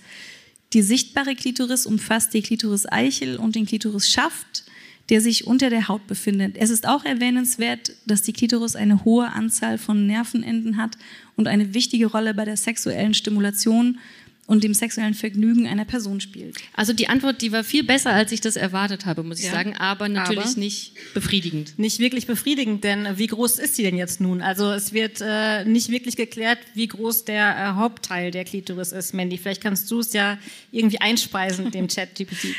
Die 0.77 0.83
sichtbare 0.83 1.35
Klitoris 1.35 1.87
umfasst 1.87 2.35
die 2.35 2.43
Klitoris-Eichel 2.43 3.39
und 3.39 3.55
den 3.55 3.65
Klitoris-Schaft, 3.65 4.65
der 5.09 5.23
sich 5.23 5.47
unter 5.47 5.71
der 5.71 5.89
Haut 5.89 6.07
befindet. 6.07 6.59
Es 6.59 6.69
ist 6.69 6.87
auch 6.87 7.07
erwähnenswert, 7.07 7.93
dass 8.05 8.21
die 8.21 8.35
Klitoris 8.35 8.77
eine 8.77 9.03
hohe 9.03 9.33
Anzahl 9.33 9.79
von 9.79 10.07
Nervenenden 10.07 10.77
hat 10.77 10.99
und 11.35 11.49
eine 11.49 11.73
wichtige 11.73 12.09
Rolle 12.09 12.35
bei 12.35 12.45
der 12.45 12.59
sexuellen 12.59 13.15
Stimulation 13.15 13.99
und 14.47 14.63
dem 14.63 14.75
sexuellen 14.75 15.15
Vergnügen 15.15 15.67
einer 15.67 15.85
Person 15.85 16.21
spielt. 16.21 16.57
Also 16.75 16.93
die 16.93 17.09
Antwort, 17.09 17.43
die 17.43 17.53
war 17.53 17.65
viel 17.65 17.85
besser, 17.85 18.13
als 18.13 18.33
ich 18.33 18.41
das 18.41 18.57
erwartet 18.57 19.07
habe, 19.07 19.23
muss 19.23 19.41
ich 19.41 19.47
ja. 19.47 19.53
sagen, 19.53 19.77
aber 19.77 20.09
natürlich 20.09 20.39
aber 20.39 20.61
nicht 20.61 20.93
befriedigend. 21.15 21.79
Nicht 21.79 21.99
wirklich 21.99 22.27
befriedigend, 22.27 22.85
denn 22.85 23.07
wie 23.17 23.27
groß 23.27 23.59
ist 23.59 23.77
sie 23.77 23.83
denn 23.83 23.97
jetzt 23.97 24.21
nun? 24.21 24.43
Also 24.43 24.73
es 24.73 24.93
wird 24.93 25.21
äh, 25.21 25.65
nicht 25.65 25.91
wirklich 25.91 26.17
geklärt, 26.17 26.59
wie 26.75 26.87
groß 26.87 27.25
der 27.25 27.57
äh, 27.57 27.77
Hauptteil 27.77 28.31
der 28.31 28.45
Klitoris 28.45 28.93
ist, 28.93 29.15
Mandy. 29.15 29.39
Vielleicht 29.39 29.61
kannst 29.61 29.91
du 29.91 30.01
es 30.01 30.13
ja 30.13 30.39
irgendwie 30.71 31.01
einspeisen, 31.01 31.71
dem 31.71 31.89
Chat-GPT. 31.89 32.55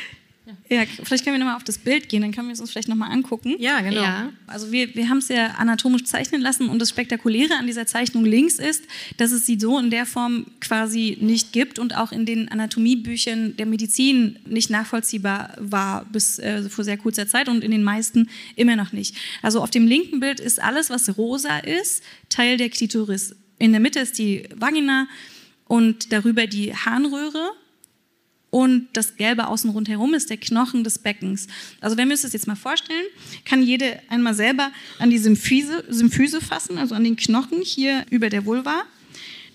Ja, 0.68 0.84
vielleicht 1.02 1.24
können 1.24 1.34
wir 1.34 1.38
nochmal 1.38 1.56
auf 1.56 1.64
das 1.64 1.78
Bild 1.78 2.08
gehen, 2.08 2.22
dann 2.22 2.32
können 2.32 2.48
wir 2.48 2.52
es 2.52 2.60
uns 2.60 2.70
vielleicht 2.70 2.88
nochmal 2.88 3.10
angucken. 3.10 3.56
Ja, 3.58 3.80
genau. 3.80 4.02
Ja. 4.02 4.32
Also 4.46 4.72
wir, 4.72 4.94
wir 4.94 5.08
haben 5.08 5.18
es 5.18 5.28
ja 5.28 5.48
anatomisch 5.58 6.04
zeichnen 6.04 6.40
lassen 6.40 6.68
und 6.68 6.78
das 6.78 6.90
Spektakuläre 6.90 7.54
an 7.54 7.66
dieser 7.66 7.86
Zeichnung 7.86 8.24
links 8.24 8.58
ist, 8.58 8.84
dass 9.16 9.32
es 9.32 9.46
sie 9.46 9.58
so 9.58 9.78
in 9.78 9.90
der 9.90 10.06
Form 10.06 10.46
quasi 10.60 11.18
nicht 11.20 11.52
gibt 11.52 11.78
und 11.78 11.96
auch 11.96 12.12
in 12.12 12.26
den 12.26 12.48
Anatomiebüchern 12.48 13.56
der 13.56 13.66
Medizin 13.66 14.38
nicht 14.46 14.70
nachvollziehbar 14.70 15.54
war 15.58 16.04
bis 16.06 16.38
äh, 16.38 16.68
vor 16.68 16.84
sehr 16.84 16.96
kurzer 16.96 17.26
Zeit 17.26 17.48
und 17.48 17.62
in 17.62 17.70
den 17.70 17.82
meisten 17.82 18.28
immer 18.56 18.76
noch 18.76 18.92
nicht. 18.92 19.16
Also 19.42 19.60
auf 19.60 19.70
dem 19.70 19.86
linken 19.86 20.20
Bild 20.20 20.40
ist 20.40 20.62
alles, 20.62 20.90
was 20.90 21.16
rosa 21.16 21.58
ist, 21.58 22.02
Teil 22.28 22.56
der 22.56 22.70
Klitoris. 22.70 23.34
In 23.58 23.72
der 23.72 23.80
Mitte 23.80 24.00
ist 24.00 24.18
die 24.18 24.48
Vagina 24.54 25.08
und 25.66 26.12
darüber 26.12 26.46
die 26.46 26.74
Harnröhre 26.74 27.52
und 28.50 28.88
das 28.94 29.16
Gelbe 29.16 29.48
außen 29.48 29.70
rundherum 29.70 30.14
ist 30.14 30.30
der 30.30 30.38
Knochen 30.38 30.82
des 30.82 30.98
Beckens. 30.98 31.48
Also 31.80 31.96
wenn 31.96 32.08
wir 32.08 32.14
uns 32.14 32.22
das 32.22 32.32
jetzt 32.32 32.46
mal 32.46 32.56
vorstellen, 32.56 33.04
kann 33.44 33.62
jede 33.62 33.98
einmal 34.08 34.34
selber 34.34 34.70
an 34.98 35.10
die 35.10 35.18
Symphyse, 35.18 35.84
Symphyse 35.88 36.40
fassen, 36.40 36.78
also 36.78 36.94
an 36.94 37.04
den 37.04 37.16
Knochen 37.16 37.60
hier 37.60 38.06
über 38.10 38.30
der 38.30 38.46
Vulva. 38.46 38.84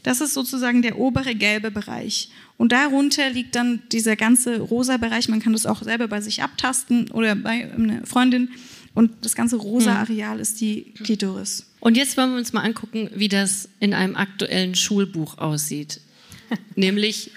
Das 0.04 0.22
ist 0.22 0.34
sozusagen 0.34 0.82
der 0.82 1.00
obere 1.00 1.34
gelbe 1.34 1.72
Bereich. 1.72 2.30
Und 2.58 2.72
darunter 2.72 3.30
liegt 3.30 3.56
dann 3.56 3.82
dieser 3.92 4.16
ganze 4.16 4.60
rosa 4.60 4.98
Bereich. 4.98 5.28
Man 5.28 5.40
kann 5.40 5.54
das 5.54 5.66
auch 5.66 5.82
selber 5.82 6.08
bei 6.08 6.22
sich 6.22 6.44
abtasten 6.44 7.10
oder 7.12 7.36
bei 7.36 7.72
einer 7.74 8.06
Freundin. 8.06 8.50
Und 8.94 9.12
das 9.22 9.34
ganze 9.34 9.56
rosa 9.56 9.92
hm. 9.92 9.98
Areal 9.98 10.40
ist 10.40 10.62
die 10.62 10.94
Klitoris. 11.04 11.66
Und 11.80 11.98
jetzt 11.98 12.16
wollen 12.16 12.32
wir 12.32 12.38
uns 12.38 12.54
mal 12.54 12.62
angucken, 12.62 13.10
wie 13.16 13.28
das 13.28 13.70
in 13.80 13.94
einem 13.94 14.16
aktuellen 14.16 14.76
Schulbuch 14.76 15.40
aussieht. 15.40 16.00
Nämlich 16.76 17.32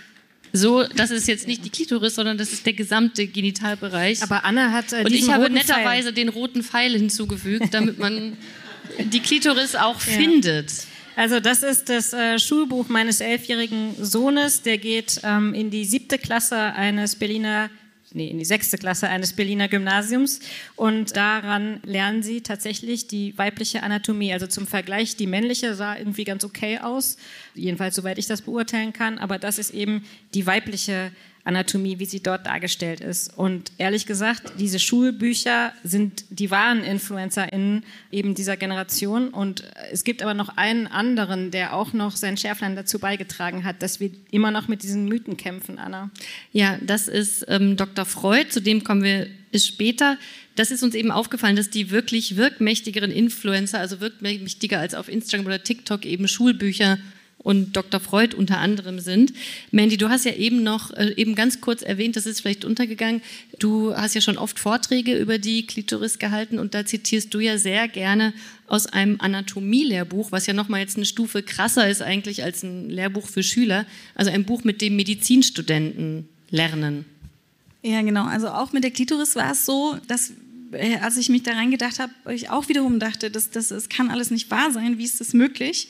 so, 0.56 0.84
das 0.84 1.10
ist 1.10 1.28
jetzt 1.28 1.46
nicht 1.46 1.64
die 1.64 1.70
Klitoris, 1.70 2.14
sondern 2.14 2.38
das 2.38 2.52
ist 2.52 2.66
der 2.66 2.72
gesamte 2.72 3.26
Genitalbereich. 3.26 4.22
Aber 4.22 4.44
Anna 4.44 4.72
hat 4.72 4.92
äh, 4.92 5.04
Und 5.04 5.12
ich 5.12 5.30
habe 5.30 5.50
netterweise 5.50 6.08
Pfeil. 6.08 6.14
den 6.14 6.28
roten 6.28 6.62
Pfeil 6.62 6.92
hinzugefügt, 6.92 7.72
damit 7.72 7.98
man 7.98 8.36
die 8.98 9.20
Klitoris 9.20 9.74
auch 9.74 10.00
ja. 10.00 10.12
findet. 10.12 10.72
Also 11.16 11.40
das 11.40 11.62
ist 11.62 11.88
das 11.88 12.12
äh, 12.12 12.38
Schulbuch 12.38 12.88
meines 12.88 13.20
elfjährigen 13.20 13.94
Sohnes. 13.98 14.62
Der 14.62 14.76
geht 14.76 15.20
ähm, 15.24 15.54
in 15.54 15.70
die 15.70 15.84
siebte 15.84 16.18
Klasse 16.18 16.56
eines 16.56 17.16
Berliner 17.16 17.70
nee, 18.16 18.28
in 18.28 18.38
die 18.38 18.44
sechste 18.44 18.78
Klasse 18.78 19.08
eines 19.08 19.34
Berliner 19.34 19.68
Gymnasiums. 19.68 20.40
Und 20.74 21.16
daran 21.16 21.80
lernen 21.84 22.22
sie 22.22 22.40
tatsächlich 22.40 23.06
die 23.06 23.36
weibliche 23.38 23.82
Anatomie. 23.82 24.32
Also 24.32 24.46
zum 24.46 24.66
Vergleich, 24.66 25.16
die 25.16 25.26
männliche 25.26 25.74
sah 25.74 25.96
irgendwie 25.96 26.24
ganz 26.24 26.42
okay 26.42 26.78
aus, 26.78 27.16
jedenfalls 27.54 27.94
soweit 27.94 28.18
ich 28.18 28.26
das 28.26 28.42
beurteilen 28.42 28.92
kann. 28.92 29.18
Aber 29.18 29.38
das 29.38 29.58
ist 29.58 29.72
eben 29.72 30.04
die 30.34 30.46
weibliche 30.46 30.94
Anatomie, 30.94 31.35
wie 31.46 32.04
sie 32.04 32.22
dort 32.22 32.46
dargestellt 32.46 33.00
ist. 33.00 33.36
Und 33.36 33.70
ehrlich 33.78 34.06
gesagt, 34.06 34.52
diese 34.58 34.78
Schulbücher 34.78 35.72
sind 35.84 36.24
die 36.30 36.50
wahren 36.50 36.82
InfluencerInnen 36.82 37.84
eben 38.10 38.34
dieser 38.34 38.56
Generation. 38.56 39.28
Und 39.28 39.62
es 39.92 40.04
gibt 40.04 40.22
aber 40.22 40.34
noch 40.34 40.56
einen 40.56 40.86
anderen, 40.86 41.50
der 41.50 41.74
auch 41.74 41.92
noch 41.92 42.16
sein 42.16 42.36
Schärflein 42.36 42.74
dazu 42.74 42.98
beigetragen 42.98 43.64
hat, 43.64 43.82
dass 43.82 44.00
wir 44.00 44.10
immer 44.30 44.50
noch 44.50 44.68
mit 44.68 44.82
diesen 44.82 45.06
Mythen 45.06 45.36
kämpfen, 45.36 45.78
Anna. 45.78 46.10
Ja, 46.52 46.78
das 46.82 47.08
ist 47.08 47.44
ähm, 47.48 47.76
Dr. 47.76 48.04
Freud, 48.04 48.50
zu 48.50 48.60
dem 48.60 48.82
kommen 48.82 49.02
wir 49.02 49.28
später. 49.54 50.18
Das 50.56 50.70
ist 50.70 50.82
uns 50.82 50.94
eben 50.94 51.10
aufgefallen, 51.10 51.56
dass 51.56 51.70
die 51.70 51.90
wirklich 51.90 52.36
wirkmächtigeren 52.36 53.10
Influencer, 53.10 53.78
also 53.78 54.00
wirkmächtiger 54.00 54.80
als 54.80 54.94
auf 54.94 55.08
Instagram 55.08 55.46
oder 55.46 55.62
TikTok 55.62 56.04
eben 56.04 56.28
Schulbücher 56.28 56.98
und 57.46 57.76
Dr. 57.76 58.00
Freud 58.00 58.34
unter 58.34 58.58
anderem 58.58 58.98
sind. 58.98 59.32
Mandy, 59.70 59.96
du 59.96 60.08
hast 60.08 60.24
ja 60.24 60.32
eben 60.32 60.64
noch 60.64 60.92
äh, 60.94 61.14
eben 61.16 61.36
ganz 61.36 61.60
kurz 61.60 61.82
erwähnt, 61.82 62.16
das 62.16 62.26
ist 62.26 62.40
vielleicht 62.40 62.64
untergegangen. 62.64 63.22
Du 63.60 63.94
hast 63.94 64.16
ja 64.16 64.20
schon 64.20 64.36
oft 64.36 64.58
Vorträge 64.58 65.16
über 65.16 65.38
die 65.38 65.64
Klitoris 65.64 66.18
gehalten 66.18 66.58
und 66.58 66.74
da 66.74 66.84
zitierst 66.84 67.32
du 67.32 67.38
ja 67.38 67.56
sehr 67.56 67.86
gerne 67.86 68.32
aus 68.66 68.86
einem 68.86 69.20
Anatomie-Lehrbuch, 69.20 70.32
was 70.32 70.46
ja 70.46 70.54
nochmal 70.54 70.80
jetzt 70.80 70.96
eine 70.96 71.06
Stufe 71.06 71.44
krasser 71.44 71.88
ist 71.88 72.02
eigentlich 72.02 72.42
als 72.42 72.64
ein 72.64 72.90
Lehrbuch 72.90 73.28
für 73.28 73.44
Schüler, 73.44 73.86
also 74.16 74.32
ein 74.32 74.44
Buch, 74.44 74.64
mit 74.64 74.80
dem 74.82 74.96
Medizinstudenten 74.96 76.28
lernen. 76.50 77.04
Ja, 77.84 78.02
genau. 78.02 78.24
Also 78.24 78.48
auch 78.48 78.72
mit 78.72 78.82
der 78.82 78.90
Klitoris 78.90 79.36
war 79.36 79.52
es 79.52 79.64
so, 79.64 79.96
dass 80.08 80.32
äh, 80.72 80.96
als 80.96 81.16
ich 81.16 81.28
mich 81.28 81.44
da 81.44 81.52
reingedacht 81.52 82.00
habe, 82.00 82.12
ich 82.34 82.50
auch 82.50 82.68
wiederum 82.68 82.98
dachte, 82.98 83.30
das, 83.30 83.50
das, 83.50 83.68
das 83.68 83.88
kann 83.88 84.10
alles 84.10 84.32
nicht 84.32 84.50
wahr 84.50 84.72
sein, 84.72 84.98
wie 84.98 85.04
ist 85.04 85.20
das 85.20 85.32
möglich? 85.32 85.88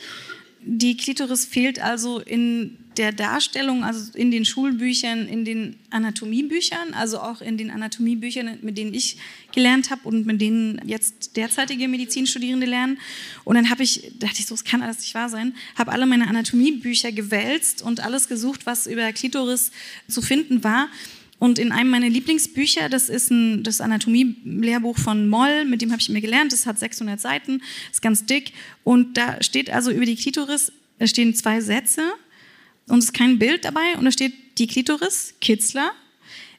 Die 0.69 0.97
Klitoris 0.97 1.45
fehlt 1.45 1.81
also 1.81 2.19
in 2.19 2.77
der 2.97 3.13
Darstellung, 3.13 3.85
also 3.85 4.13
in 4.19 4.33
den 4.33 4.45
Schulbüchern, 4.45 5.29
in 5.29 5.45
den 5.45 5.77
Anatomiebüchern, 5.91 6.93
also 6.93 7.21
auch 7.21 7.41
in 7.41 7.57
den 7.57 7.71
Anatomiebüchern, 7.71 8.59
mit 8.63 8.77
denen 8.77 8.93
ich 8.93 9.17
gelernt 9.55 9.91
habe 9.91 10.09
und 10.09 10.27
mit 10.27 10.41
denen 10.41 10.81
jetzt 10.85 11.37
derzeitige 11.37 11.87
Medizinstudierende 11.87 12.67
lernen. 12.67 12.99
Und 13.45 13.55
dann 13.55 13.71
habe 13.71 13.85
ich, 13.85 14.11
dachte 14.19 14.41
ich 14.41 14.47
so, 14.47 14.57
es 14.57 14.65
kann 14.65 14.83
alles 14.83 14.99
nicht 14.99 15.15
wahr 15.15 15.29
sein, 15.29 15.55
habe 15.77 15.93
alle 15.93 16.05
meine 16.05 16.27
Anatomiebücher 16.27 17.13
gewälzt 17.13 17.83
und 17.83 18.01
alles 18.01 18.27
gesucht, 18.27 18.67
was 18.67 18.89
über 18.89 19.13
Klitoris 19.13 19.71
zu 20.09 20.21
finden 20.21 20.65
war. 20.65 20.89
Und 21.39 21.59
in 21.59 21.71
einem 21.71 21.91
meiner 21.91 22.09
Lieblingsbücher, 22.09 22.89
das 22.89 23.09
ist 23.09 23.31
ein, 23.31 23.63
das 23.63 23.81
Anatomie-Lehrbuch 23.81 24.99
von 24.99 25.29
Moll, 25.29 25.67
mit 25.67 25.83
dem 25.83 25.93
habe 25.93 26.01
ich 26.01 26.09
mir 26.09 26.23
gelernt, 26.23 26.53
das 26.53 26.65
hat 26.65 26.79
600 26.79 27.21
Seiten, 27.21 27.63
ist 27.91 28.01
ganz 28.01 28.25
dick. 28.25 28.53
Und 28.85 29.19
da 29.19 29.43
steht 29.43 29.71
also 29.71 29.91
über 29.91 30.07
die 30.07 30.17
Klitoris, 30.17 30.73
da 30.99 31.07
stehen 31.07 31.35
zwei 31.35 31.61
Sätze 31.61 32.03
und 32.89 32.99
es 32.99 33.07
ist 33.07 33.13
kein 33.13 33.39
Bild 33.39 33.65
dabei. 33.65 33.97
Und 33.99 34.07
da 34.07 34.13
steht, 34.13 34.33
die 34.59 34.67
Klitoris, 34.67 35.35
Kitzler, 35.41 35.93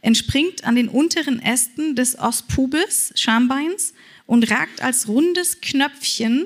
entspringt 0.02 0.64
an 0.64 0.76
den 0.76 0.90
unteren 0.90 1.42
Ästen 1.42 1.96
des 1.96 2.20
Os 2.20 2.44
pubis, 2.44 3.12
Schambeins, 3.16 3.94
und 4.28 4.52
ragt 4.52 4.82
als 4.82 5.08
rundes 5.08 5.62
Knöpfchen 5.62 6.46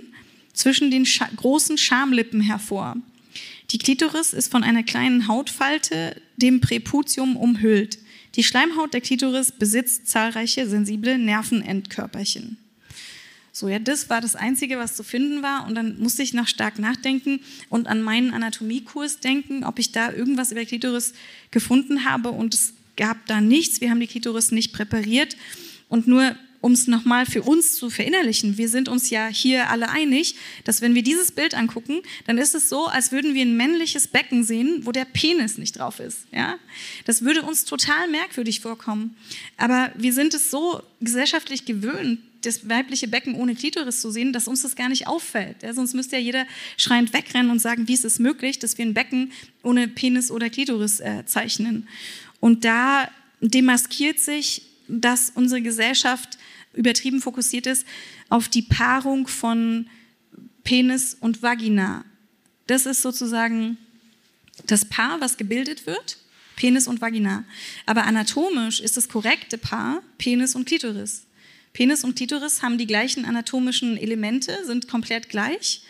zwischen 0.54 0.92
den 0.92 1.06
Scha 1.06 1.28
großen 1.36 1.78
Schamlippen 1.78 2.42
hervor. 2.42 2.96
Die 3.72 3.78
Klitoris 3.78 4.34
ist 4.34 4.52
von 4.52 4.64
einer 4.64 4.84
kleinen 4.84 5.28
Hautfalte, 5.28 6.22
dem 6.36 6.62
Präputium, 6.62 7.38
umhüllt. 7.38 7.98
Die 8.36 8.44
Schleimhaut 8.44 8.94
der 8.94 9.02
Klitoris 9.02 9.52
besitzt 9.52 10.08
zahlreiche 10.08 10.68
sensible 10.68 11.18
Nervenendkörperchen. 11.18 12.58
So, 13.54 13.68
ja, 13.68 13.80
das 13.80 14.10
war 14.10 14.22
das 14.22 14.36
Einzige, 14.36 14.78
was 14.78 14.96
zu 14.96 15.04
finden 15.04 15.44
war. 15.44 15.68
Und 15.68 15.76
dann 15.76 16.00
musste 16.00 16.24
ich 16.24 16.34
noch 16.34 16.48
stark 16.48 16.80
nachdenken 16.80 17.42
und 17.70 17.88
an 17.88 18.02
meinen 18.02 18.34
Anatomiekurs 18.34 19.20
denken, 19.20 19.66
ob 19.66 19.78
ich 19.78 19.92
da 19.92 20.12
irgendwas 20.12 20.52
über 20.54 20.64
Klitoris 20.64 21.14
gefunden 21.52 22.06
habe. 22.06 22.32
Und 22.32 22.54
es 22.54 22.74
gab 22.96 23.26
da 23.26 23.42
nichts. 23.42 23.82
Wir 23.82 23.90
haben 23.90 24.00
die 24.00 24.08
Klitoris 24.08 24.52
nicht 24.52 24.72
präpariert. 24.72 25.36
Und 25.90 26.08
nur 26.08 26.36
um 26.62 26.74
es 26.74 26.88
nochmal 26.88 27.26
für 27.26 27.42
uns 27.42 27.74
zu 27.74 27.90
verinnerlichen, 27.90 28.58
wir 28.58 28.70
sind 28.70 28.88
uns 28.88 29.10
ja 29.10 29.28
hier 29.28 29.70
alle 29.70 29.90
einig, 29.90 30.36
dass 30.64 30.82
wenn 30.82 30.96
wir 30.96 31.02
dieses 31.02 31.32
Bild 31.32 31.56
angucken, 31.56 32.02
dann 32.28 32.38
ist 32.38 32.56
es 32.56 32.70
so, 32.70 32.86
als 32.86 33.12
würden 33.12 33.34
wir 33.34 33.42
ein 33.42 33.58
männliches 33.58 34.08
Becken 34.08 34.44
sehen, 34.44 34.86
wo 34.86 34.92
der 34.92 35.06
Penis 35.06 35.58
nicht 35.58 35.78
drauf 35.78 36.00
ist. 36.00 36.28
Ja? 36.32 36.58
Das 37.06 37.24
würde 37.24 37.42
uns 37.42 37.66
total 37.66 38.08
merkwürdig 38.10 38.62
vorkommen. 38.62 39.16
Aber 39.58 39.92
wir 39.96 40.14
sind 40.14 40.34
es 40.34 40.52
so 40.52 40.82
gesellschaftlich 41.02 41.66
gewöhnt, 41.66 42.20
das 42.44 42.68
weibliche 42.68 43.08
Becken 43.08 43.36
ohne 43.36 43.56
Klitoris 43.56 44.02
zu 44.02 44.12
sehen, 44.12 44.34
dass 44.34 44.48
uns 44.48 44.64
das 44.64 44.76
gar 44.76 44.90
nicht 44.90 45.08
auffällt. 45.08 45.62
Ja, 45.62 45.74
sonst 45.74 45.94
müsste 45.94 46.16
ja 46.16 46.22
jeder 46.22 46.46
schreiend 46.78 47.14
wegrennen 47.14 47.52
und 47.52 47.60
sagen, 47.60 47.88
wie 47.88 47.94
ist 47.94 48.06
es 48.06 48.20
möglich, 48.20 48.60
dass 48.60 48.78
wir 48.78 48.86
ein 48.86 48.94
Becken 48.94 49.32
ohne 49.64 49.88
Penis 49.88 50.32
oder 50.32 50.50
Klitoris 50.50 51.00
äh, 51.00 51.24
zeichnen. 51.26 51.88
Und 52.40 52.66
da 52.66 53.10
demaskiert 53.42 54.20
sich, 54.20 54.64
dass 54.88 55.32
unsere 55.34 55.62
Gesellschaft 55.62 56.38
übertrieben 56.74 57.22
fokussiert 57.22 57.68
ist 57.68 57.86
auf 58.30 58.48
die 58.48 58.62
Paarung 58.62 59.28
von 59.28 59.88
Penis 60.64 61.16
und 61.20 61.42
Vagina. 61.42 62.06
Das 62.68 62.86
ist 62.86 63.02
sozusagen 63.02 63.78
das 64.68 64.86
Paar, 64.86 65.20
was 65.22 65.38
gebildet 65.38 65.86
wird, 65.86 66.18
Penis 66.56 66.88
und 66.88 67.02
Vagina. 67.02 67.44
Aber 67.86 68.06
anatomisch 68.06 68.80
ist 68.80 68.98
das 68.98 69.10
korrekte 69.10 69.58
Paar 69.58 70.02
Penis 70.18 70.56
und 70.56 70.66
Klitoris. 70.66 71.24
Penis 71.74 72.04
und 72.04 72.16
Klitoris 72.16 72.62
haben 72.62 72.78
die 72.78 72.88
gleichen 72.88 73.26
anatomischen 73.26 73.98
Elemente, 73.98 74.66
sind 74.66 74.88
komplett 74.88 75.30
gleich. 75.30 75.84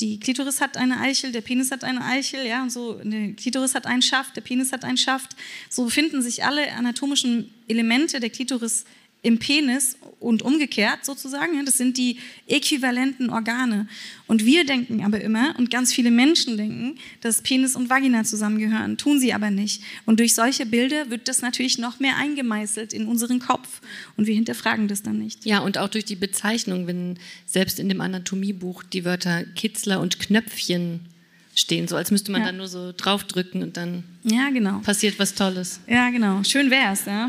Die 0.00 0.18
Klitoris 0.18 0.60
hat 0.60 0.76
eine 0.76 1.00
Eichel, 1.00 1.30
der 1.30 1.40
Penis 1.40 1.70
hat 1.70 1.84
eine 1.84 2.04
Eichel, 2.04 2.46
ja, 2.46 2.62
und 2.62 2.70
so, 2.70 3.00
die 3.04 3.34
Klitoris 3.34 3.74
hat 3.74 3.86
einen 3.86 4.02
Schaft, 4.02 4.34
der 4.34 4.40
Penis 4.40 4.72
hat 4.72 4.84
einen 4.84 4.96
Schaft. 4.96 5.36
So 5.68 5.84
befinden 5.84 6.22
sich 6.22 6.44
alle 6.44 6.72
anatomischen 6.72 7.52
Elemente 7.68 8.18
der 8.18 8.30
Klitoris 8.30 8.84
im 9.24 9.38
Penis 9.38 9.96
und 10.20 10.42
umgekehrt 10.42 11.04
sozusagen. 11.04 11.64
Das 11.64 11.78
sind 11.78 11.96
die 11.96 12.18
äquivalenten 12.46 13.30
Organe. 13.30 13.88
Und 14.26 14.44
wir 14.44 14.64
denken 14.64 15.02
aber 15.04 15.20
immer, 15.20 15.54
und 15.58 15.70
ganz 15.70 15.92
viele 15.92 16.10
Menschen 16.10 16.56
denken, 16.56 16.98
dass 17.22 17.42
Penis 17.42 17.74
und 17.74 17.90
Vagina 17.90 18.24
zusammengehören, 18.24 18.98
tun 18.98 19.18
sie 19.18 19.32
aber 19.32 19.50
nicht. 19.50 19.82
Und 20.04 20.20
durch 20.20 20.34
solche 20.34 20.66
Bilder 20.66 21.10
wird 21.10 21.26
das 21.28 21.42
natürlich 21.42 21.78
noch 21.78 22.00
mehr 22.00 22.16
eingemeißelt 22.16 22.92
in 22.92 23.06
unseren 23.06 23.38
Kopf. 23.38 23.80
Und 24.16 24.26
wir 24.26 24.34
hinterfragen 24.34 24.88
das 24.88 25.02
dann 25.02 25.18
nicht. 25.18 25.44
Ja, 25.46 25.60
und 25.60 25.78
auch 25.78 25.88
durch 25.88 26.04
die 26.04 26.16
Bezeichnung, 26.16 26.86
wenn 26.86 27.18
selbst 27.46 27.80
in 27.80 27.88
dem 27.88 28.00
Anatomiebuch 28.00 28.82
die 28.82 29.04
Wörter 29.04 29.44
Kitzler 29.44 30.00
und 30.00 30.20
Knöpfchen 30.20 31.00
stehen, 31.54 31.88
so 31.88 31.96
als 31.96 32.10
müsste 32.10 32.32
man 32.32 32.40
ja. 32.42 32.48
dann 32.48 32.56
nur 32.56 32.68
so 32.68 32.92
draufdrücken 32.96 33.62
und 33.62 33.76
dann 33.76 34.04
ja, 34.24 34.50
genau. 34.50 34.78
passiert 34.80 35.18
was 35.18 35.34
Tolles. 35.34 35.80
Ja, 35.86 36.10
genau. 36.10 36.42
Schön 36.44 36.70
wär's, 36.70 37.04
ja. 37.06 37.28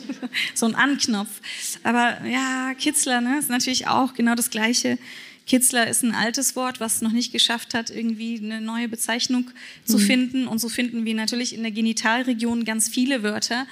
so 0.54 0.66
ein 0.66 0.74
Anknopf. 0.74 1.40
Aber 1.82 2.18
ja, 2.26 2.74
Kitzler 2.78 3.20
ne, 3.20 3.38
ist 3.38 3.48
natürlich 3.48 3.86
auch 3.88 4.14
genau 4.14 4.34
das 4.34 4.50
Gleiche. 4.50 4.98
Kitzler 5.46 5.88
ist 5.88 6.02
ein 6.02 6.14
altes 6.14 6.54
Wort, 6.56 6.80
was 6.80 6.96
es 6.96 7.02
noch 7.02 7.12
nicht 7.12 7.32
geschafft 7.32 7.74
hat, 7.74 7.90
irgendwie 7.90 8.38
eine 8.42 8.60
neue 8.60 8.88
Bezeichnung 8.88 9.50
zu 9.84 9.98
mhm. 9.98 10.02
finden. 10.02 10.46
Und 10.46 10.60
so 10.60 10.68
finden 10.68 11.04
wir 11.04 11.14
natürlich 11.14 11.54
in 11.54 11.62
der 11.62 11.72
Genitalregion 11.72 12.64
ganz 12.64 12.88
viele 12.88 13.22
Wörter, 13.22 13.66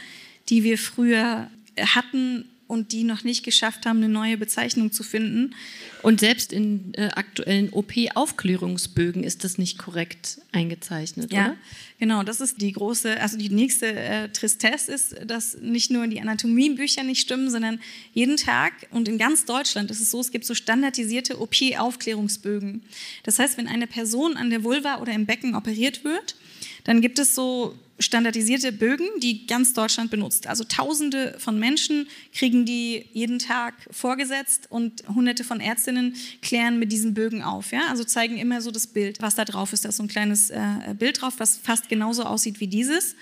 die 0.49 0.65
wir 0.65 0.79
früher 0.79 1.49
hatten 1.79 2.45
und 2.71 2.93
die 2.93 3.03
noch 3.03 3.25
nicht 3.25 3.45
geschafft 3.45 3.85
haben, 3.85 3.99
eine 3.99 4.09
neue 4.09 4.39
Bezeichnung 4.39 4.93
zu 4.93 5.03
finden. 5.03 5.57
Und 6.03 6.21
selbst 6.21 6.53
in 6.53 6.95
äh, 6.95 7.09
aktuellen 7.09 7.71
OP-Aufklärungsbögen 7.71 9.25
ist 9.25 9.43
das 9.43 9.59
nicht 9.59 9.77
korrekt 9.77 10.41
eingezeichnet, 10.53 11.33
ja, 11.33 11.47
oder? 11.47 11.57
Genau, 11.99 12.23
das 12.23 12.41
ist 12.41 12.63
die 12.63 12.73
große, 12.73 13.21
also 13.21 13.37
die 13.37 13.51
nächste 13.51 13.93
äh, 13.93 14.29
Tristesse 14.29 14.93
ist, 14.93 15.17
dass 15.27 15.59
nicht 15.61 15.91
nur 15.91 16.07
die 16.07 16.21
Anatomiebücher 16.21 17.03
nicht 17.03 17.21
stimmen, 17.21 17.51
sondern 17.51 17.81
jeden 18.15 18.37
Tag 18.37 18.73
und 18.93 19.09
in 19.09 19.19
ganz 19.19 19.45
Deutschland 19.45 19.91
ist 19.91 20.01
es 20.01 20.13
so, 20.13 20.21
es 20.21 20.31
gibt 20.31 20.47
so 20.47 20.55
standardisierte 20.55 21.41
OP-Aufklärungsbögen. 21.41 22.83
Das 23.25 23.41
heißt, 23.41 23.59
wenn 23.59 23.67
eine 23.67 23.89
Person 23.89 24.37
an 24.37 24.49
der 24.49 24.63
Vulva 24.63 25.01
oder 25.01 25.13
im 25.13 25.27
Becken 25.27 25.57
operiert 25.57 26.05
wird, 26.05 26.37
dann 26.85 27.01
gibt 27.01 27.19
es 27.19 27.35
so 27.35 27.75
standardisierte 28.01 28.73
Bögen, 28.73 29.07
die 29.23 29.47
ganz 29.47 29.75
Deutschland 29.75 30.11
benutzt. 30.11 30.47
Also 30.47 30.65
Tausende 30.65 31.37
von 31.39 31.59
Menschen 31.59 32.09
kriegen 32.33 32.65
die 32.65 33.05
jeden 33.13 33.39
Tag 33.39 33.75
vorgesetzt 33.91 34.67
und 34.71 35.05
Hunderte 35.15 35.45
von 35.45 35.61
Ärztinnen 35.61 36.17
klären 36.41 36.79
mit 36.79 36.91
diesen 36.93 37.15
Bögen 37.15 37.43
auf. 37.43 37.73
Ja? 37.73 37.83
Also 37.91 38.05
zeigen 38.05 38.39
immer 38.39 38.63
so 38.63 38.71
das 38.71 38.87
Bild, 38.87 39.21
was 39.21 39.35
da 39.35 39.45
drauf 39.45 39.73
ist. 39.73 39.85
Da 39.85 39.91
ist 39.91 39.97
so 39.97 40.03
ein 40.03 40.09
kleines 40.09 40.51
äh, 40.51 40.95
Bild 40.99 41.21
drauf, 41.21 41.35
was 41.39 41.59
fast 41.59 41.89
genauso 41.89 42.25
aussieht 42.25 42.61
wie 42.61 42.69
dieses. 42.69 43.15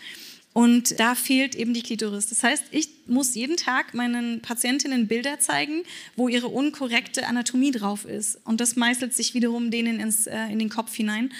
Und 0.52 0.98
da 0.98 1.14
fehlt 1.14 1.54
eben 1.54 1.74
die 1.74 1.82
Klitoris. 1.82 2.26
Das 2.26 2.42
heißt, 2.42 2.64
ich 2.70 2.88
muss 3.06 3.34
jeden 3.34 3.56
Tag 3.56 3.94
meinen 3.94 4.40
Patientinnen 4.40 5.06
Bilder 5.06 5.38
zeigen, 5.38 5.82
wo 6.16 6.28
ihre 6.28 6.48
unkorrekte 6.48 7.26
Anatomie 7.26 7.70
drauf 7.70 8.04
ist. 8.04 8.40
Und 8.44 8.60
das 8.60 8.74
meißelt 8.74 9.14
sich 9.14 9.34
wiederum 9.34 9.70
denen 9.70 10.00
ins, 10.00 10.26
äh, 10.26 10.46
in 10.50 10.58
den 10.58 10.68
Kopf 10.68 10.94
hinein. 10.94 11.32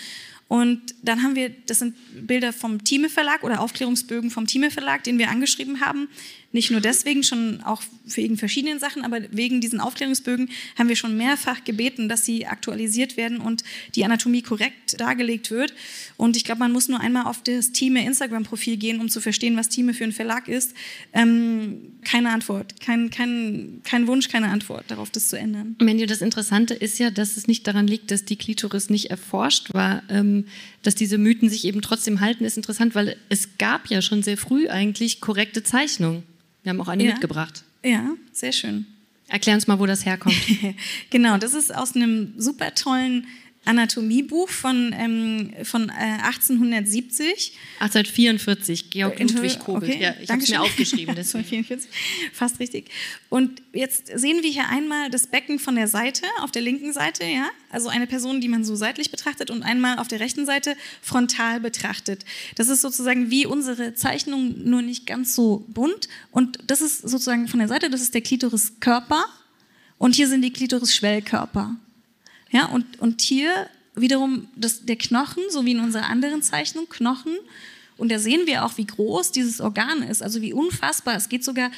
Und 0.48 0.94
dann 1.02 1.22
haben 1.22 1.36
wir, 1.36 1.50
das 1.50 1.78
sind 1.78 1.94
Bilder 2.26 2.54
vom 2.54 2.82
Thieme 2.82 3.10
Verlag 3.10 3.44
oder 3.44 3.60
Aufklärungsbögen 3.60 4.30
vom 4.30 4.46
Thieme 4.46 4.70
Verlag, 4.70 5.04
den 5.04 5.18
wir 5.18 5.28
angeschrieben 5.28 5.80
haben. 5.80 6.08
Nicht 6.50 6.70
nur 6.70 6.80
deswegen, 6.80 7.22
schon 7.22 7.60
auch 7.62 7.82
wegen 8.06 8.38
verschiedenen 8.38 8.78
Sachen, 8.78 9.04
aber 9.04 9.20
wegen 9.30 9.60
diesen 9.60 9.80
Aufklärungsbögen 9.80 10.48
haben 10.78 10.88
wir 10.88 10.96
schon 10.96 11.14
mehrfach 11.14 11.62
gebeten, 11.64 12.08
dass 12.08 12.24
sie 12.24 12.46
aktualisiert 12.46 13.18
werden 13.18 13.38
und 13.38 13.64
die 13.94 14.04
Anatomie 14.04 14.40
korrekt 14.40 14.98
dargelegt 14.98 15.50
wird. 15.50 15.74
Und 16.16 16.38
ich 16.38 16.44
glaube, 16.44 16.60
man 16.60 16.72
muss 16.72 16.88
nur 16.88 17.00
einmal 17.00 17.26
auf 17.26 17.42
das 17.42 17.72
Thieme 17.72 18.02
Instagram-Profil 18.02 18.78
gehen, 18.78 18.98
um 19.00 19.10
zu 19.10 19.20
verstehen, 19.20 19.58
was 19.58 19.68
Thieme 19.68 19.92
für 19.92 20.04
ein 20.04 20.12
Verlag 20.12 20.48
ist. 20.48 20.72
Ähm, 21.12 21.98
keine 22.02 22.30
Antwort, 22.30 22.80
kein, 22.80 23.10
kein, 23.10 23.82
kein 23.84 24.06
Wunsch, 24.06 24.28
keine 24.28 24.48
Antwort 24.48 24.86
darauf, 24.88 25.10
das 25.10 25.28
zu 25.28 25.38
ändern. 25.38 25.76
Menju, 25.82 26.06
das 26.06 26.22
Interessante 26.22 26.72
ist 26.72 26.98
ja, 26.98 27.10
dass 27.10 27.36
es 27.36 27.46
nicht 27.46 27.66
daran 27.66 27.86
liegt, 27.86 28.10
dass 28.10 28.24
die 28.24 28.36
Klitoris 28.36 28.88
nicht 28.88 29.10
erforscht 29.10 29.74
war, 29.74 30.02
ähm, 30.08 30.46
dass 30.82 30.94
diese 30.94 31.18
Mythen 31.18 31.50
sich 31.50 31.66
eben 31.66 31.82
trotzdem 31.82 32.20
halten, 32.20 32.46
ist 32.46 32.56
interessant, 32.56 32.94
weil 32.94 33.18
es 33.28 33.58
gab 33.58 33.90
ja 33.90 34.00
schon 34.00 34.22
sehr 34.22 34.38
früh 34.38 34.68
eigentlich 34.68 35.20
korrekte 35.20 35.62
Zeichnungen. 35.62 36.22
Wir 36.68 36.74
haben 36.74 36.82
auch 36.82 36.88
eine 36.88 37.02
ja. 37.02 37.12
mitgebracht. 37.12 37.64
Ja, 37.82 38.10
sehr 38.30 38.52
schön. 38.52 38.84
Erklär 39.26 39.54
uns 39.54 39.66
mal, 39.68 39.78
wo 39.78 39.86
das 39.86 40.04
herkommt. 40.04 40.36
genau, 41.10 41.38
das 41.38 41.54
ist 41.54 41.74
aus 41.74 41.96
einem 41.96 42.34
super 42.36 42.74
tollen 42.74 43.26
Anatomiebuch 43.68 44.48
von, 44.48 44.94
ähm, 44.96 45.52
von 45.62 45.90
äh, 45.90 46.22
1870. 46.22 47.52
1844, 47.80 48.90
Georg 48.90 49.20
Ludwig 49.20 49.58
Kobelt. 49.58 49.92
Okay, 49.92 50.02
ja, 50.02 50.14
ich 50.20 50.30
habe 50.30 50.42
es 50.42 50.48
mir 50.48 50.62
aufgeschrieben. 50.62 51.14
Deswegen. 51.16 51.58
1844, 51.58 51.90
fast 52.32 52.58
richtig. 52.60 52.90
Und 53.28 53.60
jetzt 53.74 54.06
sehen 54.18 54.42
wir 54.42 54.50
hier 54.50 54.68
einmal 54.70 55.10
das 55.10 55.26
Becken 55.26 55.58
von 55.58 55.74
der 55.74 55.86
Seite, 55.86 56.24
auf 56.40 56.50
der 56.50 56.62
linken 56.62 56.94
Seite, 56.94 57.24
ja, 57.24 57.50
also 57.70 57.90
eine 57.90 58.06
Person, 58.06 58.40
die 58.40 58.48
man 58.48 58.64
so 58.64 58.74
seitlich 58.74 59.10
betrachtet 59.10 59.50
und 59.50 59.62
einmal 59.62 59.98
auf 59.98 60.08
der 60.08 60.20
rechten 60.20 60.46
Seite 60.46 60.74
frontal 61.02 61.60
betrachtet. 61.60 62.24
Das 62.56 62.68
ist 62.68 62.80
sozusagen 62.80 63.30
wie 63.30 63.44
unsere 63.44 63.94
Zeichnung, 63.94 64.64
nur 64.64 64.80
nicht 64.80 65.06
ganz 65.06 65.34
so 65.34 65.66
bunt. 65.68 66.08
Und 66.30 66.58
das 66.66 66.80
ist 66.80 67.02
sozusagen 67.02 67.48
von 67.48 67.58
der 67.58 67.68
Seite, 67.68 67.90
das 67.90 68.00
ist 68.00 68.14
der 68.14 68.22
Klitoriskörper. 68.22 69.26
Und 69.98 70.14
hier 70.14 70.28
sind 70.28 70.42
die 70.42 70.52
Klitoris-Schwellkörper. 70.52 71.76
Ja, 72.50 72.66
und, 72.66 73.00
und 73.00 73.20
hier 73.20 73.68
wiederum 73.94 74.48
das, 74.56 74.84
der 74.84 74.96
Knochen, 74.96 75.42
so 75.50 75.64
wie 75.64 75.72
in 75.72 75.80
unserer 75.80 76.06
anderen 76.06 76.42
Zeichnung, 76.42 76.88
Knochen. 76.88 77.36
Und 77.96 78.12
da 78.12 78.18
sehen 78.18 78.46
wir 78.46 78.64
auch, 78.64 78.78
wie 78.78 78.86
groß 78.86 79.32
dieses 79.32 79.60
Organ 79.60 80.02
ist, 80.02 80.22
also 80.22 80.40
wie 80.40 80.52
unfassbar. 80.52 81.16
Es 81.16 81.28
geht 81.28 81.44
sogar 81.44 81.70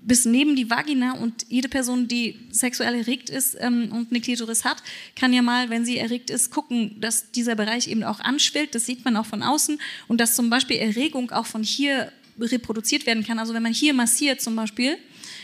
bis 0.00 0.24
neben 0.24 0.54
die 0.54 0.70
Vagina 0.70 1.12
und 1.12 1.46
jede 1.48 1.68
Person, 1.68 2.08
die 2.08 2.38
sexuell 2.50 2.94
erregt 2.94 3.30
ist 3.30 3.56
ähm, 3.60 3.90
und 3.92 4.10
eine 4.10 4.20
Klitoris 4.20 4.64
hat, 4.64 4.82
kann 5.16 5.32
ja 5.32 5.42
mal, 5.42 5.70
wenn 5.70 5.84
sie 5.84 5.98
erregt 5.98 6.30
ist, 6.30 6.50
gucken, 6.50 7.00
dass 7.00 7.30
dieser 7.32 7.56
Bereich 7.56 7.88
eben 7.88 8.04
auch 8.04 8.20
anschwillt. 8.20 8.74
Das 8.74 8.86
sieht 8.86 9.04
man 9.04 9.16
auch 9.16 9.26
von 9.26 9.42
außen 9.42 9.78
und 10.06 10.20
dass 10.20 10.36
zum 10.36 10.50
Beispiel 10.50 10.76
Erregung 10.76 11.30
auch 11.30 11.46
von 11.46 11.62
hier 11.62 12.12
reproduziert 12.40 13.06
werden 13.06 13.24
kann. 13.24 13.38
Also 13.38 13.54
wenn 13.54 13.62
man 13.62 13.72
hier 13.72 13.92
massiert 13.92 14.40
zum 14.40 14.54
Beispiel, 14.54 14.96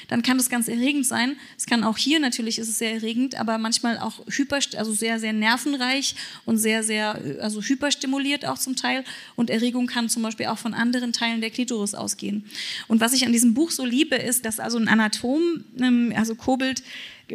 dann 0.08 0.22
kann 0.22 0.38
das 0.38 0.48
ganz 0.48 0.68
erregend 0.68 1.06
sein. 1.06 1.36
Es 1.56 1.66
kann 1.66 1.84
auch 1.84 1.96
hier 1.96 2.20
natürlich 2.20 2.58
ist 2.58 2.68
es 2.68 2.78
sehr 2.78 2.92
erregend, 2.92 3.34
aber 3.34 3.58
manchmal 3.58 3.98
auch 3.98 4.20
hyper, 4.28 4.58
also 4.76 4.92
sehr, 4.92 5.20
sehr 5.20 5.32
nervenreich 5.32 6.14
und 6.44 6.58
sehr, 6.58 6.82
sehr, 6.82 7.20
also 7.40 7.62
hyperstimuliert 7.62 8.46
auch 8.46 8.58
zum 8.58 8.76
Teil. 8.76 9.04
Und 9.36 9.50
Erregung 9.50 9.86
kann 9.86 10.08
zum 10.08 10.22
Beispiel 10.22 10.46
auch 10.46 10.58
von 10.58 10.74
anderen 10.74 11.12
Teilen 11.12 11.40
der 11.40 11.50
Klitoris 11.50 11.94
ausgehen. 11.94 12.44
Und 12.88 13.00
was 13.00 13.12
ich 13.12 13.26
an 13.26 13.32
diesem 13.32 13.54
Buch 13.54 13.70
so 13.70 13.84
liebe, 13.84 14.16
ist, 14.16 14.44
dass 14.44 14.60
also 14.60 14.78
ein 14.78 14.88
Anatom, 14.88 15.64
ähm, 15.80 16.12
also 16.16 16.34
Kobelt, 16.34 16.82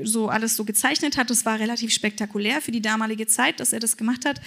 so 0.03 0.29
alles 0.29 0.55
so 0.55 0.65
gezeichnet 0.65 1.17
hat. 1.17 1.29
Das 1.29 1.45
war 1.45 1.59
relativ 1.59 1.91
spektakulär 1.91 2.61
für 2.61 2.71
die 2.71 2.81
damalige 2.81 3.27
Zeit, 3.27 3.59
dass 3.59 3.73
er 3.73 3.79
das 3.79 3.97
gemacht 3.97 4.25
hat. 4.25 4.39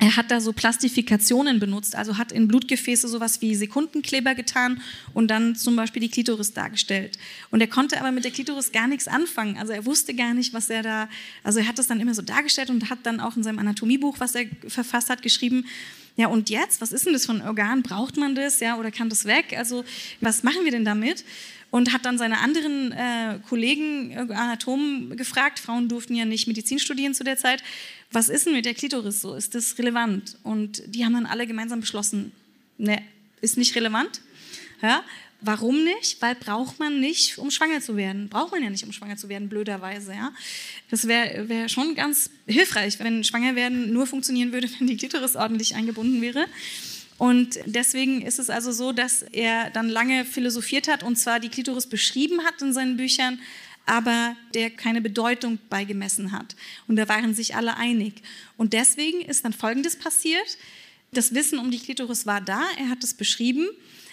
Er 0.00 0.14
hat 0.14 0.30
da 0.30 0.40
so 0.40 0.52
Plastifikationen 0.52 1.58
benutzt, 1.58 1.96
also 1.96 2.18
hat 2.18 2.30
in 2.30 2.46
Blutgefäße 2.46 3.08
sowas 3.08 3.40
wie 3.40 3.56
Sekundenkleber 3.56 4.36
getan 4.36 4.80
und 5.12 5.28
dann 5.28 5.56
zum 5.56 5.74
Beispiel 5.74 6.00
die 6.00 6.08
Klitoris 6.08 6.52
dargestellt. 6.52 7.18
Und 7.50 7.60
er 7.60 7.66
konnte 7.66 8.00
aber 8.00 8.12
mit 8.12 8.24
der 8.24 8.30
Klitoris 8.30 8.70
gar 8.70 8.86
nichts 8.86 9.08
anfangen. 9.08 9.56
Also 9.58 9.72
er 9.72 9.84
wusste 9.86 10.14
gar 10.14 10.34
nicht, 10.34 10.54
was 10.54 10.70
er 10.70 10.82
da, 10.82 11.08
also 11.42 11.58
er 11.58 11.66
hat 11.66 11.78
das 11.78 11.88
dann 11.88 11.98
immer 11.98 12.14
so 12.14 12.22
dargestellt 12.22 12.70
und 12.70 12.90
hat 12.90 13.00
dann 13.02 13.18
auch 13.18 13.36
in 13.36 13.42
seinem 13.42 13.58
Anatomiebuch, 13.58 14.20
was 14.20 14.36
er 14.36 14.46
verfasst 14.68 15.10
hat, 15.10 15.22
geschrieben, 15.22 15.66
ja 16.14 16.28
und 16.28 16.48
jetzt, 16.48 16.80
was 16.80 16.92
ist 16.92 17.06
denn 17.06 17.12
das 17.12 17.26
für 17.26 17.32
ein 17.32 17.42
Organ? 17.42 17.82
Braucht 17.82 18.16
man 18.16 18.36
das, 18.36 18.60
ja, 18.60 18.76
oder 18.76 18.92
kann 18.92 19.08
das 19.08 19.24
weg? 19.24 19.54
Also 19.56 19.84
was 20.20 20.44
machen 20.44 20.64
wir 20.64 20.70
denn 20.70 20.84
damit? 20.84 21.24
Und 21.70 21.92
hat 21.92 22.04
dann 22.04 22.18
seine 22.18 22.38
anderen 22.38 22.92
äh, 22.92 23.38
Kollegen 23.48 24.10
äh, 24.10 24.32
Anatomen 24.32 25.16
gefragt. 25.16 25.58
Frauen 25.58 25.88
durften 25.88 26.14
ja 26.14 26.24
nicht 26.24 26.46
Medizin 26.46 26.78
studieren 26.78 27.14
zu 27.14 27.24
der 27.24 27.36
Zeit 27.36 27.62
was 28.10 28.28
ist 28.28 28.46
denn 28.46 28.54
mit 28.54 28.64
der 28.64 28.74
Klitoris 28.74 29.20
so? 29.20 29.34
Ist 29.34 29.54
das 29.54 29.78
relevant? 29.78 30.36
Und 30.42 30.82
die 30.86 31.04
haben 31.04 31.12
dann 31.12 31.26
alle 31.26 31.46
gemeinsam 31.46 31.80
beschlossen, 31.80 32.32
ne, 32.78 33.02
ist 33.40 33.58
nicht 33.58 33.74
relevant. 33.76 34.20
Ja? 34.82 35.04
Warum 35.40 35.84
nicht? 35.84 36.20
Weil 36.20 36.34
braucht 36.34 36.78
man 36.78 37.00
nicht, 37.00 37.38
um 37.38 37.50
schwanger 37.50 37.80
zu 37.80 37.96
werden. 37.96 38.28
Braucht 38.28 38.52
man 38.52 38.62
ja 38.62 38.70
nicht, 38.70 38.84
um 38.84 38.92
schwanger 38.92 39.16
zu 39.16 39.28
werden, 39.28 39.48
blöderweise. 39.48 40.12
Ja? 40.12 40.32
Das 40.90 41.06
wäre 41.06 41.48
wär 41.48 41.68
schon 41.68 41.94
ganz 41.94 42.30
hilfreich, 42.46 42.98
wenn 42.98 43.22
schwanger 43.24 43.54
werden 43.54 43.92
nur 43.92 44.06
funktionieren 44.06 44.52
würde, 44.52 44.68
wenn 44.78 44.86
die 44.86 44.96
Klitoris 44.96 45.36
ordentlich 45.36 45.74
eingebunden 45.74 46.22
wäre. 46.22 46.46
Und 47.18 47.58
deswegen 47.66 48.22
ist 48.22 48.38
es 48.38 48.48
also 48.48 48.70
so, 48.70 48.92
dass 48.92 49.22
er 49.22 49.70
dann 49.70 49.88
lange 49.88 50.24
philosophiert 50.24 50.88
hat 50.88 51.02
und 51.02 51.16
zwar 51.16 51.40
die 51.40 51.48
Klitoris 51.48 51.86
beschrieben 51.86 52.44
hat 52.44 52.62
in 52.62 52.72
seinen 52.72 52.96
Büchern, 52.96 53.40
aber 53.86 54.36
der 54.54 54.70
keine 54.70 55.00
Bedeutung 55.00 55.58
beigemessen 55.68 56.30
hat. 56.30 56.54
Und 56.86 56.96
da 56.96 57.08
waren 57.08 57.34
sich 57.34 57.56
alle 57.56 57.76
einig. 57.76 58.22
Und 58.56 58.72
deswegen 58.72 59.20
ist 59.22 59.44
dann 59.44 59.52
Folgendes 59.52 59.96
passiert. 59.96 60.58
Das 61.10 61.34
Wissen 61.34 61.58
um 61.58 61.70
die 61.70 61.78
Klitoris 61.78 62.24
war 62.24 62.40
da, 62.40 62.62
er 62.78 62.90
hat 62.90 63.02
es 63.02 63.14
beschrieben. 63.14 63.66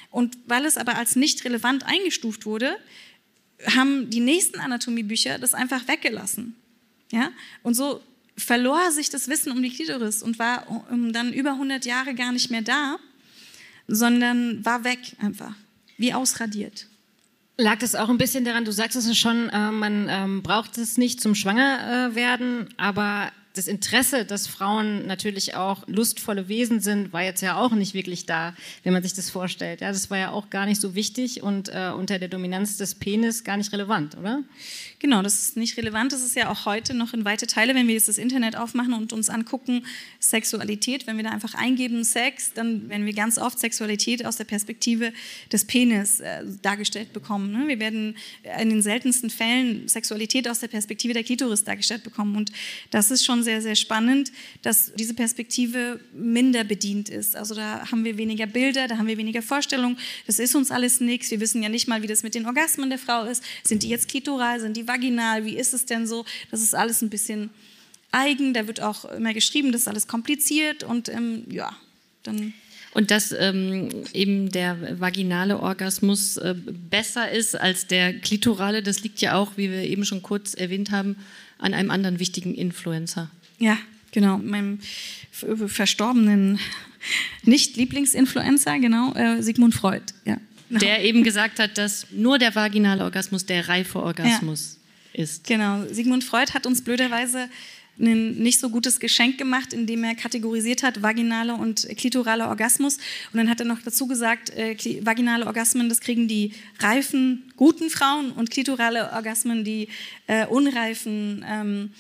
Und 0.10 0.38
weil 0.48 0.66
es 0.66 0.78
aber 0.78 0.96
als 0.96 1.16
nicht 1.16 1.44
relevant 1.46 1.86
eingestuft 1.86 2.46
wurde, 2.46 2.78
haben 3.76 4.10
die 4.10 4.22
nächsten 4.22 4.60
Anatomiebücher 4.60 5.38
das 5.38 5.54
einfach 5.54 5.88
weggelassen. 5.88 6.56
Ja? 7.12 7.32
Und 7.62 7.76
so 7.76 8.02
verlor 8.38 8.92
sich 8.92 9.10
das 9.10 9.28
Wissen 9.28 9.52
um 9.52 9.62
die 9.62 9.70
Klitoris 9.70 10.22
und 10.22 10.40
war 10.40 10.66
dann 11.12 11.34
über 11.34 11.52
100 11.52 11.86
Jahre 11.86 12.14
gar 12.16 12.32
nicht 12.32 12.52
mehr 12.52 12.62
da, 12.62 12.98
sondern 13.88 14.64
war 14.66 14.84
weg 14.84 15.00
einfach, 15.20 15.54
wie 15.98 16.14
ausradiert. 16.14 16.88
Lag 17.58 17.80
das 17.80 17.96
auch 17.96 18.10
ein 18.10 18.18
bisschen 18.18 18.44
daran, 18.44 18.66
du 18.66 18.74
sagst 18.74 18.98
es 18.98 19.18
schon, 19.18 19.50
äh, 19.50 19.72
man 19.72 20.08
ähm, 20.10 20.44
braucht 20.44 20.78
es 20.78 20.98
nicht 20.98 21.22
zum 21.22 21.36
Schwangerwerden, 21.36 22.68
aber 22.76 23.32
das 23.56 23.68
Interesse, 23.68 24.26
dass 24.26 24.48
Frauen 24.48 25.08
natürlich 25.08 25.56
auch 25.56 25.88
lustvolle 25.88 26.48
Wesen 26.48 26.80
sind, 26.82 27.14
war 27.14 27.24
jetzt 27.24 27.42
ja 27.42 27.58
auch 27.58 27.72
nicht 27.72 27.94
wirklich 27.94 28.26
da, 28.26 28.54
wenn 28.84 28.94
man 28.94 29.02
sich 29.02 29.14
das 29.14 29.30
vorstellt. 29.30 29.82
Ja, 29.82 29.92
das 29.92 30.10
war 30.10 30.18
ja 30.18 30.32
auch 30.32 30.50
gar 30.50 30.66
nicht 30.66 30.82
so 30.82 30.96
wichtig 30.96 31.42
und 31.42 31.70
äh, 31.70 31.92
unter 31.96 32.20
der 32.20 32.28
Dominanz 32.28 32.78
des 32.78 32.96
Penis 32.96 33.44
gar 33.44 33.58
nicht 33.58 33.72
relevant, 33.72 34.18
oder? 34.18 34.44
Genau, 35.00 35.22
das 35.22 35.42
ist 35.42 35.58
nicht 35.58 35.78
relevant. 35.78 36.12
Das 36.12 36.24
ist 36.24 36.36
ja 36.36 36.50
auch 36.50 36.66
heute 36.66 36.94
noch 36.94 37.14
in 37.14 37.26
weite 37.26 37.48
Teile, 37.48 37.76
wenn 37.76 37.88
wir 37.88 37.94
jetzt 37.94 38.08
das 38.08 38.18
Internet 38.18 38.56
aufmachen 38.56 38.94
und 38.94 39.14
uns 39.14 39.30
angucken, 39.30 39.86
Sexualität, 40.20 41.08
wenn 41.08 41.18
wir 41.18 41.24
da 41.24 41.32
einfach 41.32 41.54
eingeben 41.54 42.04
Sex, 42.04 42.54
dann 42.54 42.90
werden 42.90 43.06
wir 43.06 43.14
ganz 43.14 43.38
oft 43.38 43.60
Sexualität 43.60 44.26
aus 44.26 44.38
der 44.38 44.46
Perspektive 44.46 45.14
des 45.52 45.66
Penis 45.66 46.20
äh, 46.20 46.44
dargestellt 46.62 47.14
bekommen. 47.14 47.52
Ne? 47.52 47.68
Wir 47.68 47.80
werden 47.80 48.18
in 48.60 48.70
den 48.70 48.82
seltensten 48.82 49.30
Fällen 49.30 49.88
Sexualität 49.88 50.50
aus 50.50 50.60
der 50.60 50.68
Perspektive 50.68 51.14
der 51.14 51.24
Klitoris 51.24 51.64
dargestellt 51.64 52.04
bekommen. 52.04 52.36
Und 52.36 52.52
das 52.90 53.12
ist 53.12 53.24
schon 53.24 53.44
sehr, 53.46 53.62
sehr 53.62 53.76
spannend, 53.76 54.34
dass 54.62 54.92
diese 54.96 55.14
Perspektive 55.14 56.02
minder 56.14 56.66
bedient 56.66 57.08
ist. 57.08 57.38
Also 57.38 57.56
da 57.56 57.90
haben 57.90 58.04
wir 58.04 58.18
weniger 58.18 58.46
Bilder, 58.46 58.90
da 58.90 58.98
haben 58.98 59.08
wir 59.08 59.18
weniger 59.18 59.42
Vorstellungen. 59.42 59.98
Das 60.28 60.40
ist 60.40 60.54
uns 60.54 60.70
alles 60.70 61.00
nichts. 61.00 61.32
Wir 61.32 61.40
wissen 61.40 61.64
ja 61.64 61.70
nicht 61.70 61.88
mal, 61.88 62.02
wie 62.02 62.08
das 62.08 62.24
mit 62.24 62.36
den 62.36 62.46
Orgasmen 62.46 62.90
der 62.90 63.00
Frau 63.00 63.24
ist. 63.24 63.42
Sind 63.64 63.84
die 63.84 63.90
jetzt 63.90 64.10
klitoral, 64.10 64.60
sind 64.60 64.76
die 64.76 64.86
vaginal? 64.86 65.46
Wie 65.46 65.56
ist 65.56 65.74
es 65.74 65.86
denn 65.86 66.06
so? 66.06 66.26
Das 66.52 66.62
ist 66.62 66.76
alles 66.76 67.02
ein 67.02 67.10
bisschen 67.10 67.50
eigen. 68.12 68.54
Da 68.54 68.68
wird 68.68 68.82
auch 68.82 69.06
immer 69.06 69.34
geschrieben, 69.34 69.72
das 69.72 69.82
ist 69.82 69.88
alles 69.88 70.08
kompliziert 70.08 70.84
und 70.84 71.08
ähm, 71.08 71.46
ja, 71.50 71.76
dann. 72.24 72.54
Und 72.94 73.12
dass 73.12 73.34
ähm, 73.38 73.90
eben 74.14 74.50
der 74.50 75.00
vaginale 75.02 75.60
Orgasmus 75.60 76.38
äh, 76.38 76.56
besser 76.56 77.30
ist 77.30 77.54
als 77.60 77.88
der 77.88 78.14
klitorale, 78.14 78.82
das 78.82 79.04
liegt 79.04 79.20
ja 79.20 79.36
auch, 79.36 79.58
wie 79.58 79.70
wir 79.70 79.82
eben 79.82 80.06
schon 80.06 80.22
kurz 80.22 80.54
erwähnt 80.54 80.92
haben, 80.92 81.18
an 81.58 81.74
einem 81.74 81.92
anderen 81.92 82.20
wichtigen 82.20 82.54
Influencer. 82.54 83.30
Ja, 83.60 83.78
genau, 84.12 84.38
meinem 84.38 84.80
verstorbenen 85.32 86.60
Nicht-Lieblingsinfluencer, 87.44 88.80
genau, 88.80 89.14
äh, 89.14 89.42
Sigmund 89.42 89.74
Freud. 89.76 90.04
Ja. 90.26 90.38
Genau. 90.68 90.80
Der 90.80 91.04
eben 91.04 91.24
gesagt 91.24 91.60
hat, 91.60 91.78
dass 91.78 92.08
nur 92.12 92.40
der 92.40 92.56
vaginale 92.56 93.04
Orgasmus 93.04 93.46
der 93.46 93.68
reife 93.68 94.02
Orgasmus 94.02 94.80
ja. 95.14 95.24
ist. 95.24 95.46
Genau, 95.46 95.86
Sigmund 95.92 96.24
Freud 96.24 96.54
hat 96.54 96.66
uns 96.66 96.84
blöderweise 96.84 97.50
ein 98.00 98.36
nicht 98.38 98.60
so 98.60 98.70
gutes 98.70 99.00
Geschenk 99.00 99.38
gemacht, 99.38 99.74
indem 99.74 100.04
er 100.04 100.16
kategorisiert 100.16 100.84
hat, 100.84 101.02
vaginale 101.02 101.56
und 101.56 101.88
klitorale 101.98 102.48
Orgasmus. 102.48 102.98
Und 103.32 103.38
dann 103.38 103.50
hat 103.50 103.60
er 103.60 103.66
noch 103.66 103.82
dazu 103.82 104.08
gesagt, 104.08 104.50
äh, 104.52 104.76
vaginale 105.02 105.46
Orgasmen, 105.46 105.90
das 105.90 106.02
kriegen 106.02 106.28
die 106.28 106.54
reifen, 106.80 107.52
guten 107.56 107.90
Frauen 107.90 108.32
und 108.32 108.52
klitorale 108.52 109.12
Orgasmen 109.14 109.64
die 109.64 109.88
äh, 110.28 110.46
unreifen, 110.48 111.46
ähm, 111.48 111.92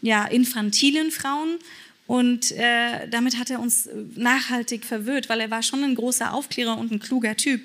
ja, 0.00 0.24
infantilen 0.24 1.10
Frauen. 1.10 1.58
Und 2.06 2.52
äh, 2.52 3.08
damit 3.08 3.38
hat 3.38 3.48
er 3.50 3.60
uns 3.60 3.88
nachhaltig 4.16 4.84
verwirrt, 4.84 5.28
weil 5.28 5.40
er 5.40 5.50
war 5.50 5.62
schon 5.62 5.84
ein 5.84 5.94
großer 5.94 6.34
Aufklärer 6.34 6.76
und 6.76 6.90
ein 6.90 6.98
kluger 6.98 7.36
Typ 7.36 7.62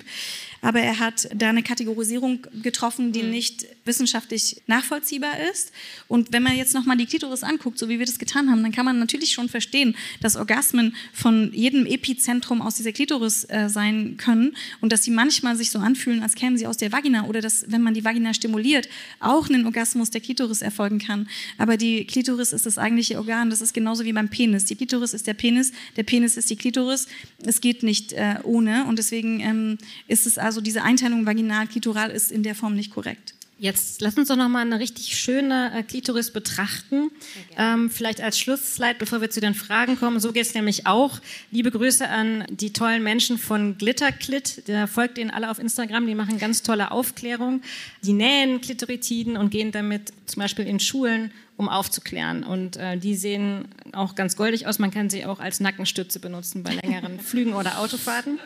aber 0.60 0.80
er 0.80 0.98
hat 0.98 1.28
da 1.34 1.48
eine 1.48 1.62
Kategorisierung 1.62 2.46
getroffen, 2.62 3.12
die 3.12 3.22
mhm. 3.22 3.30
nicht 3.30 3.66
wissenschaftlich 3.88 4.62
nachvollziehbar 4.68 5.32
ist. 5.50 5.72
Und 6.06 6.32
wenn 6.32 6.44
man 6.44 6.56
jetzt 6.56 6.74
nochmal 6.74 6.96
die 6.96 7.06
Klitoris 7.06 7.42
anguckt, 7.42 7.78
so 7.78 7.88
wie 7.88 7.98
wir 7.98 8.06
das 8.06 8.20
getan 8.20 8.48
haben, 8.48 8.62
dann 8.62 8.70
kann 8.70 8.84
man 8.84 9.00
natürlich 9.00 9.32
schon 9.32 9.48
verstehen, 9.48 9.96
dass 10.20 10.36
Orgasmen 10.36 10.94
von 11.12 11.52
jedem 11.52 11.86
Epizentrum 11.86 12.62
aus 12.62 12.76
dieser 12.76 12.92
Klitoris 12.92 13.44
äh, 13.48 13.68
sein 13.68 14.16
können 14.16 14.54
und 14.80 14.92
dass 14.92 15.02
sie 15.02 15.10
manchmal 15.10 15.56
sich 15.56 15.70
so 15.70 15.80
anfühlen, 15.80 16.22
als 16.22 16.36
kämen 16.36 16.56
sie 16.56 16.66
aus 16.66 16.76
der 16.76 16.92
Vagina 16.92 17.24
oder 17.24 17.40
dass, 17.40 17.64
wenn 17.68 17.82
man 17.82 17.94
die 17.94 18.04
Vagina 18.04 18.32
stimuliert, 18.32 18.88
auch 19.18 19.48
ein 19.48 19.64
Orgasmus 19.64 20.10
der 20.10 20.20
Klitoris 20.20 20.62
erfolgen 20.62 20.98
kann. 20.98 21.28
Aber 21.56 21.76
die 21.76 22.04
Klitoris 22.04 22.52
ist 22.52 22.66
das 22.66 22.78
eigentliche 22.78 23.16
Organ, 23.16 23.50
das 23.50 23.60
ist 23.60 23.74
genauso 23.74 24.04
wie 24.04 24.12
beim 24.12 24.28
Penis. 24.28 24.66
Die 24.66 24.76
Klitoris 24.76 25.14
ist 25.14 25.26
der 25.26 25.34
Penis, 25.34 25.72
der 25.96 26.02
Penis 26.02 26.36
ist 26.36 26.50
die 26.50 26.56
Klitoris. 26.56 27.08
Es 27.44 27.60
geht 27.60 27.82
nicht 27.82 28.12
äh, 28.12 28.36
ohne 28.44 28.84
und 28.84 28.98
deswegen 28.98 29.40
ähm, 29.40 29.78
ist 30.06 30.26
es 30.26 30.38
also 30.38 30.60
diese 30.60 30.82
Einteilung 30.82 31.26
vaginal-klitoral 31.26 32.10
ist 32.10 32.30
in 32.30 32.42
der 32.42 32.54
Form 32.54 32.74
nicht 32.74 32.92
korrekt. 32.92 33.37
Jetzt 33.60 34.00
lass 34.00 34.16
uns 34.16 34.28
doch 34.28 34.36
noch 34.36 34.48
mal 34.48 34.60
eine 34.60 34.78
richtig 34.78 35.18
schöne 35.18 35.72
äh, 35.74 35.82
Klitoris 35.82 36.30
betrachten. 36.30 37.10
Ähm, 37.56 37.90
vielleicht 37.90 38.20
als 38.20 38.38
Schlussslide, 38.38 38.94
bevor 38.96 39.20
wir 39.20 39.30
zu 39.30 39.40
den 39.40 39.54
Fragen 39.54 39.98
kommen. 39.98 40.20
So 40.20 40.30
geht 40.30 40.46
es 40.46 40.54
nämlich 40.54 40.86
auch. 40.86 41.18
Liebe 41.50 41.72
Grüße 41.72 42.08
an 42.08 42.44
die 42.50 42.72
tollen 42.72 43.02
Menschen 43.02 43.36
von 43.36 43.76
Glitterklit. 43.76 44.68
Der 44.68 44.86
folgt 44.86 45.18
ihnen 45.18 45.32
alle 45.32 45.50
auf 45.50 45.58
Instagram. 45.58 46.06
Die 46.06 46.14
machen 46.14 46.38
ganz 46.38 46.62
tolle 46.62 46.92
Aufklärung. 46.92 47.62
Die 48.04 48.12
nähen 48.12 48.60
Klitoritiden 48.60 49.36
und 49.36 49.50
gehen 49.50 49.72
damit 49.72 50.12
zum 50.26 50.40
Beispiel 50.40 50.66
in 50.66 50.78
Schulen 50.78 51.32
um 51.58 51.68
aufzuklären. 51.68 52.44
Und 52.44 52.78
äh, 52.78 52.96
die 52.96 53.14
sehen 53.14 53.68
auch 53.92 54.14
ganz 54.14 54.36
goldig 54.36 54.66
aus. 54.66 54.78
Man 54.78 54.90
kann 54.90 55.10
sie 55.10 55.26
auch 55.26 55.40
als 55.40 55.60
Nackenstütze 55.60 56.20
benutzen 56.20 56.62
bei 56.62 56.74
längeren 56.74 57.20
Flügen 57.24 57.52
oder 57.52 57.80
Autofahrten. 57.80 58.38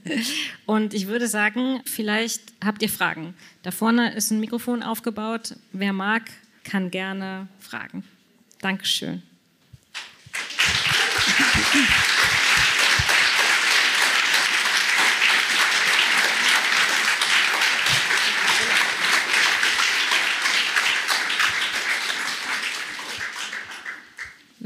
und 0.66 0.94
ich 0.94 1.06
würde 1.06 1.28
sagen, 1.28 1.82
vielleicht 1.84 2.40
habt 2.64 2.82
ihr 2.82 2.88
Fragen. 2.88 3.34
Da 3.62 3.70
vorne 3.70 4.14
ist 4.14 4.32
ein 4.32 4.40
Mikrofon 4.40 4.82
aufgebaut. 4.82 5.54
Wer 5.72 5.92
mag, 5.92 6.22
kann 6.64 6.90
gerne 6.90 7.46
fragen. 7.60 8.02
Dankeschön. 8.60 9.22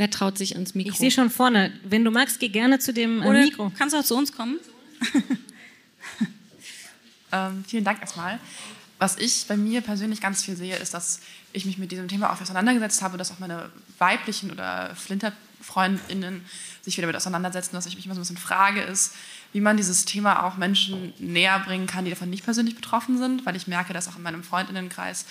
Wer 0.01 0.11
traut 0.11 0.39
sich 0.39 0.55
ans 0.55 0.75
Mikro? 0.75 0.93
Ich 0.93 0.99
sehe 0.99 1.11
schon 1.11 1.29
vorne. 1.29 1.75
Wenn 1.85 2.07
du 2.07 2.11
magst, 2.11 2.41
geh 2.41 2.49
gerne 2.49 2.79
zu 2.79 2.95
dem 2.95 3.21
äh, 3.21 3.27
Oder 3.27 3.43
Mikro. 3.43 3.71
kannst 3.77 3.95
du 3.95 3.99
auch 3.99 4.05
zu 4.05 4.17
uns 4.17 4.33
kommen? 4.33 4.59
Ähm, 7.33 7.65
vielen 7.65 7.85
Dank 7.85 8.01
erstmal. 8.01 8.41
Was 8.99 9.17
ich 9.17 9.47
bei 9.47 9.57
mir 9.57 9.83
persönlich 9.83 10.21
ganz 10.21 10.43
viel 10.43 10.57
sehe, 10.57 10.75
ist, 10.75 10.95
dass 10.95 11.21
ich 11.53 11.65
mich 11.65 11.79
mit 11.79 11.93
diesem 11.93 12.09
Thema 12.09 12.33
auch 12.33 12.41
auseinandergesetzt 12.41 13.03
habe, 13.03 13.19
dass 13.19 13.31
auch 13.31 13.39
meine 13.39 13.71
weiblichen 13.99 14.51
oder 14.51 14.97
Flinterfreundinnen 14.97 16.45
sich 16.83 16.97
wieder 16.97 17.07
damit 17.07 17.15
auseinandersetzen, 17.15 17.77
dass 17.77 17.87
ich 17.87 17.95
mich 17.95 18.07
immer 18.07 18.17
so 18.17 18.21
ein 18.21 18.23
bisschen 18.23 18.37
frage, 18.37 18.83
ist, 18.83 19.15
wie 19.53 19.61
man 19.61 19.77
dieses 19.77 20.07
Thema 20.07 20.45
auch 20.45 20.57
Menschen 20.57 21.15
näher 21.21 21.61
bringen 21.61 21.87
kann, 21.87 22.05
die 22.05 22.11
davon 22.11 22.31
nicht 22.31 22.43
persönlich 22.43 22.75
betroffen 22.75 23.17
sind, 23.17 23.47
weil 23.47 23.55
ich 23.55 23.69
merke, 23.69 23.93
dass 23.93 24.09
auch 24.09 24.17
in 24.17 24.23
meinem 24.23 24.43
Freundinnenkreis 24.43 25.25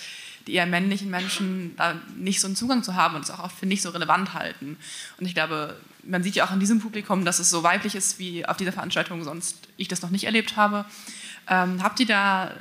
die 0.46 0.54
eher 0.54 0.66
männlichen 0.66 1.10
Menschen 1.10 1.74
da 1.76 1.94
nicht 2.16 2.40
so 2.40 2.46
einen 2.46 2.56
Zugang 2.56 2.82
zu 2.82 2.94
haben 2.94 3.14
und 3.14 3.22
es 3.22 3.30
auch 3.30 3.40
oft 3.40 3.58
für 3.58 3.66
nicht 3.66 3.82
so 3.82 3.90
relevant 3.90 4.34
halten. 4.34 4.76
Und 5.18 5.26
ich 5.26 5.34
glaube, 5.34 5.76
man 6.04 6.22
sieht 6.22 6.34
ja 6.34 6.46
auch 6.46 6.52
in 6.52 6.60
diesem 6.60 6.80
Publikum, 6.80 7.24
dass 7.24 7.38
es 7.38 7.50
so 7.50 7.62
weiblich 7.62 7.94
ist 7.94 8.18
wie 8.18 8.46
auf 8.46 8.56
dieser 8.56 8.72
Veranstaltung, 8.72 9.22
sonst 9.24 9.68
ich 9.76 9.88
das 9.88 10.02
noch 10.02 10.10
nicht 10.10 10.24
erlebt 10.24 10.56
habe. 10.56 10.84
Ähm, 11.48 11.82
habt 11.82 12.00
ihr 12.00 12.06
da 12.06 12.52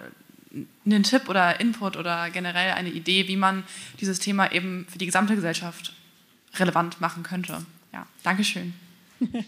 einen 0.86 1.04
Tipp 1.04 1.30
oder 1.30 1.60
Input 1.60 1.96
oder 1.96 2.30
generell 2.30 2.74
eine 2.74 2.90
Idee, 2.90 3.28
wie 3.28 3.38
man 3.38 3.64
dieses 4.00 4.20
Thema 4.20 4.52
eben 4.52 4.88
für 4.90 4.98
die 4.98 5.06
gesamte 5.06 5.36
Gesellschaft 5.36 5.94
relevant 6.56 7.00
machen 7.00 7.24
könnte? 7.24 7.66
Ja, 7.94 8.08
Dankeschön. 8.24 8.74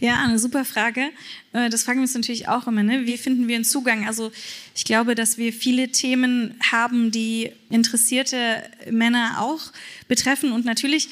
Ja, 0.00 0.22
eine 0.24 0.38
super 0.38 0.64
Frage. 0.64 1.10
Äh, 1.52 1.68
Das 1.70 1.82
fragen 1.82 1.98
wir 1.98 2.02
uns 2.02 2.14
natürlich 2.14 2.48
auch 2.48 2.66
immer. 2.66 2.82
Ne? 2.82 3.06
Wie 3.06 3.18
finden 3.18 3.48
wir 3.48 3.56
einen 3.56 3.64
Zugang? 3.64 4.06
Also 4.06 4.32
ich 4.74 4.84
glaube, 4.84 5.14
dass 5.14 5.36
wir 5.38 5.52
viele 5.52 5.90
Themen 5.90 6.54
haben, 6.72 7.10
die 7.10 7.50
interessierte 7.68 8.62
Männer 8.90 9.36
auch 9.40 9.60
betreffen. 10.08 10.52
Und 10.52 10.64
natürlich 10.64 11.08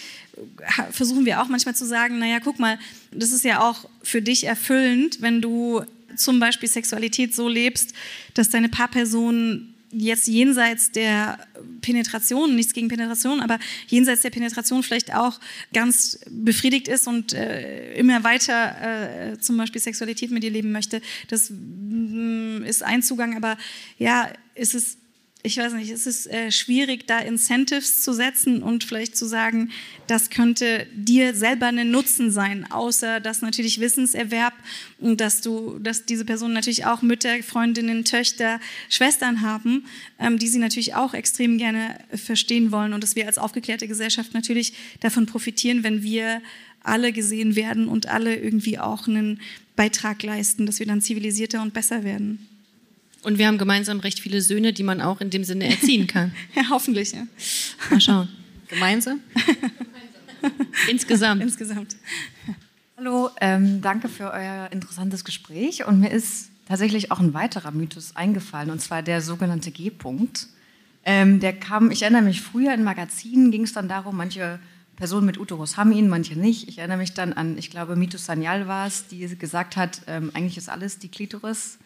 ha- 0.77 0.89
versuchen 0.91 1.25
wir 1.27 1.43
auch 1.43 1.49
manchmal 1.49 1.77
zu 1.77 1.87
sagen, 1.87 2.19
naja, 2.19 2.39
guck 2.43 2.59
mal, 2.59 2.79
das 3.11 3.31
ist 3.33 3.45
ja 3.45 3.61
auch 3.61 3.89
für 4.03 4.23
dich 4.23 4.45
erfüllend, 4.45 5.21
wenn 5.21 5.43
du 5.43 5.83
zum 6.17 6.41
Beispiel 6.41 6.69
Sexualität 6.69 7.35
so 7.35 7.49
lebst, 7.49 7.93
dass 8.35 8.49
deine 8.51 8.69
Paarperson 8.69 9.75
jetzt 9.91 10.29
jenseits 10.29 10.93
der 10.93 11.39
Penetration, 11.81 12.55
nichts 12.55 12.73
gegen 12.73 12.89
Penetration, 12.89 13.41
aber 13.41 13.59
jenseits 13.87 14.23
der 14.23 14.31
Penetration 14.31 14.83
vielleicht 14.83 15.15
auch 15.15 15.41
ganz 15.73 16.21
befriedigt 16.31 16.89
ist 16.89 17.07
und 17.07 17.33
äh, 17.33 17.95
immer 17.95 18.25
weiter 18.25 19.33
äh, 19.33 19.39
zum 19.39 19.57
Beispiel 19.57 19.81
Sexualität 19.81 20.31
mit 20.31 20.43
dir 20.43 20.51
leben 20.51 20.73
möchte. 20.73 21.01
Das 21.29 21.51
mm, 21.51 22.65
ist 22.65 22.83
ein 22.83 23.03
Zugang, 23.03 23.37
aber 23.37 23.57
ja, 23.99 24.31
ist 24.55 24.75
es 24.75 24.99
ich 25.45 25.57
weiß 25.57 25.73
nicht, 25.75 25.91
es 25.91 26.07
ist 26.07 26.27
äh, 26.27 26.51
schwierig, 26.51 27.07
da 27.07 27.21
Incentives 27.21 28.03
zu 28.03 28.13
setzen 28.13 28.61
und 28.61 28.83
vielleicht 28.83 29.17
zu 29.17 29.25
sagen, 29.25 29.71
das 30.09 30.31
könnte 30.31 30.87
dir 30.93 31.33
selber 31.33 31.67
einen 31.67 31.93
Nutzen 31.93 32.33
sein, 32.33 32.69
außer 32.71 33.21
dass 33.21 33.41
natürlich 33.41 33.81
Wissenserwerb 33.81 34.53
und 34.99 35.21
dass 35.21 35.41
du, 35.41 35.79
dass 35.79 36.05
diese 36.05 36.25
Personen 36.25 36.55
natürlich 36.55 36.87
auch 36.87 37.03
Mütter, 37.03 37.41
Freundinnen, 37.45 38.05
Töchter, 38.05 38.59
Schwestern 38.89 39.41
haben, 39.41 39.87
ähm, 40.19 40.39
die 40.39 40.49
sie 40.49 40.59
natürlich 40.59 40.97
auch 40.97 41.15
extrem 41.15 41.57
gerne 41.57 41.99
verstehen 42.13 42.73
wollen 42.73 42.93
und 42.93 43.05
dass 43.05 43.15
wir 43.15 43.27
als 43.27 43.39
aufgeklärte 43.39 43.87
Gesellschaft 43.87 44.35
natürlich 44.35 44.73
davon 45.01 45.27
profitieren, 45.27 45.85
wenn 45.85 46.03
wir 46.03 46.43
alle 46.83 47.13
gesehen 47.13 47.55
werden 47.55 47.87
und 47.87 48.07
alle 48.07 48.35
irgendwie 48.35 48.79
auch 48.79 49.07
einen 49.07 49.41
Beitrag 49.77 50.23
leisten, 50.25 50.67
dass 50.67 50.81
wir 50.81 50.87
dann 50.87 51.01
zivilisierter 51.01 51.63
und 51.63 51.75
besser 51.75 52.03
werden. 52.03 52.49
Und 53.23 53.39
wir 53.39 53.47
haben 53.47 53.59
gemeinsam 53.59 54.01
recht 54.01 54.21
viele 54.21 54.41
Söhne, 54.41 54.73
die 54.73 54.83
man 54.83 55.01
auch 55.01 55.21
in 55.21 55.31
dem 55.31 55.45
Sinne 55.45 55.69
erziehen 55.69 56.07
kann. 56.09 56.33
Ja, 56.55 56.65
hoffentlich. 56.71 57.13
Ja. 57.13 57.27
Mal 57.91 58.01
schauen. 58.01 58.29
Gemeinsam? 58.69 59.21
Insgesamt. 60.91 61.43
Insgesamt. 61.43 61.97
Hallo, 62.97 63.31
ähm, 63.41 63.81
danke 63.81 64.09
für 64.09 64.33
euer 64.33 64.69
interessantes 64.71 65.25
Gespräch. 65.25 65.87
Und 65.87 66.01
mir 66.01 66.11
ist 66.11 66.51
tatsächlich 66.69 67.11
auch 67.11 67.19
ein 67.19 67.35
weiterer 67.35 67.71
Mythos 67.71 68.15
eingefallen, 68.15 68.71
und 68.71 68.81
zwar 68.81 69.03
der 69.03 69.21
sogenannte 69.21 69.71
G-Punkt. 69.71 70.47
Ähm, 71.05 71.41
der 71.41 71.55
kam, 71.55 71.91
ich 71.91 72.03
erinnere 72.03 72.23
mich, 72.23 72.43
früher 72.43 72.75
in 72.75 72.85
Magazinen 72.85 73.51
ging 73.51 73.63
es 73.63 73.73
dann 73.73 73.89
darum, 73.89 74.17
manche 74.17 74.61
Personen 74.97 75.27
mit 75.27 75.39
Uterus 75.39 75.77
haben 75.77 75.93
ihn, 75.93 76.09
manche 76.09 76.39
nicht. 76.39 76.69
Ich 76.69 76.79
erinnere 76.79 76.99
mich 76.99 77.15
dann 77.15 77.33
an, 77.33 77.57
ich 77.57 77.71
glaube, 77.71 77.97
Mythos 77.97 78.27
Sanyal 78.27 78.69
war 78.69 78.87
es, 78.87 79.07
die 79.07 79.27
gesagt 79.39 79.77
hat, 79.77 80.03
ähm, 80.09 80.31
eigentlich 80.35 80.59
ist 80.59 80.69
alles 80.69 80.99
die 80.99 81.09
Klitoris. 81.09 81.79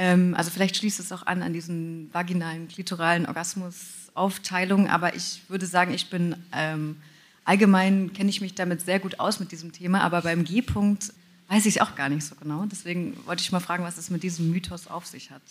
Ähm, 0.00 0.34
also 0.34 0.50
vielleicht 0.50 0.78
schließt 0.78 0.98
es 0.98 1.12
auch 1.12 1.26
an 1.26 1.42
an 1.42 1.52
diesen 1.52 2.08
vaginalen, 2.14 2.68
klitoralen 2.68 3.26
Orgasmus-Aufteilung, 3.26 4.88
aber 4.88 5.14
ich 5.14 5.42
würde 5.48 5.66
sagen, 5.66 5.92
ich 5.92 6.08
bin 6.08 6.36
ähm, 6.52 6.96
allgemein 7.44 8.14
kenne 8.14 8.30
ich 8.30 8.40
mich 8.40 8.54
damit 8.54 8.80
sehr 8.80 8.98
gut 8.98 9.20
aus 9.20 9.40
mit 9.40 9.52
diesem 9.52 9.72
Thema, 9.72 10.00
aber 10.00 10.22
beim 10.22 10.44
G-Punkt 10.44 11.12
weiß 11.48 11.66
ich 11.66 11.76
es 11.76 11.82
auch 11.82 11.96
gar 11.96 12.08
nicht 12.08 12.24
so 12.24 12.34
genau. 12.34 12.64
Deswegen 12.64 13.14
wollte 13.26 13.42
ich 13.42 13.52
mal 13.52 13.60
fragen, 13.60 13.84
was 13.84 13.98
es 13.98 14.08
mit 14.08 14.22
diesem 14.22 14.50
Mythos 14.50 14.86
auf 14.86 15.04
sich 15.04 15.30
hat. 15.30 15.42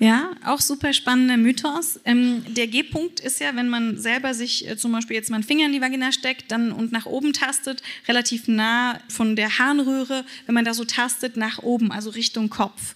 Ja, 0.00 0.30
auch 0.44 0.60
super 0.60 0.92
spannender 0.92 1.36
Mythos. 1.36 1.98
Ähm, 2.04 2.44
der 2.46 2.68
G-Punkt 2.68 3.18
ist 3.18 3.40
ja, 3.40 3.56
wenn 3.56 3.68
man 3.68 3.98
selber 3.98 4.32
sich 4.32 4.68
äh, 4.68 4.76
zum 4.76 4.92
Beispiel 4.92 5.16
jetzt 5.16 5.28
mal 5.28 5.36
einen 5.36 5.44
Finger 5.44 5.66
in 5.66 5.72
die 5.72 5.80
Vagina 5.80 6.12
steckt 6.12 6.52
dann, 6.52 6.70
und 6.70 6.92
nach 6.92 7.06
oben 7.06 7.32
tastet, 7.32 7.82
relativ 8.06 8.46
nah 8.46 9.00
von 9.08 9.34
der 9.34 9.58
Harnröhre, 9.58 10.24
wenn 10.46 10.54
man 10.54 10.64
da 10.64 10.72
so 10.72 10.84
tastet, 10.84 11.36
nach 11.36 11.58
oben, 11.64 11.90
also 11.90 12.10
Richtung 12.10 12.48
Kopf. 12.48 12.94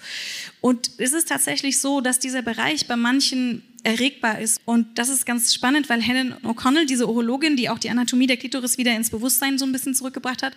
Und 0.60 0.90
es 0.98 1.12
ist 1.12 1.28
tatsächlich 1.28 1.80
so, 1.80 2.00
dass 2.00 2.20
dieser 2.20 2.42
Bereich 2.42 2.86
bei 2.86 2.94
manchen 2.94 3.62
erregbar 3.84 4.38
ist. 4.40 4.60
Und 4.64 4.98
das 4.98 5.08
ist 5.08 5.26
ganz 5.26 5.52
spannend, 5.52 5.88
weil 5.88 6.00
Helen 6.00 6.34
O'Connell, 6.44 6.86
diese 6.86 7.08
Urologin, 7.08 7.56
die 7.56 7.68
auch 7.68 7.78
die 7.78 7.90
Anatomie 7.90 8.26
der 8.26 8.36
Klitoris 8.36 8.78
wieder 8.78 8.94
ins 8.94 9.10
Bewusstsein 9.10 9.58
so 9.58 9.64
ein 9.64 9.72
bisschen 9.72 9.94
zurückgebracht 9.94 10.42
hat, 10.42 10.54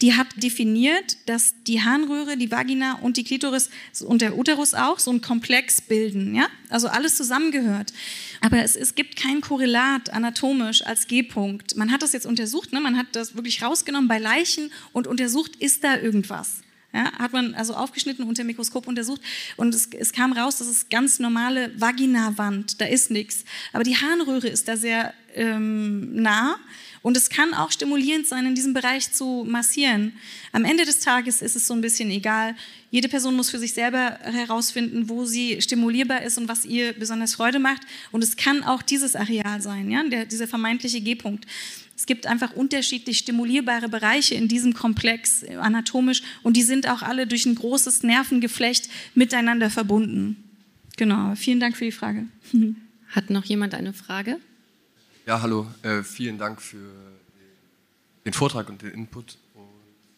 die 0.00 0.14
hat 0.14 0.28
definiert, 0.36 1.16
dass 1.26 1.54
die 1.66 1.82
Harnröhre, 1.82 2.36
die 2.36 2.50
Vagina 2.50 2.98
und 3.02 3.16
die 3.16 3.24
Klitoris 3.24 3.70
und 4.04 4.22
der 4.22 4.38
Uterus 4.38 4.74
auch 4.74 4.98
so 4.98 5.10
einen 5.10 5.20
Komplex 5.20 5.80
bilden. 5.80 6.34
Ja? 6.34 6.46
Also 6.68 6.88
alles 6.88 7.16
zusammengehört. 7.16 7.92
Aber 8.40 8.62
es, 8.62 8.76
es 8.76 8.94
gibt 8.94 9.16
kein 9.16 9.40
Korrelat 9.40 10.10
anatomisch 10.10 10.82
als 10.84 11.06
G-Punkt. 11.08 11.76
Man 11.76 11.90
hat 11.90 12.02
das 12.02 12.12
jetzt 12.12 12.26
untersucht, 12.26 12.72
ne? 12.72 12.80
man 12.80 12.96
hat 12.96 13.06
das 13.12 13.34
wirklich 13.34 13.62
rausgenommen 13.62 14.08
bei 14.08 14.18
Leichen 14.18 14.70
und 14.92 15.06
untersucht, 15.06 15.56
ist 15.56 15.82
da 15.82 15.96
irgendwas. 15.96 16.62
Ja, 16.92 17.12
hat 17.18 17.34
man 17.34 17.54
also 17.54 17.74
aufgeschnitten 17.74 18.24
unter 18.26 18.42
dem 18.42 18.46
Mikroskop 18.46 18.88
untersucht 18.88 19.20
und 19.58 19.74
es, 19.74 19.90
es 19.92 20.12
kam 20.12 20.32
raus, 20.32 20.56
das 20.56 20.68
ist 20.68 20.88
ganz 20.88 21.18
normale 21.18 21.70
Vaginawand, 21.78 22.80
da 22.80 22.86
ist 22.86 23.10
nichts. 23.10 23.44
Aber 23.74 23.84
die 23.84 23.96
Harnröhre 23.96 24.48
ist 24.48 24.68
da 24.68 24.76
sehr 24.78 25.12
ähm, 25.34 26.14
nah 26.14 26.56
und 27.02 27.16
es 27.16 27.28
kann 27.28 27.52
auch 27.52 27.70
stimulierend 27.70 28.26
sein, 28.26 28.46
in 28.46 28.54
diesem 28.54 28.72
Bereich 28.72 29.12
zu 29.12 29.44
massieren. 29.46 30.14
Am 30.52 30.64
Ende 30.64 30.86
des 30.86 31.00
Tages 31.00 31.42
ist 31.42 31.56
es 31.56 31.66
so 31.66 31.74
ein 31.74 31.82
bisschen 31.82 32.10
egal. 32.10 32.56
Jede 32.90 33.08
Person 33.08 33.36
muss 33.36 33.50
für 33.50 33.58
sich 33.58 33.74
selber 33.74 34.18
herausfinden, 34.22 35.08
wo 35.10 35.26
sie 35.26 35.60
stimulierbar 35.60 36.22
ist 36.22 36.38
und 36.38 36.48
was 36.48 36.64
ihr 36.64 36.94
besonders 36.94 37.34
Freude 37.34 37.58
macht. 37.58 37.82
Und 38.12 38.24
es 38.24 38.36
kann 38.36 38.64
auch 38.64 38.82
dieses 38.82 39.14
Areal 39.14 39.60
sein, 39.60 39.90
ja, 39.90 40.02
der, 40.04 40.24
dieser 40.24 40.48
vermeintliche 40.48 41.00
G-Punkt. 41.00 41.46
Es 41.98 42.06
gibt 42.06 42.28
einfach 42.28 42.52
unterschiedlich 42.52 43.18
stimulierbare 43.18 43.88
Bereiche 43.88 44.36
in 44.36 44.46
diesem 44.46 44.72
Komplex 44.72 45.42
äh, 45.42 45.56
anatomisch 45.56 46.22
und 46.44 46.56
die 46.56 46.62
sind 46.62 46.88
auch 46.88 47.02
alle 47.02 47.26
durch 47.26 47.44
ein 47.44 47.56
großes 47.56 48.04
Nervengeflecht 48.04 48.88
miteinander 49.16 49.68
verbunden. 49.68 50.36
Genau, 50.96 51.34
vielen 51.34 51.58
Dank 51.58 51.76
für 51.76 51.84
die 51.84 51.92
Frage. 51.92 52.26
Hat 53.08 53.30
noch 53.30 53.44
jemand 53.44 53.74
eine 53.74 53.92
Frage? 53.92 54.38
Ja, 55.26 55.42
hallo. 55.42 55.66
Äh, 55.82 56.04
vielen 56.04 56.38
Dank 56.38 56.62
für 56.62 56.92
den 58.24 58.32
Vortrag 58.32 58.68
und 58.68 58.80
den 58.80 58.92
Input. 58.92 59.36
Und 59.54 59.66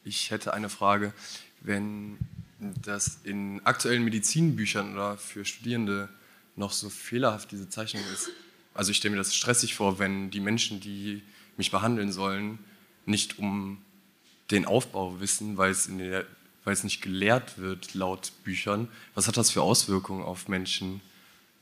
ich 0.05 0.31
hätte 0.31 0.53
eine 0.53 0.69
Frage, 0.69 1.15
wenn 1.63 2.19
das 2.59 3.21
in 3.25 3.65
aktuellen 3.65 4.05
Medizinbüchern 4.05 4.93
oder 4.93 5.17
für 5.17 5.47
Studierende 5.47 6.11
noch 6.57 6.73
so 6.73 6.91
fehlerhaft 6.91 7.53
diese 7.53 7.71
Zeichnung 7.71 8.03
ist. 8.13 8.29
Also 8.75 8.91
ich 8.91 8.99
stelle 8.99 9.13
mir 9.13 9.19
das 9.19 9.35
stressig 9.35 9.75
vor, 9.75 9.99
wenn 9.99 10.31
die 10.31 10.41
Menschen, 10.41 10.81
die 10.81 11.23
mich 11.61 11.71
behandeln 11.71 12.11
sollen, 12.11 12.59
nicht 13.07 13.39
um 13.39 13.79
den 14.51 14.65
Aufbau 14.65 15.21
wissen, 15.21 15.57
weil 15.57 15.71
es, 15.71 15.89
der, 15.89 16.27
weil 16.65 16.73
es 16.73 16.85
nicht 16.85 17.03
gelehrt 17.03 17.59
wird 17.59 17.95
laut 17.95 18.33
Büchern. 18.45 18.89
Was 19.15 19.29
hat 19.29 19.37
das 19.37 19.51
für 19.51 19.63
Auswirkungen 19.63 20.23
auf 20.23 20.49
Menschen? 20.49 21.01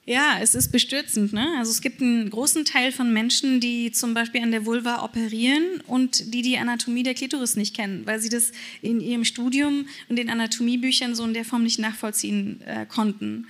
Ja, 0.07 0.39
es 0.41 0.55
ist 0.55 0.73
bestürzend. 0.73 1.35
Ne? 1.35 1.47
Also 1.59 1.71
es 1.71 1.83
gibt 1.83 2.01
einen 2.01 2.31
großen 2.31 2.65
Teil 2.65 2.93
von 2.93 3.13
Menschen, 3.13 3.61
die 3.61 3.93
zum 3.93 4.15
Beispiel 4.15 4.41
an 4.43 4.53
der 4.53 4.65
Vulva 4.65 5.05
operieren 5.05 5.83
und 5.87 6.33
die 6.33 6.41
die 6.41 6.57
Anatomie 6.57 7.03
der 7.03 7.13
Klitoris 7.13 7.57
nicht 7.57 7.77
kennen, 7.77 8.07
weil 8.07 8.19
sie 8.19 8.31
das 8.31 8.53
in 8.81 9.01
ihrem 9.01 9.27
Studium 9.27 9.87
und 10.09 10.17
den 10.17 10.31
Anatomiebüchern 10.31 11.15
so 11.15 11.25
in 11.25 11.35
der 11.35 11.45
Form 11.45 11.63
nicht 11.63 11.79
nachvollziehen 11.79 12.63
äh, 12.63 12.87
konnten. 12.87 13.49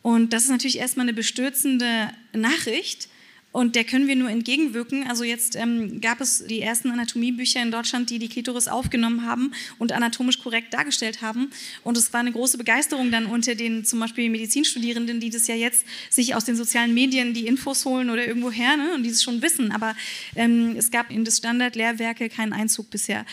Und 0.00 0.32
das 0.32 0.44
ist 0.44 0.48
natürlich 0.48 0.78
erstmal 0.78 1.04
eine 1.04 1.12
bestürzende 1.12 2.10
Nachricht. 2.32 3.10
Und 3.52 3.74
der 3.74 3.82
können 3.84 4.06
wir 4.06 4.14
nur 4.14 4.30
entgegenwirken. 4.30 5.08
Also 5.08 5.24
jetzt 5.24 5.56
ähm, 5.56 6.00
gab 6.00 6.20
es 6.20 6.44
die 6.46 6.60
ersten 6.60 6.90
Anatomiebücher 6.90 7.60
in 7.60 7.72
Deutschland, 7.72 8.08
die 8.08 8.20
die 8.20 8.28
Klitoris 8.28 8.68
aufgenommen 8.68 9.26
haben 9.26 9.52
und 9.78 9.90
anatomisch 9.90 10.38
korrekt 10.38 10.72
dargestellt 10.72 11.20
haben. 11.20 11.50
Und 11.82 11.96
es 11.96 12.12
war 12.12 12.20
eine 12.20 12.30
große 12.30 12.58
Begeisterung 12.58 13.10
dann 13.10 13.26
unter 13.26 13.56
den 13.56 13.84
zum 13.84 13.98
Beispiel 13.98 14.30
Medizinstudierenden, 14.30 15.18
die 15.18 15.30
das 15.30 15.48
ja 15.48 15.56
jetzt 15.56 15.84
sich 16.10 16.36
aus 16.36 16.44
den 16.44 16.54
sozialen 16.54 16.94
Medien 16.94 17.34
die 17.34 17.46
Infos 17.46 17.84
holen 17.84 18.10
oder 18.10 18.24
irgendwo 18.24 18.52
her 18.52 18.76
ne, 18.76 18.94
und 18.94 19.02
die 19.02 19.10
es 19.10 19.22
schon 19.22 19.42
wissen. 19.42 19.72
Aber 19.72 19.96
ähm, 20.36 20.76
es 20.78 20.92
gab 20.92 21.10
in 21.10 21.24
das 21.24 21.38
Standardlehrwerke 21.38 22.28
keinen 22.28 22.52
Einzug 22.52 22.88
bisher. 22.90 23.26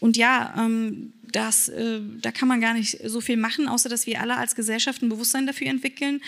Und 0.00 0.16
ja, 0.16 0.52
ähm, 0.58 1.12
das, 1.30 1.68
äh, 1.68 2.00
da 2.20 2.32
kann 2.32 2.48
man 2.48 2.60
gar 2.60 2.74
nicht 2.74 2.98
so 3.08 3.20
viel 3.20 3.36
machen, 3.36 3.68
außer 3.68 3.88
dass 3.88 4.06
wir 4.06 4.20
alle 4.20 4.36
als 4.36 4.56
Gesellschaft 4.56 5.00
ein 5.02 5.10
Bewusstsein 5.10 5.46
dafür 5.46 5.68
entwickeln 5.68 6.20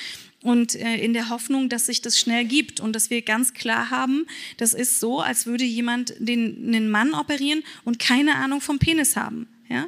und 0.43 0.75
äh, 0.75 0.97
in 0.97 1.13
der 1.13 1.29
Hoffnung, 1.29 1.69
dass 1.69 1.87
sich 1.87 2.03
das 2.03 2.19
schnell 2.19 2.45
gibt 2.45 2.81
und 2.81 2.95
dass 2.95 3.11
wir 3.11 3.23
ganz 3.23 3.55
klar 3.55 3.91
haben, 3.91 4.27
das 4.57 4.75
ist 4.75 5.01
so, 5.01 5.21
als 5.21 5.47
würde 5.47 5.65
jemand 5.65 6.15
den, 6.19 6.67
einen 6.67 6.91
Mann 6.91 7.15
operieren 7.15 7.63
und 7.85 7.99
keine 7.99 8.37
Ahnung 8.37 8.61
vom 8.61 8.79
Penis 8.79 9.17
haben. 9.17 9.49
Ja? 9.69 9.87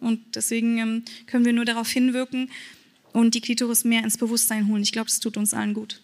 Und 0.00 0.36
deswegen 0.36 0.78
ähm, 0.78 1.04
können 1.26 1.44
wir 1.44 1.52
nur 1.52 1.64
darauf 1.64 1.88
hinwirken 1.90 2.50
und 3.12 3.34
die 3.34 3.40
Klitoris 3.40 3.84
mehr 3.84 4.04
ins 4.04 4.18
Bewusstsein 4.18 4.68
holen. 4.68 4.82
Ich 4.82 4.92
glaube, 4.92 5.08
das 5.08 5.20
tut 5.20 5.36
uns 5.36 5.54
allen 5.54 5.74
gut. 5.74 6.00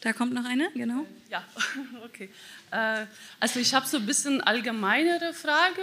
Da 0.00 0.12
kommt 0.12 0.32
noch 0.32 0.44
eine, 0.44 0.68
genau. 0.74 1.06
Ja, 1.30 1.44
okay. 2.04 2.28
Äh, 2.70 3.06
also 3.40 3.58
ich 3.58 3.74
habe 3.74 3.86
so 3.86 3.96
ein 3.96 4.06
bisschen 4.06 4.40
allgemeinere 4.40 5.34
Frage. 5.34 5.82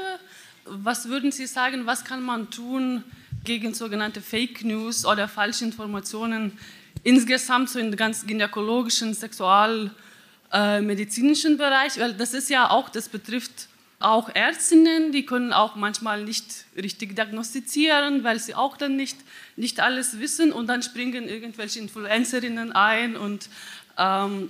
Was 0.63 1.09
würden 1.09 1.31
Sie 1.31 1.47
sagen, 1.47 1.85
was 1.85 2.05
kann 2.05 2.23
man 2.23 2.51
tun 2.51 3.03
gegen 3.43 3.73
sogenannte 3.73 4.21
Fake 4.21 4.63
News 4.63 5.05
oder 5.05 5.27
falsche 5.27 5.65
Informationen 5.65 6.57
insgesamt 7.03 7.69
so 7.69 7.79
im 7.79 7.95
ganz 7.95 8.25
gynäkologischen, 8.25 9.13
sexualmedizinischen 9.13 11.53
äh, 11.53 11.57
Bereich? 11.57 11.99
Weil 11.99 12.13
das 12.13 12.33
ist 12.33 12.49
ja 12.49 12.69
auch, 12.69 12.89
das 12.89 13.09
betrifft 13.09 13.67
auch 14.01 14.29
Ärztinnen, 14.33 15.11
die 15.11 15.25
können 15.25 15.53
auch 15.53 15.75
manchmal 15.75 16.23
nicht 16.23 16.65
richtig 16.75 17.15
diagnostizieren, 17.15 18.23
weil 18.23 18.39
sie 18.39 18.55
auch 18.55 18.77
dann 18.77 18.95
nicht, 18.95 19.17
nicht 19.55 19.79
alles 19.79 20.19
wissen 20.19 20.51
und 20.51 20.67
dann 20.67 20.81
springen 20.81 21.27
irgendwelche 21.27 21.79
Influencerinnen 21.79 22.71
ein 22.71 23.15
und 23.15 23.49
ähm, 23.97 24.49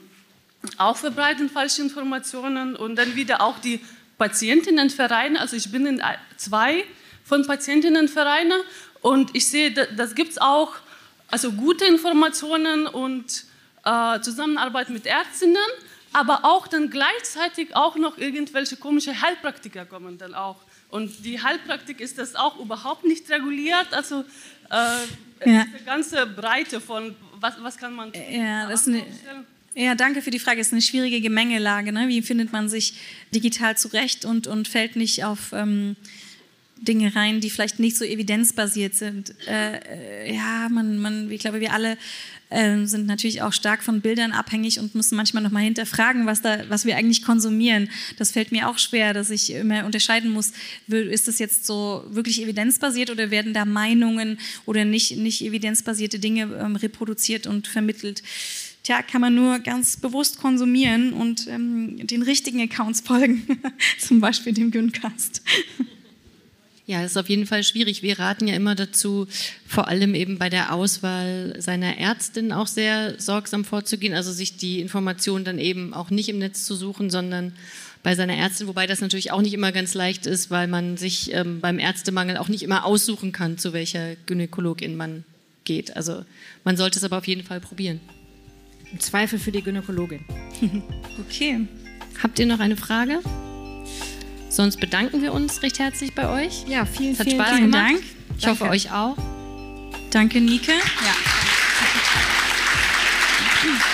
auch 0.77 0.95
verbreiten 0.95 1.49
falsche 1.49 1.81
Informationen 1.81 2.75
und 2.75 2.95
dann 2.95 3.15
wieder 3.15 3.41
auch 3.41 3.59
die 3.59 3.79
Patientinnenvereine, 4.17 5.39
also 5.39 5.55
ich 5.55 5.71
bin 5.71 5.85
in 5.85 6.01
zwei 6.37 6.83
von 7.23 7.45
Patientinnenvereinen 7.45 8.61
und 9.01 9.35
ich 9.35 9.47
sehe, 9.47 9.71
das 9.71 10.15
gibt 10.15 10.31
es 10.31 10.37
auch, 10.37 10.75
also 11.31 11.51
gute 11.53 11.85
Informationen 11.85 12.87
und 12.87 13.45
äh, 13.85 14.19
Zusammenarbeit 14.21 14.89
mit 14.89 15.05
Ärztinnen, 15.05 15.57
aber 16.13 16.43
auch 16.43 16.67
dann 16.67 16.89
gleichzeitig 16.89 17.75
auch 17.75 17.95
noch 17.95 18.17
irgendwelche 18.17 18.75
komische 18.75 19.21
Heilpraktiker 19.21 19.85
kommen 19.85 20.17
dann 20.17 20.35
auch. 20.35 20.57
Und 20.89 21.25
die 21.25 21.41
Heilpraktik 21.41 22.01
ist 22.01 22.17
das 22.17 22.35
auch 22.35 22.59
überhaupt 22.59 23.05
nicht 23.05 23.29
reguliert, 23.29 23.93
also 23.93 24.25
äh, 24.69 25.49
ja. 25.49 25.65
die 25.65 25.85
ganze 25.85 26.27
Breite 26.27 26.81
von 26.81 27.15
was, 27.39 27.55
was 27.61 27.77
kann 27.77 27.93
man 27.93 28.11
ja, 28.13 28.69
das 28.69 28.81
ist 28.81 28.87
eine, 28.89 29.05
ja, 29.73 29.95
danke 29.95 30.21
für 30.21 30.31
die 30.31 30.39
Frage. 30.39 30.59
Es 30.59 30.67
ist 30.67 30.73
eine 30.73 30.81
schwierige 30.81 31.21
Gemengelage. 31.21 31.93
Ne? 31.93 32.09
Wie 32.09 32.21
findet 32.21 32.51
man 32.51 32.67
sich 32.67 32.93
digital 33.33 33.77
zurecht 33.77 34.25
und, 34.25 34.45
und 34.47 34.67
fällt 34.67 34.95
nicht 34.97 35.23
auf 35.23 35.53
ähm, 35.53 35.95
Dinge 36.81 37.15
rein, 37.15 37.39
die 37.39 37.49
vielleicht 37.49 37.79
nicht 37.79 37.97
so 37.97 38.05
evidenzbasiert 38.05 38.95
sind? 38.95 39.33
Äh, 39.47 39.77
äh, 40.27 40.35
ja, 40.35 40.67
man, 40.69 40.97
man, 40.97 41.31
ich 41.31 41.39
glaube, 41.39 41.59
wir 41.59 41.73
alle 41.73 41.97
äh, 42.49 42.85
sind 42.85 43.05
natürlich 43.05 43.41
auch 43.41 43.53
stark 43.53 43.83
von 43.83 44.01
Bildern 44.01 44.31
abhängig 44.31 44.79
und 44.79 44.95
müssen 44.95 45.15
manchmal 45.15 45.43
noch 45.43 45.51
mal 45.51 45.63
hinterfragen, 45.63 46.25
was, 46.25 46.41
da, 46.41 46.69
was 46.69 46.85
wir 46.85 46.97
eigentlich 46.97 47.23
konsumieren. 47.23 47.89
Das 48.17 48.31
fällt 48.31 48.51
mir 48.51 48.67
auch 48.67 48.77
schwer, 48.77 49.13
dass 49.13 49.29
ich 49.29 49.53
immer 49.53 49.85
unterscheiden 49.85 50.31
muss, 50.31 50.51
ist 50.87 51.27
das 51.27 51.39
jetzt 51.39 51.65
so 51.65 52.03
wirklich 52.09 52.41
evidenzbasiert 52.41 53.09
oder 53.09 53.31
werden 53.31 53.53
da 53.53 53.65
Meinungen 53.65 54.39
oder 54.65 54.83
nicht, 54.83 55.17
nicht 55.17 55.41
evidenzbasierte 55.43 56.19
Dinge 56.19 56.43
ähm, 56.59 56.75
reproduziert 56.75 57.47
und 57.47 57.67
vermittelt? 57.67 58.23
tja, 58.83 59.01
kann 59.01 59.21
man 59.21 59.35
nur 59.35 59.59
ganz 59.59 59.97
bewusst 59.97 60.39
konsumieren 60.39 61.13
und 61.13 61.47
ähm, 61.47 62.05
den 62.07 62.23
richtigen 62.23 62.61
Accounts 62.61 63.01
folgen, 63.01 63.45
zum 63.99 64.19
Beispiel 64.19 64.53
dem 64.53 64.71
Güncast. 64.71 65.41
Ja, 66.91 67.01
das 67.01 67.11
ist 67.11 67.17
auf 67.17 67.29
jeden 67.29 67.45
Fall 67.45 67.63
schwierig. 67.63 68.03
Wir 68.03 68.19
raten 68.19 68.49
ja 68.49 68.53
immer 68.53 68.75
dazu, 68.75 69.25
vor 69.65 69.87
allem 69.87 70.13
eben 70.13 70.37
bei 70.37 70.49
der 70.49 70.73
Auswahl 70.73 71.55
seiner 71.57 71.97
Ärztin 71.97 72.51
auch 72.51 72.67
sehr 72.67 73.17
sorgsam 73.17 73.63
vorzugehen, 73.63 74.13
also 74.13 74.33
sich 74.33 74.57
die 74.57 74.81
Informationen 74.81 75.45
dann 75.45 75.57
eben 75.57 75.93
auch 75.93 76.09
nicht 76.09 76.27
im 76.27 76.37
Netz 76.37 76.65
zu 76.65 76.75
suchen, 76.75 77.09
sondern 77.09 77.53
bei 78.03 78.13
seiner 78.13 78.35
Ärztin, 78.35 78.67
wobei 78.67 78.87
das 78.87 78.99
natürlich 78.99 79.31
auch 79.31 79.41
nicht 79.41 79.53
immer 79.53 79.71
ganz 79.71 79.93
leicht 79.93 80.25
ist, 80.25 80.51
weil 80.51 80.67
man 80.67 80.97
sich 80.97 81.33
ähm, 81.33 81.61
beim 81.61 81.79
Ärztemangel 81.79 82.35
auch 82.35 82.49
nicht 82.49 82.63
immer 82.63 82.83
aussuchen 82.83 83.31
kann, 83.31 83.57
zu 83.57 83.71
welcher 83.71 84.17
Gynäkologin 84.25 84.97
man 84.97 85.23
geht. 85.63 85.95
Also 85.95 86.25
man 86.65 86.75
sollte 86.75 86.99
es 86.99 87.05
aber 87.05 87.19
auf 87.19 87.27
jeden 87.27 87.45
Fall 87.45 87.61
probieren. 87.61 88.01
Im 88.91 88.99
Zweifel 88.99 89.39
für 89.39 89.53
die 89.53 89.61
Gynäkologin. 89.61 90.25
okay. 91.25 91.61
Habt 92.21 92.37
ihr 92.37 92.47
noch 92.47 92.59
eine 92.59 92.75
Frage? 92.75 93.21
Sonst 94.51 94.81
bedanken 94.81 95.21
wir 95.21 95.33
uns 95.33 95.63
recht 95.63 95.79
herzlich 95.79 96.13
bei 96.13 96.27
euch. 96.27 96.65
Ja, 96.67 96.85
vielen, 96.85 97.13
es 97.13 97.19
hat 97.19 97.27
vielen 97.27 97.39
Spaß 97.39 97.51
Dank. 97.51 97.61
gemacht. 97.61 97.91
Dank. 97.91 98.03
Ich 98.37 98.47
hoffe, 98.47 98.69
euch 98.69 98.91
auch. 98.91 99.15
Danke, 100.11 100.41
Nike. 100.41 100.67
Ja. 100.67 101.15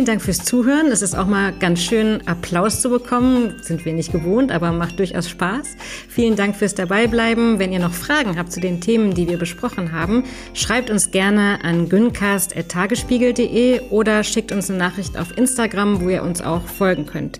Vielen 0.00 0.06
Dank 0.06 0.22
fürs 0.22 0.46
Zuhören. 0.46 0.86
Es 0.86 1.02
ist 1.02 1.14
auch 1.14 1.26
mal 1.26 1.52
ganz 1.52 1.82
schön, 1.82 2.26
Applaus 2.26 2.80
zu 2.80 2.88
bekommen. 2.88 3.56
Sind 3.60 3.84
wir 3.84 3.92
nicht 3.92 4.12
gewohnt, 4.12 4.50
aber 4.50 4.72
macht 4.72 4.98
durchaus 4.98 5.28
Spaß. 5.28 5.76
Vielen 6.08 6.36
Dank 6.36 6.56
fürs 6.56 6.74
Dabeibleiben. 6.74 7.58
Wenn 7.58 7.70
ihr 7.70 7.80
noch 7.80 7.92
Fragen 7.92 8.38
habt 8.38 8.50
zu 8.50 8.60
den 8.60 8.80
Themen, 8.80 9.12
die 9.12 9.28
wir 9.28 9.36
besprochen 9.36 9.92
haben, 9.92 10.24
schreibt 10.54 10.88
uns 10.88 11.10
gerne 11.10 11.58
an 11.64 11.90
güncast.tagesspiegel.de 11.90 13.90
oder 13.90 14.24
schickt 14.24 14.52
uns 14.52 14.70
eine 14.70 14.78
Nachricht 14.78 15.18
auf 15.18 15.36
Instagram, 15.36 16.00
wo 16.00 16.08
ihr 16.08 16.22
uns 16.22 16.40
auch 16.40 16.62
folgen 16.62 17.04
könnt. 17.04 17.38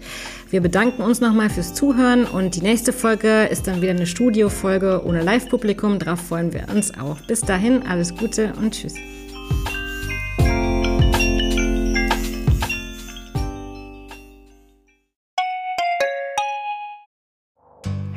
Wir 0.50 0.61
bedanken 0.61 1.00
uns 1.00 1.22
nochmal 1.22 1.48
fürs 1.48 1.72
Zuhören 1.72 2.26
und 2.26 2.56
die 2.56 2.62
nächste 2.62 2.92
Folge 2.92 3.44
ist 3.44 3.68
dann 3.68 3.80
wieder 3.80 3.92
eine 3.92 4.06
Studiofolge 4.06 5.00
ohne 5.06 5.22
Live-Publikum. 5.22 5.98
Darauf 5.98 6.20
freuen 6.20 6.52
wir 6.52 6.66
uns 6.70 6.92
auch. 6.92 7.16
Bis 7.26 7.40
dahin, 7.40 7.86
alles 7.86 8.14
Gute 8.14 8.52
und 8.61 8.74
Tschüss. 8.74 8.96